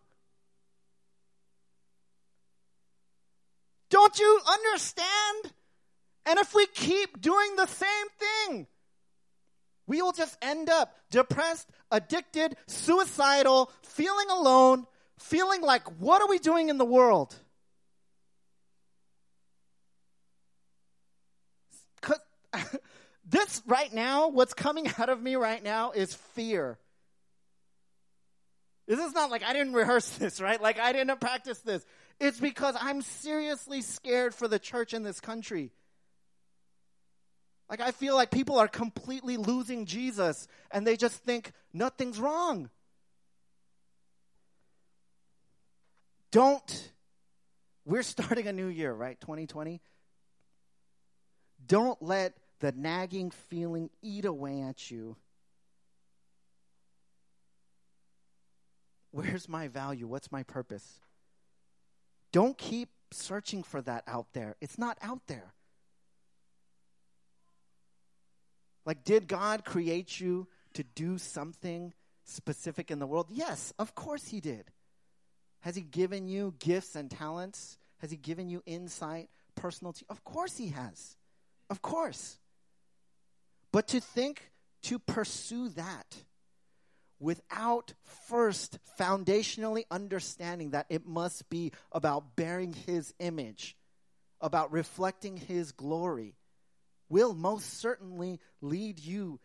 Don't 3.96 4.20
you 4.20 4.40
understand? 4.46 5.54
And 6.26 6.38
if 6.38 6.54
we 6.54 6.66
keep 6.66 7.22
doing 7.22 7.56
the 7.56 7.66
same 7.66 7.88
thing, 8.20 8.68
we 9.88 10.02
will 10.02 10.12
just 10.12 10.38
end 10.42 10.70
up 10.70 10.94
depressed, 11.12 11.70
addicted, 11.90 12.58
suicidal, 12.68 13.72
feeling 13.84 14.30
alone, 14.30 14.86
feeling 15.18 15.62
like, 15.62 15.88
what 15.98 16.22
are 16.22 16.28
we 16.28 16.40
doing 16.40 16.68
in 16.68 16.78
the 16.78 16.84
world? 16.84 17.38
this 23.26 23.62
right 23.66 23.94
now, 23.94 24.28
what's 24.28 24.54
coming 24.54 24.92
out 25.00 25.08
of 25.08 25.24
me 25.24 25.38
right 25.38 25.64
now 25.64 25.92
is 25.92 26.14
fear. 26.14 26.78
This 28.88 29.00
is 29.00 29.14
not 29.14 29.32
like 29.32 29.44
I 29.44 29.54
didn't 29.54 29.72
rehearse 29.72 30.10
this, 30.18 30.42
right? 30.42 30.62
Like 30.62 30.80
I 30.80 30.92
didn't 30.92 31.22
practice 31.22 31.60
this. 31.60 31.86
It's 32.20 32.40
because 32.40 32.76
I'm 32.80 33.02
seriously 33.02 33.82
scared 33.82 34.34
for 34.34 34.48
the 34.48 34.60
church 34.60 34.94
in 34.94 35.04
this 35.04 35.20
country. 35.20 35.72
Like, 37.70 37.82
I 37.82 37.92
feel 37.92 38.16
like 38.16 38.32
people 38.32 38.60
are 38.60 38.68
completely 38.68 39.38
losing 39.38 39.86
Jesus 39.86 40.48
and 40.72 40.86
they 40.86 40.96
just 40.96 41.18
think 41.24 41.52
nothing's 41.74 42.20
wrong. 42.20 42.70
Don't, 46.32 46.92
we're 47.86 48.04
starting 48.04 48.48
a 48.48 48.54
new 48.54 48.68
year, 48.68 48.94
right? 48.94 49.20
2020. 49.20 49.82
Don't 51.66 52.02
let 52.02 52.34
the 52.60 52.72
nagging 52.72 53.32
feeling 53.32 53.90
eat 54.02 54.26
away 54.26 54.62
at 54.62 54.92
you. 54.92 55.16
Where's 59.12 59.48
my 59.48 59.70
value? 59.70 60.08
What's 60.08 60.32
my 60.32 60.44
purpose? 60.44 61.00
Don't 62.36 62.58
keep 62.58 62.90
searching 63.12 63.64
for 63.64 63.82
that 63.84 64.04
out 64.08 64.28
there. 64.34 64.58
It's 64.60 64.78
not 64.78 64.98
out 65.02 65.22
there. 65.28 65.54
Like, 68.86 69.06
did 69.06 69.30
God 69.30 69.64
create 69.64 70.20
you 70.20 70.50
to 70.74 70.84
do 70.84 71.18
something 71.18 71.94
specific 72.26 72.92
in 72.92 73.00
the 73.00 73.08
world? 73.08 73.28
Yes, 73.30 73.74
of 73.80 73.96
course 73.96 74.28
He 74.28 74.42
did. 74.42 74.66
Has 75.62 75.78
He 75.78 75.82
given 75.82 76.28
you 76.28 76.54
gifts 76.60 76.98
and 76.98 77.10
talents? 77.10 77.78
Has 78.00 78.12
He 78.12 78.18
given 78.18 78.50
you 78.50 78.62
insight, 78.66 79.30
personal? 79.56 79.94
T- 79.94 80.06
of 80.10 80.26
course 80.26 80.58
He 80.58 80.68
has. 80.68 81.16
Of 81.70 81.82
course. 81.82 82.38
But 83.72 83.88
to 83.88 84.02
think 84.02 84.52
to 84.82 85.00
pursue 85.00 85.70
that 85.70 86.26
without 87.20 87.94
first 88.28 88.78
foundationally 89.00 89.84
understanding 89.90 90.72
that 90.72 90.86
it 90.90 91.06
must 91.06 91.50
be 91.50 91.72
about 91.92 92.36
bearing 92.36 92.74
his 92.74 93.14
image, 93.20 93.76
about 94.42 94.72
reflecting 94.72 95.38
his 95.38 95.72
glory, 95.72 96.36
will 97.10 97.34
most 97.34 97.80
certainly 97.80 98.40
lead 98.62 99.00
you 99.00 99.40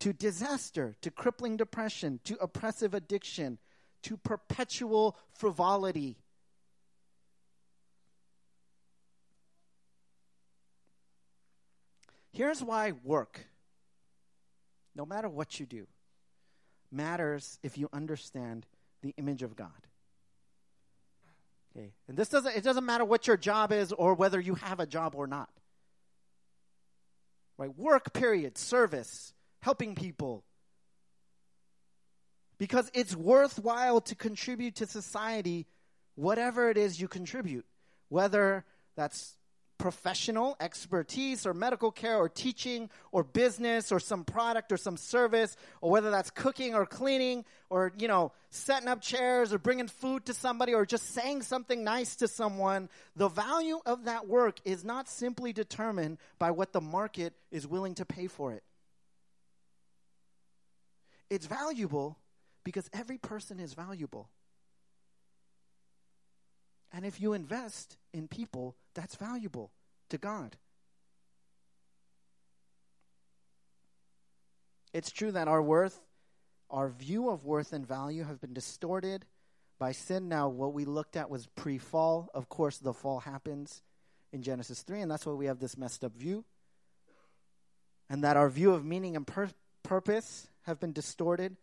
to 0.00 0.12
disaster, 0.12 0.96
to 1.00 1.10
crippling 1.10 1.56
depression, 1.56 2.20
to 2.24 2.36
oppressive 2.36 2.94
addiction, 2.94 3.58
to 4.02 4.16
perpetual 4.16 5.16
frivolity. 5.32 6.18
Here's 12.32 12.62
why 12.62 12.92
work, 13.04 13.46
no 14.94 15.06
matter 15.06 15.28
what 15.28 15.58
you 15.58 15.66
do, 15.66 15.86
matters 16.90 17.58
if 17.62 17.78
you 17.78 17.88
understand 17.92 18.66
the 19.02 19.14
image 19.16 19.42
of 19.42 19.56
God. 19.56 19.70
Okay. 21.76 21.92
And 22.08 22.16
this 22.16 22.28
doesn't 22.28 22.56
it 22.56 22.62
doesn't 22.62 22.86
matter 22.86 23.04
what 23.04 23.26
your 23.26 23.36
job 23.36 23.72
is 23.72 23.92
or 23.92 24.14
whether 24.14 24.40
you 24.40 24.54
have 24.54 24.80
a 24.80 24.86
job 24.86 25.14
or 25.14 25.26
not. 25.26 25.50
Right? 27.58 27.76
Work 27.76 28.12
period, 28.12 28.58
service, 28.58 29.32
helping 29.60 29.94
people. 29.94 30.44
Because 32.58 32.90
it's 32.94 33.16
worthwhile 33.16 34.00
to 34.02 34.14
contribute 34.14 34.76
to 34.76 34.86
society 34.86 35.66
whatever 36.14 36.70
it 36.70 36.76
is 36.76 37.00
you 37.00 37.08
contribute. 37.08 37.66
Whether 38.08 38.64
that's 38.96 39.36
professional 39.84 40.56
expertise 40.60 41.44
or 41.44 41.52
medical 41.52 41.90
care 41.90 42.16
or 42.16 42.26
teaching 42.26 42.88
or 43.12 43.22
business 43.22 43.92
or 43.92 44.00
some 44.00 44.24
product 44.24 44.72
or 44.72 44.78
some 44.78 44.96
service 44.96 45.58
or 45.82 45.90
whether 45.90 46.10
that's 46.10 46.30
cooking 46.30 46.74
or 46.74 46.86
cleaning 46.86 47.44
or 47.68 47.92
you 47.98 48.08
know 48.08 48.32
setting 48.48 48.88
up 48.88 49.02
chairs 49.02 49.52
or 49.52 49.58
bringing 49.58 49.86
food 49.86 50.24
to 50.24 50.32
somebody 50.32 50.72
or 50.72 50.86
just 50.86 51.10
saying 51.10 51.42
something 51.42 51.84
nice 51.84 52.16
to 52.16 52.26
someone 52.26 52.88
the 53.14 53.28
value 53.28 53.78
of 53.84 54.06
that 54.06 54.26
work 54.26 54.58
is 54.64 54.86
not 54.86 55.06
simply 55.06 55.52
determined 55.52 56.16
by 56.38 56.50
what 56.50 56.72
the 56.72 56.80
market 56.80 57.34
is 57.50 57.66
willing 57.66 57.94
to 57.94 58.06
pay 58.06 58.26
for 58.26 58.54
it. 58.54 58.62
It's 61.28 61.44
valuable 61.44 62.16
because 62.64 62.88
every 62.94 63.18
person 63.18 63.60
is 63.60 63.74
valuable. 63.74 64.30
And 66.90 67.04
if 67.04 67.20
you 67.20 67.34
invest 67.34 67.98
in 68.14 68.28
people, 68.28 68.76
that's 68.94 69.16
valuable 69.16 69.70
to 70.10 70.18
God. 70.18 70.56
It's 74.92 75.10
true 75.10 75.32
that 75.32 75.48
our 75.48 75.60
worth, 75.60 76.00
our 76.70 76.88
view 76.88 77.28
of 77.28 77.44
worth 77.44 77.72
and 77.72 77.86
value 77.86 78.24
have 78.24 78.40
been 78.40 78.54
distorted 78.54 79.24
by 79.78 79.92
sin. 79.92 80.28
Now, 80.28 80.48
what 80.48 80.72
we 80.72 80.84
looked 80.84 81.16
at 81.16 81.28
was 81.28 81.48
pre 81.56 81.78
fall. 81.78 82.30
Of 82.32 82.48
course, 82.48 82.78
the 82.78 82.94
fall 82.94 83.18
happens 83.18 83.82
in 84.32 84.42
Genesis 84.42 84.82
3, 84.82 85.00
and 85.00 85.10
that's 85.10 85.26
why 85.26 85.32
we 85.32 85.46
have 85.46 85.58
this 85.58 85.76
messed 85.76 86.04
up 86.04 86.14
view. 86.16 86.44
And 88.08 88.22
that 88.22 88.36
our 88.36 88.48
view 88.48 88.72
of 88.72 88.84
meaning 88.84 89.16
and 89.16 89.26
pur- 89.26 89.50
purpose 89.82 90.46
have 90.62 90.78
been 90.78 90.92
distorted 90.92 91.56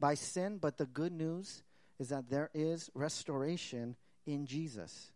by 0.00 0.14
sin. 0.14 0.56
But 0.56 0.78
the 0.78 0.86
good 0.86 1.12
news 1.12 1.62
is 1.98 2.08
that 2.08 2.30
there 2.30 2.50
is 2.54 2.88
restoration 2.94 3.96
in 4.26 4.46
Jesus. 4.46 5.12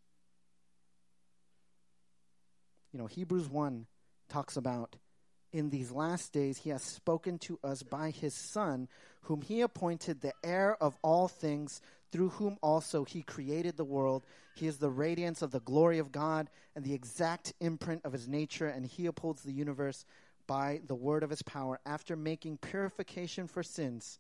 You 2.93 2.99
know, 2.99 3.07
Hebrews 3.07 3.49
1 3.49 3.86
talks 4.28 4.57
about 4.57 4.97
in 5.53 5.70
these 5.70 5.90
last 5.90 6.32
days 6.32 6.59
he 6.59 6.70
has 6.70 6.82
spoken 6.82 7.38
to 7.40 7.59
us 7.62 7.82
by 7.82 8.11
his 8.11 8.34
Son, 8.34 8.88
whom 9.22 9.43
he 9.43 9.61
appointed 9.61 10.20
the 10.20 10.32
heir 10.43 10.76
of 10.80 10.97
all 11.03 11.28
things, 11.28 11.80
through 12.11 12.30
whom 12.30 12.59
also 12.62 13.05
he 13.05 13.22
created 13.22 13.76
the 13.76 13.84
world. 13.84 14.24
He 14.55 14.66
is 14.66 14.78
the 14.78 14.90
radiance 14.90 15.43
of 15.43 15.51
the 15.51 15.61
glory 15.61 15.99
of 15.99 16.12
God 16.12 16.51
and 16.74 16.84
the 16.84 16.95
exact 16.95 17.55
imprint 17.61 18.03
of 18.05 18.12
his 18.12 18.28
nature, 18.28 18.66
and 18.66 18.84
he 18.84 19.07
upholds 19.07 19.43
the 19.43 19.53
universe 19.53 20.05
by 20.47 20.80
the 20.86 20.95
word 20.95 21.22
of 21.22 21.30
his 21.30 21.43
power. 21.43 21.80
After 21.86 22.16
making 22.16 22.59
purification 22.59 23.47
for 23.47 23.62
sins, 23.62 24.18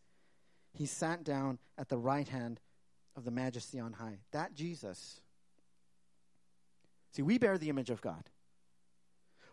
he 0.72 0.86
sat 0.86 1.24
down 1.24 1.58
at 1.76 1.88
the 1.88 1.98
right 1.98 2.28
hand 2.28 2.60
of 3.16 3.24
the 3.24 3.30
majesty 3.30 3.78
on 3.78 3.94
high. 3.94 4.20
That 4.32 4.54
Jesus 4.54 5.20
See, 7.12 7.22
we 7.22 7.38
bear 7.38 7.58
the 7.58 7.68
image 7.68 7.90
of 7.90 8.00
God. 8.00 8.24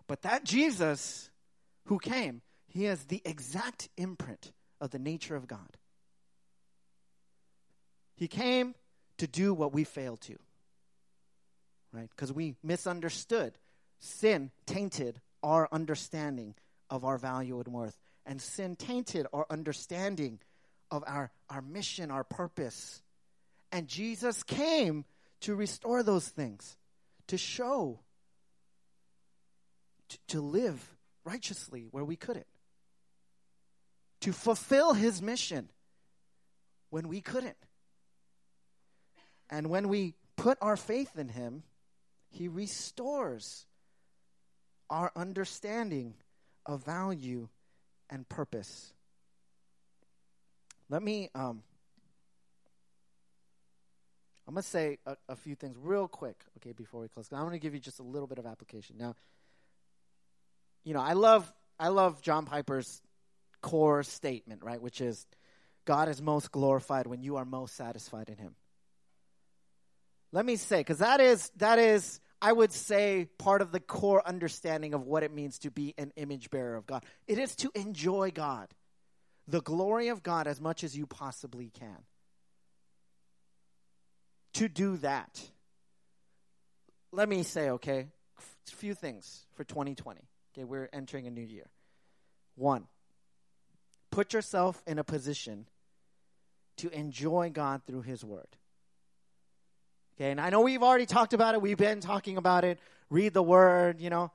But 0.09 0.23
that 0.23 0.43
Jesus 0.43 1.29
who 1.85 1.99
came, 1.99 2.41
he 2.67 2.85
has 2.85 3.05
the 3.05 3.21
exact 3.23 3.89
imprint 3.95 4.51
of 4.81 4.89
the 4.89 4.97
nature 4.97 5.35
of 5.35 5.47
God. 5.47 5.77
He 8.15 8.27
came 8.27 8.73
to 9.19 9.27
do 9.27 9.53
what 9.53 9.71
we 9.71 9.83
failed 9.83 10.19
to, 10.21 10.35
right? 11.93 12.09
Because 12.09 12.33
we 12.33 12.55
misunderstood. 12.63 13.53
Sin 13.99 14.49
tainted 14.65 15.21
our 15.43 15.69
understanding 15.71 16.55
of 16.89 17.05
our 17.05 17.19
value 17.19 17.59
and 17.59 17.71
worth. 17.71 17.97
And 18.25 18.41
sin 18.41 18.75
tainted 18.75 19.27
our 19.31 19.45
understanding 19.47 20.39
of 20.89 21.03
our, 21.05 21.31
our 21.51 21.61
mission, 21.61 22.09
our 22.09 22.23
purpose. 22.23 23.03
And 23.71 23.87
Jesus 23.87 24.41
came 24.41 25.05
to 25.41 25.53
restore 25.53 26.01
those 26.01 26.27
things, 26.27 26.77
to 27.27 27.37
show, 27.37 27.99
to, 30.29 30.41
live 30.41 30.95
righteously 31.23 31.87
where 31.91 32.03
we 32.03 32.15
couldn't, 32.15 32.47
to 34.21 34.31
fulfill 34.31 34.93
his 34.93 35.21
mission 35.21 35.69
when 36.89 37.07
we 37.07 37.21
couldn't. 37.21 37.57
And 39.49 39.69
when 39.69 39.89
we 39.89 40.15
put 40.35 40.57
our 40.61 40.77
faith 40.77 41.17
in 41.17 41.29
him, 41.29 41.63
he 42.29 42.47
restores 42.47 43.65
our 44.89 45.11
understanding 45.15 46.15
of 46.65 46.83
value 46.83 47.47
and 48.09 48.27
purpose. 48.27 48.93
Let 50.89 51.03
me, 51.03 51.29
um, 51.35 51.61
I'm 54.47 54.55
going 54.55 54.63
to 54.63 54.69
say 54.69 54.97
a, 55.05 55.15
a, 55.29 55.35
few 55.35 55.53
things 55.53 55.77
real 55.79 56.07
quick, 56.07 56.43
okay, 56.57 56.71
before 56.71 57.01
we 57.01 57.07
close. 57.07 57.29
I'm 57.31 57.41
going 57.41 57.51
to 57.51 57.59
give 57.59 57.75
you 57.75 57.79
just 57.79 57.99
a 57.99 58.03
little 58.03 58.27
bit 58.27 58.39
of 58.39 58.47
application. 58.47 58.95
Now, 58.97 59.15
you 60.83 60.93
know, 60.93 61.01
I 61.01 61.13
love, 61.13 61.51
I 61.79 61.89
love 61.89 62.21
John 62.21 62.45
Piper's 62.45 63.01
core 63.61 64.03
statement, 64.03 64.63
right, 64.63 64.81
which 64.81 65.01
is 65.01 65.25
God 65.85 66.09
is 66.09 66.21
most 66.21 66.51
glorified 66.51 67.07
when 67.07 67.21
you 67.21 67.37
are 67.37 67.45
most 67.45 67.75
satisfied 67.75 68.29
in 68.29 68.37
Him. 68.37 68.55
Let 70.31 70.45
me 70.45 70.55
say, 70.55 70.79
because 70.79 70.99
that 70.99 71.19
is, 71.19 71.51
that 71.57 71.79
is, 71.79 72.19
I 72.41 72.53
would 72.53 72.71
say, 72.71 73.27
part 73.37 73.61
of 73.61 73.71
the 73.71 73.79
core 73.79 74.21
understanding 74.25 74.93
of 74.93 75.05
what 75.05 75.23
it 75.23 75.33
means 75.33 75.59
to 75.59 75.71
be 75.71 75.95
an 75.97 76.11
image 76.15 76.51
bearer 76.51 76.75
of 76.75 76.85
God. 76.85 77.03
It 77.27 77.39
is 77.39 77.55
to 77.57 77.71
enjoy 77.73 78.31
God, 78.31 78.67
the 79.47 79.61
glory 79.61 80.09
of 80.09 80.21
God, 80.21 80.47
as 80.47 80.61
much 80.61 80.83
as 80.83 80.95
you 80.95 81.07
possibly 81.07 81.71
can. 81.77 81.97
To 84.53 84.69
do 84.69 84.97
that, 84.97 85.41
let 87.11 87.27
me 87.27 87.43
say, 87.43 87.71
okay, 87.71 88.07
a 88.37 88.75
few 88.75 88.93
things 88.93 89.45
for 89.55 89.63
2020. 89.63 90.21
Okay, 90.59 90.65
we're 90.65 90.89
entering 90.91 91.25
a 91.25 91.31
new 91.31 91.41
year. 91.41 91.67
One, 92.55 92.87
put 94.11 94.33
yourself 94.33 94.83
in 94.85 94.99
a 94.99 95.05
position 95.05 95.67
to 96.77 96.89
enjoy 96.89 97.49
God 97.49 97.81
through 97.87 98.01
His 98.01 98.25
Word. 98.25 98.57
Okay, 100.17 100.31
and 100.31 100.41
I 100.41 100.49
know 100.49 100.59
we've 100.59 100.83
already 100.83 101.05
talked 101.05 101.33
about 101.33 101.55
it. 101.55 101.61
We've 101.61 101.77
been 101.77 102.01
talking 102.01 102.35
about 102.35 102.65
it. 102.65 102.77
Read 103.09 103.33
the 103.33 103.41
word, 103.41 104.01
you 104.01 104.09
know. 104.09 104.33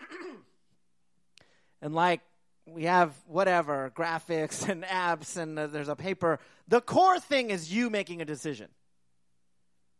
and 1.82 1.94
like 1.94 2.22
we 2.64 2.84
have 2.84 3.12
whatever 3.26 3.92
graphics 3.94 4.66
and 4.66 4.82
apps 4.82 5.36
and 5.36 5.58
uh, 5.58 5.66
there's 5.66 5.88
a 5.88 5.96
paper. 5.96 6.38
The 6.68 6.80
core 6.80 7.20
thing 7.20 7.50
is 7.50 7.70
you 7.70 7.90
making 7.90 8.22
a 8.22 8.24
decision. 8.24 8.68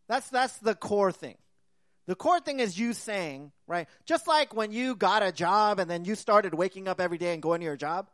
That's 0.08 0.30
that's 0.30 0.56
the 0.56 0.74
core 0.74 1.12
thing. 1.12 1.36
The 2.06 2.14
core 2.14 2.38
thing 2.38 2.60
is 2.60 2.78
you 2.78 2.92
saying, 2.92 3.50
right? 3.66 3.88
Just 4.04 4.28
like 4.28 4.54
when 4.54 4.70
you 4.70 4.94
got 4.94 5.24
a 5.24 5.32
job 5.32 5.80
and 5.80 5.90
then 5.90 6.04
you 6.04 6.14
started 6.14 6.54
waking 6.54 6.86
up 6.86 7.00
every 7.00 7.18
day 7.18 7.34
and 7.34 7.42
going 7.42 7.60
to 7.60 7.64
your 7.64 7.76
job. 7.76 8.08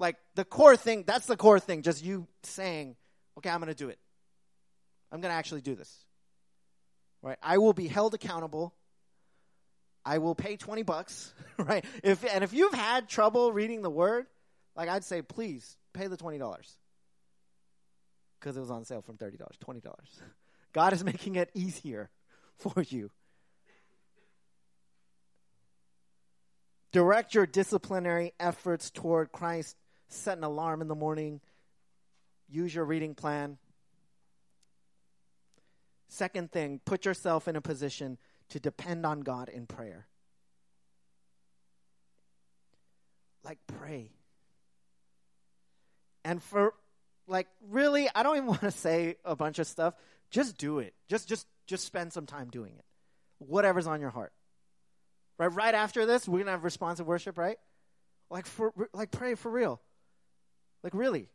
Like 0.00 0.16
the 0.34 0.44
core 0.44 0.76
thing, 0.76 1.04
that's 1.06 1.26
the 1.26 1.36
core 1.36 1.60
thing, 1.60 1.82
just 1.82 2.04
you 2.04 2.26
saying, 2.42 2.96
okay, 3.38 3.48
I'm 3.48 3.60
going 3.60 3.68
to 3.68 3.74
do 3.74 3.88
it. 3.88 3.98
I'm 5.12 5.20
going 5.20 5.30
to 5.30 5.36
actually 5.36 5.60
do 5.60 5.76
this. 5.76 6.04
Right? 7.22 7.38
I 7.40 7.58
will 7.58 7.72
be 7.72 7.86
held 7.86 8.14
accountable. 8.14 8.74
I 10.04 10.18
will 10.18 10.34
pay 10.34 10.56
20 10.56 10.82
bucks, 10.82 11.32
right? 11.58 11.84
If 12.02 12.24
and 12.24 12.42
if 12.42 12.52
you've 12.52 12.74
had 12.74 13.08
trouble 13.08 13.52
reading 13.52 13.82
the 13.82 13.90
word, 13.90 14.26
like 14.74 14.88
I'd 14.88 15.04
say 15.04 15.22
please 15.22 15.76
pay 15.92 16.08
the 16.08 16.16
$20 16.16 16.40
cuz 18.40 18.56
it 18.56 18.60
was 18.60 18.72
on 18.72 18.84
sale 18.84 19.02
from 19.02 19.16
$30, 19.16 19.38
$20. 19.64 19.82
God 20.72 20.92
is 20.92 21.04
making 21.04 21.36
it 21.36 21.48
easier 21.54 22.10
for 22.58 22.82
you. 22.82 23.10
Direct 26.92 27.34
your 27.34 27.46
disciplinary 27.46 28.34
efforts 28.38 28.90
toward 28.90 29.32
Christ. 29.32 29.76
Set 30.08 30.36
an 30.36 30.44
alarm 30.44 30.82
in 30.82 30.88
the 30.88 30.94
morning. 30.94 31.40
Use 32.48 32.74
your 32.74 32.84
reading 32.84 33.14
plan. 33.14 33.56
Second 36.08 36.52
thing, 36.52 36.78
put 36.84 37.06
yourself 37.06 37.48
in 37.48 37.56
a 37.56 37.62
position 37.62 38.18
to 38.50 38.60
depend 38.60 39.06
on 39.06 39.20
God 39.20 39.48
in 39.48 39.66
prayer. 39.66 40.06
Like, 43.42 43.58
pray. 43.66 44.10
And 46.22 46.42
for, 46.42 46.74
like, 47.26 47.48
really, 47.70 48.08
I 48.14 48.22
don't 48.22 48.36
even 48.36 48.46
want 48.48 48.60
to 48.60 48.70
say 48.70 49.16
a 49.24 49.34
bunch 49.34 49.58
of 49.58 49.66
stuff. 49.66 49.94
Just 50.32 50.58
do 50.58 50.80
it. 50.80 50.94
Just, 51.08 51.28
just, 51.28 51.46
just 51.68 51.84
spend 51.84 52.12
some 52.12 52.26
time 52.26 52.48
doing 52.50 52.72
it. 52.76 52.84
Whatever's 53.38 53.86
on 53.86 54.00
your 54.00 54.10
heart. 54.10 54.32
Right, 55.38 55.52
right 55.52 55.74
after 55.74 56.04
this, 56.06 56.26
we're 56.26 56.40
gonna 56.40 56.50
have 56.50 56.64
responsive 56.64 57.06
worship, 57.06 57.38
right? 57.38 57.58
Like, 58.30 58.46
for, 58.46 58.72
like, 58.92 59.12
pray 59.12 59.36
for 59.36 59.50
real. 59.50 59.80
Like, 60.82 60.94
really. 60.94 61.28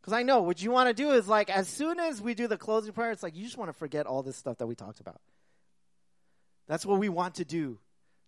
Because 0.00 0.12
I 0.12 0.22
know 0.22 0.40
what 0.40 0.62
you 0.62 0.70
want 0.70 0.88
to 0.88 0.94
do 0.94 1.10
is 1.10 1.28
like, 1.28 1.50
as 1.50 1.68
soon 1.68 1.98
as 2.00 2.22
we 2.22 2.34
do 2.34 2.46
the 2.46 2.56
closing 2.56 2.92
prayer, 2.92 3.10
it's 3.10 3.22
like 3.22 3.36
you 3.36 3.44
just 3.44 3.58
want 3.58 3.68
to 3.68 3.76
forget 3.76 4.06
all 4.06 4.22
this 4.22 4.36
stuff 4.36 4.58
that 4.58 4.66
we 4.66 4.74
talked 4.74 5.00
about. 5.00 5.20
That's 6.66 6.86
what 6.86 6.98
we 6.98 7.08
want 7.08 7.36
to 7.36 7.44
do. 7.44 7.78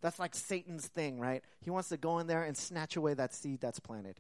That's 0.02 0.18
like 0.18 0.34
Satan's 0.34 0.86
thing, 0.86 1.20
right? 1.20 1.42
He 1.60 1.70
wants 1.70 1.90
to 1.90 1.96
go 1.96 2.18
in 2.18 2.26
there 2.26 2.42
and 2.42 2.56
snatch 2.56 2.96
away 2.96 3.14
that 3.14 3.34
seed 3.34 3.60
that's 3.60 3.80
planted. 3.80 4.18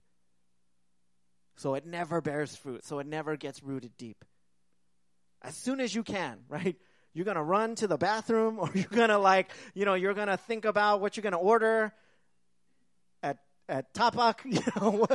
So 1.56 1.74
it 1.74 1.86
never 1.86 2.20
bears 2.20 2.56
fruit, 2.56 2.84
so 2.84 2.98
it 2.98 3.06
never 3.06 3.36
gets 3.36 3.62
rooted 3.62 3.96
deep. 3.96 4.24
As 5.42 5.56
soon 5.56 5.80
as 5.80 5.94
you 5.94 6.02
can, 6.02 6.38
right? 6.48 6.76
You're 7.12 7.24
going 7.24 7.36
to 7.36 7.42
run 7.42 7.74
to 7.76 7.86
the 7.86 7.98
bathroom 7.98 8.58
or 8.60 8.70
you're 8.74 8.84
going 8.84 9.08
to 9.08 9.18
like, 9.18 9.50
you 9.74 9.84
know, 9.84 9.94
you're 9.94 10.14
going 10.14 10.28
to 10.28 10.36
think 10.36 10.64
about 10.64 11.00
what 11.00 11.16
you're 11.16 11.22
going 11.22 11.32
to 11.32 11.38
order 11.38 11.92
at 13.22 13.38
at 13.68 13.92
Tapak, 13.94 14.44
you 14.44 14.60
know. 14.76 15.06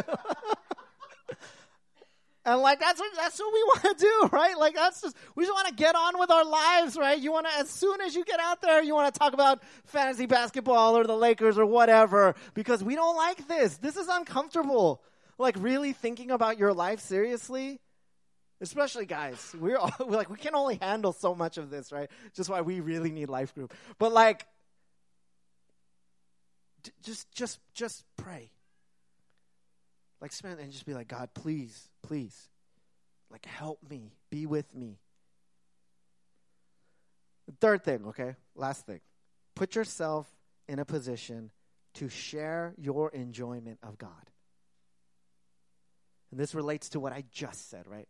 And 2.48 2.62
like 2.62 2.80
that's 2.80 3.00
what 3.00 3.12
that's 3.16 3.40
what 3.40 3.52
we 3.52 3.64
want 3.64 3.98
to 3.98 4.06
do, 4.06 4.30
right? 4.32 4.56
Like 4.56 4.76
that's 4.76 5.02
just 5.02 5.16
we 5.34 5.46
just 5.46 5.54
want 5.54 5.68
to 5.68 5.74
get 5.74 5.96
on 5.96 6.20
with 6.20 6.30
our 6.30 6.46
lives, 6.46 6.96
right? 6.96 7.20
You 7.20 7.32
want 7.32 7.48
to 7.48 7.58
as 7.58 7.70
soon 7.72 8.02
as 8.02 8.14
you 8.14 8.24
get 8.24 8.40
out 8.40 8.62
there, 8.62 8.84
you 8.84 8.94
want 8.94 9.12
to 9.12 9.20
talk 9.20 9.34
about 9.34 9.64
fantasy 9.86 10.28
basketball 10.28 10.96
or 10.96 11.06
the 11.06 11.18
Lakers 11.18 11.58
or 11.58 11.66
whatever 11.66 12.36
because 12.54 12.84
we 12.84 12.94
don't 12.94 13.16
like 13.16 13.48
this. 13.48 13.78
This 13.78 13.98
is 13.98 14.08
uncomfortable. 14.08 15.02
Like 15.40 15.56
really 15.60 15.92
thinking 15.92 16.30
about 16.30 16.60
your 16.60 16.72
life 16.72 17.00
seriously, 17.00 17.80
especially 18.62 19.06
guys. 19.06 19.56
We're, 19.60 19.78
all, 19.78 19.92
we're 20.00 20.18
like 20.18 20.30
we 20.30 20.38
can 20.38 20.56
only 20.56 20.76
handle 20.76 21.14
so 21.14 21.36
much 21.36 21.58
of 21.58 21.70
this, 21.70 21.92
right? 21.92 22.10
Just 22.34 22.50
why 22.50 22.62
we 22.62 22.80
really 22.80 23.12
need 23.12 23.30
life 23.30 23.54
group. 23.54 23.74
But 23.98 24.14
like 24.14 24.46
d- 26.84 26.92
just 27.04 27.32
just 27.32 27.60
just 27.74 28.04
pray. 28.18 28.52
Like 30.22 30.32
spend 30.32 30.60
and 30.60 30.72
just 30.72 30.86
be 30.86 30.94
like, 30.94 31.08
God, 31.08 31.30
please, 31.34 31.90
please, 32.02 32.50
like 33.30 33.46
help 33.46 33.80
me, 33.88 34.14
be 34.30 34.46
with 34.46 34.74
me. 34.74 34.98
Third 37.60 37.84
thing, 37.84 38.06
okay, 38.08 38.36
last 38.56 38.88
thing, 38.88 39.02
put 39.56 39.76
yourself 39.76 40.28
in 40.68 40.80
a 40.80 40.86
position 40.86 41.52
to 41.96 42.10
share 42.10 42.74
your 42.78 43.10
enjoyment 43.12 43.78
of 43.84 43.98
God. 43.98 44.10
And 46.32 46.40
this 46.40 46.56
relates 46.56 46.90
to 46.90 47.00
what 47.00 47.14
I 47.14 47.24
just 47.32 47.70
said, 47.70 47.86
right? 47.86 48.08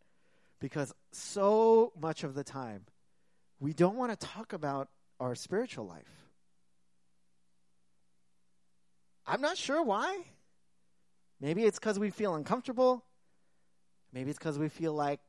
Because 0.60 0.92
so 1.12 1.92
much 2.00 2.24
of 2.24 2.34
the 2.34 2.44
time, 2.44 2.86
we 3.60 3.72
don't 3.72 3.96
want 3.96 4.18
to 4.18 4.26
talk 4.26 4.52
about 4.52 4.88
our 5.20 5.34
spiritual 5.34 5.86
life. 5.86 6.26
I'm 9.26 9.40
not 9.40 9.56
sure 9.56 9.82
why. 9.82 10.18
Maybe 11.40 11.64
it's 11.64 11.78
because 11.78 11.98
we 11.98 12.10
feel 12.10 12.34
uncomfortable. 12.34 13.04
Maybe 14.12 14.30
it's 14.30 14.38
because 14.38 14.58
we 14.58 14.68
feel 14.68 14.94
like 14.94 15.20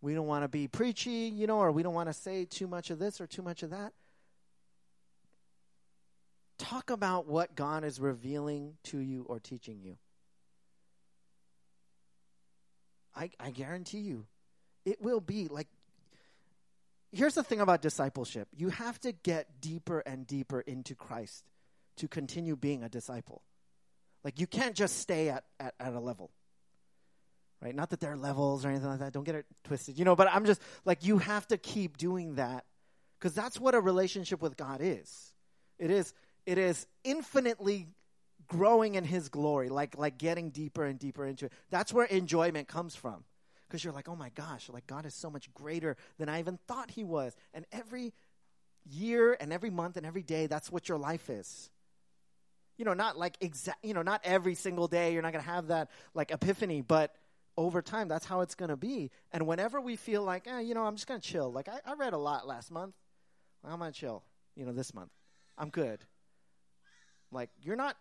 we 0.00 0.14
don't 0.14 0.26
want 0.26 0.44
to 0.44 0.48
be 0.48 0.68
preachy, 0.68 1.32
you 1.34 1.46
know, 1.46 1.58
or 1.58 1.72
we 1.72 1.82
don't 1.82 1.94
want 1.94 2.08
to 2.08 2.12
say 2.12 2.44
too 2.44 2.66
much 2.66 2.90
of 2.90 2.98
this 2.98 3.20
or 3.20 3.26
too 3.26 3.42
much 3.42 3.62
of 3.62 3.70
that. 3.70 3.92
Talk 6.58 6.90
about 6.90 7.26
what 7.26 7.54
God 7.54 7.84
is 7.84 7.98
revealing 7.98 8.74
to 8.84 8.98
you 8.98 9.24
or 9.28 9.40
teaching 9.40 9.80
you. 9.82 9.96
I, 13.16 13.30
I 13.40 13.50
guarantee 13.50 13.98
you, 13.98 14.26
it 14.84 15.00
will 15.00 15.20
be 15.20 15.48
like, 15.48 15.68
here's 17.12 17.34
the 17.34 17.42
thing 17.42 17.60
about 17.60 17.80
discipleship 17.80 18.48
you 18.56 18.70
have 18.70 19.00
to 19.00 19.12
get 19.12 19.60
deeper 19.60 20.00
and 20.00 20.26
deeper 20.26 20.60
into 20.60 20.94
Christ 20.94 21.44
to 21.96 22.08
continue 22.08 22.56
being 22.56 22.82
a 22.82 22.88
disciple. 22.88 23.42
Like, 24.24 24.40
you 24.40 24.46
can't 24.46 24.74
just 24.74 24.98
stay 24.98 25.28
at, 25.28 25.44
at, 25.60 25.74
at 25.78 25.92
a 25.92 26.00
level. 26.00 26.30
Right? 27.60 27.74
Not 27.74 27.90
that 27.90 28.00
there 28.00 28.12
are 28.12 28.16
levels 28.16 28.64
or 28.64 28.70
anything 28.70 28.88
like 28.88 28.98
that. 28.98 29.12
Don't 29.12 29.24
get 29.24 29.34
it 29.34 29.46
twisted. 29.64 29.98
You 29.98 30.04
know, 30.04 30.16
but 30.16 30.28
I'm 30.30 30.44
just 30.44 30.60
like, 30.84 31.04
you 31.04 31.18
have 31.18 31.46
to 31.48 31.58
keep 31.58 31.98
doing 31.98 32.34
that 32.34 32.64
because 33.18 33.34
that's 33.34 33.60
what 33.60 33.74
a 33.74 33.80
relationship 33.80 34.42
with 34.42 34.56
God 34.56 34.80
is. 34.82 35.32
It 35.78 35.90
is, 35.90 36.12
it 36.46 36.58
is 36.58 36.86
infinitely 37.04 37.88
growing 38.48 38.94
in 38.94 39.04
his 39.04 39.28
glory, 39.28 39.68
like 39.68 39.96
like 39.96 40.18
getting 40.18 40.50
deeper 40.50 40.84
and 40.84 40.98
deeper 40.98 41.24
into 41.24 41.46
it. 41.46 41.52
That's 41.70 41.92
where 41.92 42.06
enjoyment 42.06 42.68
comes 42.68 42.94
from. 42.94 43.24
Because 43.74 43.82
you're 43.82 43.92
like, 43.92 44.08
oh 44.08 44.14
my 44.14 44.28
gosh, 44.36 44.68
like 44.68 44.86
God 44.86 45.04
is 45.04 45.16
so 45.16 45.28
much 45.28 45.52
greater 45.52 45.96
than 46.16 46.28
I 46.28 46.38
even 46.38 46.60
thought 46.68 46.92
he 46.92 47.02
was. 47.02 47.34
And 47.52 47.66
every 47.72 48.12
year 48.88 49.36
and 49.40 49.52
every 49.52 49.70
month 49.70 49.96
and 49.96 50.06
every 50.06 50.22
day, 50.22 50.46
that's 50.46 50.70
what 50.70 50.88
your 50.88 50.96
life 50.96 51.28
is. 51.28 51.70
You 52.76 52.84
know, 52.84 52.94
not 52.94 53.18
like 53.18 53.36
exact, 53.40 53.84
you 53.84 53.92
know, 53.92 54.02
not 54.02 54.20
every 54.22 54.54
single 54.54 54.86
day 54.86 55.12
you're 55.12 55.22
not 55.22 55.32
going 55.32 55.42
to 55.42 55.50
have 55.50 55.66
that 55.66 55.90
like 56.14 56.30
epiphany, 56.30 56.82
but 56.82 57.16
over 57.56 57.82
time, 57.82 58.06
that's 58.06 58.24
how 58.24 58.42
it's 58.42 58.54
going 58.54 58.68
to 58.68 58.76
be. 58.76 59.10
And 59.32 59.44
whenever 59.44 59.80
we 59.80 59.96
feel 59.96 60.22
like, 60.22 60.46
eh, 60.46 60.60
you 60.60 60.74
know, 60.74 60.84
I'm 60.84 60.94
just 60.94 61.08
going 61.08 61.20
to 61.20 61.28
chill. 61.28 61.50
Like 61.50 61.68
I, 61.68 61.80
I 61.84 61.94
read 61.94 62.12
a 62.12 62.18
lot 62.18 62.46
last 62.46 62.70
month. 62.70 62.94
I'm 63.64 63.80
going 63.80 63.90
to 63.90 63.98
chill, 63.98 64.22
you 64.54 64.64
know, 64.64 64.72
this 64.72 64.94
month. 64.94 65.10
I'm 65.58 65.70
good. 65.70 65.98
Like 67.32 67.50
you're 67.60 67.74
not 67.74 67.96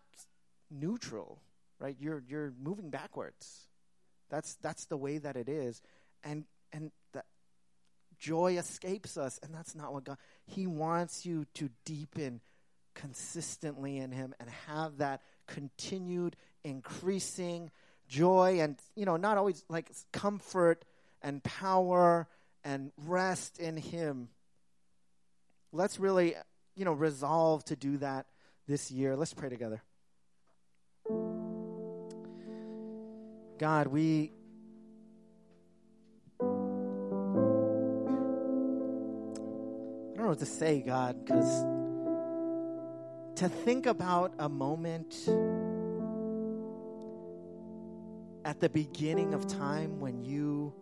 neutral, 0.69 1.41
right? 1.79 1.95
You're 1.99 2.23
you're 2.27 2.53
moving 2.61 2.91
backwards. 2.91 3.69
That's 4.33 4.55
that's 4.63 4.85
the 4.85 4.97
way 4.97 5.19
that 5.19 5.35
it 5.35 5.47
is, 5.47 5.79
and 6.23 6.45
and 6.71 6.89
that 7.13 7.25
joy 8.17 8.57
escapes 8.57 9.15
us, 9.15 9.39
and 9.43 9.53
that's 9.53 9.75
not 9.75 9.93
what 9.93 10.05
God. 10.05 10.17
He 10.47 10.65
wants 10.65 11.23
you 11.23 11.45
to 11.53 11.69
deepen 11.85 12.41
consistently 12.95 13.97
in 13.99 14.11
Him 14.11 14.33
and 14.39 14.49
have 14.65 14.97
that 14.97 15.21
continued 15.45 16.35
increasing 16.63 17.69
joy, 18.07 18.59
and 18.59 18.79
you 18.95 19.05
know, 19.05 19.17
not 19.17 19.37
always 19.37 19.63
like 19.69 19.91
comfort 20.11 20.83
and 21.21 21.43
power 21.43 22.27
and 22.63 22.91
rest 23.05 23.59
in 23.59 23.77
Him. 23.77 24.29
Let's 25.71 25.99
really, 25.99 26.33
you 26.75 26.85
know, 26.85 26.93
resolve 26.93 27.65
to 27.65 27.75
do 27.75 27.97
that 27.97 28.25
this 28.67 28.89
year. 28.89 29.15
Let's 29.15 29.35
pray 29.35 29.49
together. 29.49 29.83
God, 33.59 33.87
we 33.87 34.31
I 36.39 36.45
don't 40.15 40.17
know 40.17 40.27
what 40.29 40.39
to 40.39 40.45
say, 40.45 40.81
God, 40.81 41.23
because 41.23 41.63
to 43.35 43.49
think 43.49 43.85
about 43.85 44.33
a 44.39 44.49
moment 44.49 45.13
at 48.45 48.59
the 48.59 48.69
beginning 48.69 49.33
of 49.33 49.47
time 49.47 49.99
when 49.99 50.23
you 50.23 50.73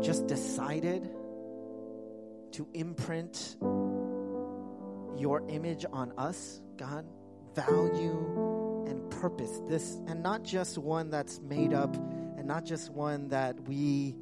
just 0.00 0.26
decided 0.26 1.10
to 2.52 2.66
imprint 2.74 3.56
your 5.16 5.42
image 5.48 5.84
on 5.92 6.12
us, 6.16 6.60
God, 6.76 7.04
value 7.54 8.47
purpose. 9.18 9.60
This 9.68 9.98
and 10.06 10.22
not 10.22 10.42
just 10.42 10.78
one 10.78 11.10
that's 11.10 11.40
made 11.40 11.72
up 11.72 11.94
and 11.96 12.46
not 12.46 12.64
just 12.64 12.90
one 12.90 13.28
that 13.28 13.60
we 13.68 14.14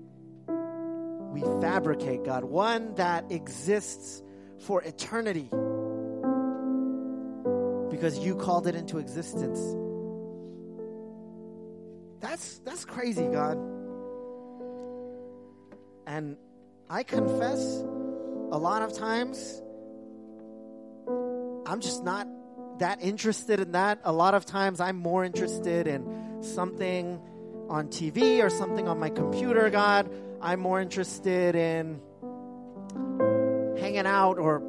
we 0.49 1.43
fabricate, 1.61 2.25
God, 2.25 2.45
one 2.45 2.95
that 2.95 3.31
exists 3.31 4.23
for 4.61 4.83
eternity. 4.83 5.51
Because 7.91 8.19
you 8.19 8.37
called 8.37 8.67
it 8.67 8.75
into 8.75 8.99
existence. 8.99 9.61
That's 12.21 12.59
that's 12.61 12.85
crazy, 12.85 13.27
God. 13.27 13.59
And 16.07 16.37
I 16.89 17.03
confess 17.03 17.61
a 18.53 18.59
lot 18.59 18.83
of 18.83 18.97
times 18.97 19.61
I'm 21.67 21.81
just 21.81 22.05
not 22.05 22.29
that 22.79 23.03
interested 23.03 23.61
in 23.61 23.73
that. 23.73 24.01
A 24.05 24.13
lot 24.13 24.35
of 24.35 24.45
times 24.45 24.81
I'm 24.81 24.97
more 24.97 25.25
interested 25.25 25.87
in 25.87 26.43
something 26.43 27.21
on 27.69 27.89
TV 27.89 28.43
or 28.43 28.51
something 28.51 28.89
on 28.89 28.99
my 28.99 29.11
computer, 29.11 29.71
God. 29.71 30.11
I'm 30.41 30.61
more 30.61 30.81
interested 30.81 31.55
in 31.55 32.01
hanging 33.79 34.07
out 34.07 34.39
or 34.39 34.63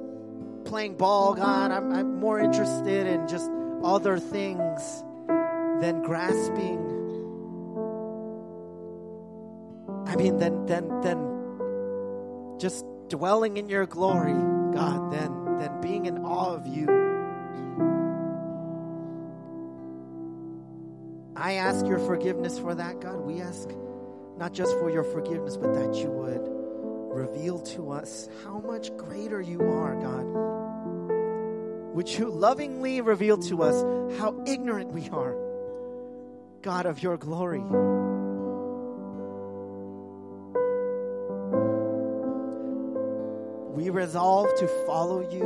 playing 0.65 0.95
ball, 0.97 1.33
God. 1.33 1.71
I'm, 1.71 1.93
I'm 1.93 2.19
more 2.19 2.39
interested 2.39 3.07
in 3.07 3.27
just 3.27 3.49
other 3.83 4.19
things 4.19 5.03
than 5.81 6.01
grasping. 6.03 6.79
I 10.07 10.15
mean, 10.15 10.37
than, 10.37 10.65
than, 10.65 11.01
than 11.01 12.59
just 12.59 12.85
dwelling 13.09 13.57
in 13.57 13.69
your 13.69 13.85
glory, 13.85 14.33
God, 14.73 15.11
than, 15.11 15.57
than 15.59 15.81
being 15.81 16.05
in 16.05 16.19
awe 16.19 16.53
of 16.53 16.65
you. 16.65 16.96
I 21.37 21.53
ask 21.53 21.85
your 21.85 21.99
forgiveness 21.99 22.57
for 22.57 22.73
that, 22.73 22.99
God. 22.99 23.19
We 23.19 23.41
ask 23.41 23.69
not 24.37 24.53
just 24.53 24.71
for 24.79 24.89
your 24.89 25.03
forgiveness, 25.03 25.55
but 25.55 25.75
that 25.75 25.93
you 25.95 26.09
would 26.09 26.41
reveal 27.15 27.59
to 27.59 27.91
us 27.91 28.27
how 28.43 28.59
much 28.59 28.95
greater 28.97 29.39
you 29.39 29.61
are, 29.61 29.95
God. 29.95 30.23
Would 31.95 32.09
you 32.09 32.29
lovingly 32.29 33.01
reveal 33.01 33.37
to 33.37 33.63
us 33.63 33.83
how 34.19 34.43
ignorant 34.47 34.91
we 34.91 35.09
are, 35.09 35.35
God, 36.63 36.87
of 36.87 37.03
your 37.03 37.17
glory? 37.17 37.61
We 43.75 43.91
resolve 43.91 44.47
to 44.57 44.67
follow 44.87 45.19
you 45.29 45.43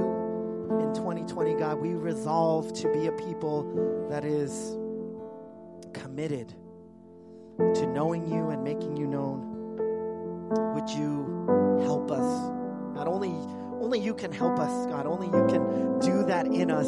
in 0.79 0.93
2020, 0.93 1.55
God. 1.55 1.79
We 1.79 1.95
resolve 1.95 2.71
to 2.75 2.87
be 2.93 3.07
a 3.07 3.11
people 3.11 4.07
that 4.09 4.23
is 4.23 4.77
committed 5.93 6.53
to 7.57 7.85
knowing 7.87 8.31
you 8.31 8.49
and 8.49 8.63
making 8.63 8.97
you 8.97 9.07
known. 9.07 9.47
Would 10.75 10.89
you 10.89 11.81
help 11.83 12.11
us? 12.11 12.51
Not 12.95 13.07
only 13.07 13.31
only 13.81 13.99
you 13.99 14.13
can 14.13 14.31
help 14.31 14.59
us, 14.59 14.85
God. 14.85 15.05
Only 15.07 15.27
you 15.27 15.47
can 15.47 15.99
do 15.99 16.23
that 16.25 16.45
in 16.45 16.69
us. 16.69 16.87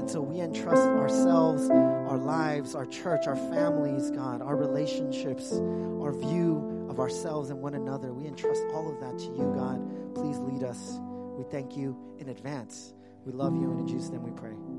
And 0.00 0.10
so 0.10 0.22
we 0.22 0.40
entrust 0.40 0.82
ourselves, 0.82 1.68
our 1.70 2.16
lives, 2.16 2.74
our 2.74 2.86
church, 2.86 3.26
our 3.26 3.36
families, 3.36 4.10
God, 4.10 4.40
our 4.40 4.56
relationships, 4.56 5.52
our 5.52 6.12
view 6.12 6.86
of 6.88 6.98
ourselves 6.98 7.50
and 7.50 7.60
one 7.60 7.74
another. 7.74 8.12
We 8.14 8.26
entrust 8.26 8.62
all 8.72 8.90
of 8.90 8.98
that 9.00 9.18
to 9.18 9.26
you, 9.26 9.52
God. 9.54 10.14
Please 10.14 10.38
lead 10.38 10.64
us. 10.64 10.98
We 11.36 11.44
thank 11.44 11.76
you 11.76 11.96
in 12.18 12.30
advance. 12.30 12.94
We 13.24 13.32
love 13.32 13.54
you, 13.54 13.70
and 13.70 13.80
in 13.80 13.86
Jesus' 13.86 14.10
name 14.10 14.22
we 14.22 14.32
pray. 14.32 14.69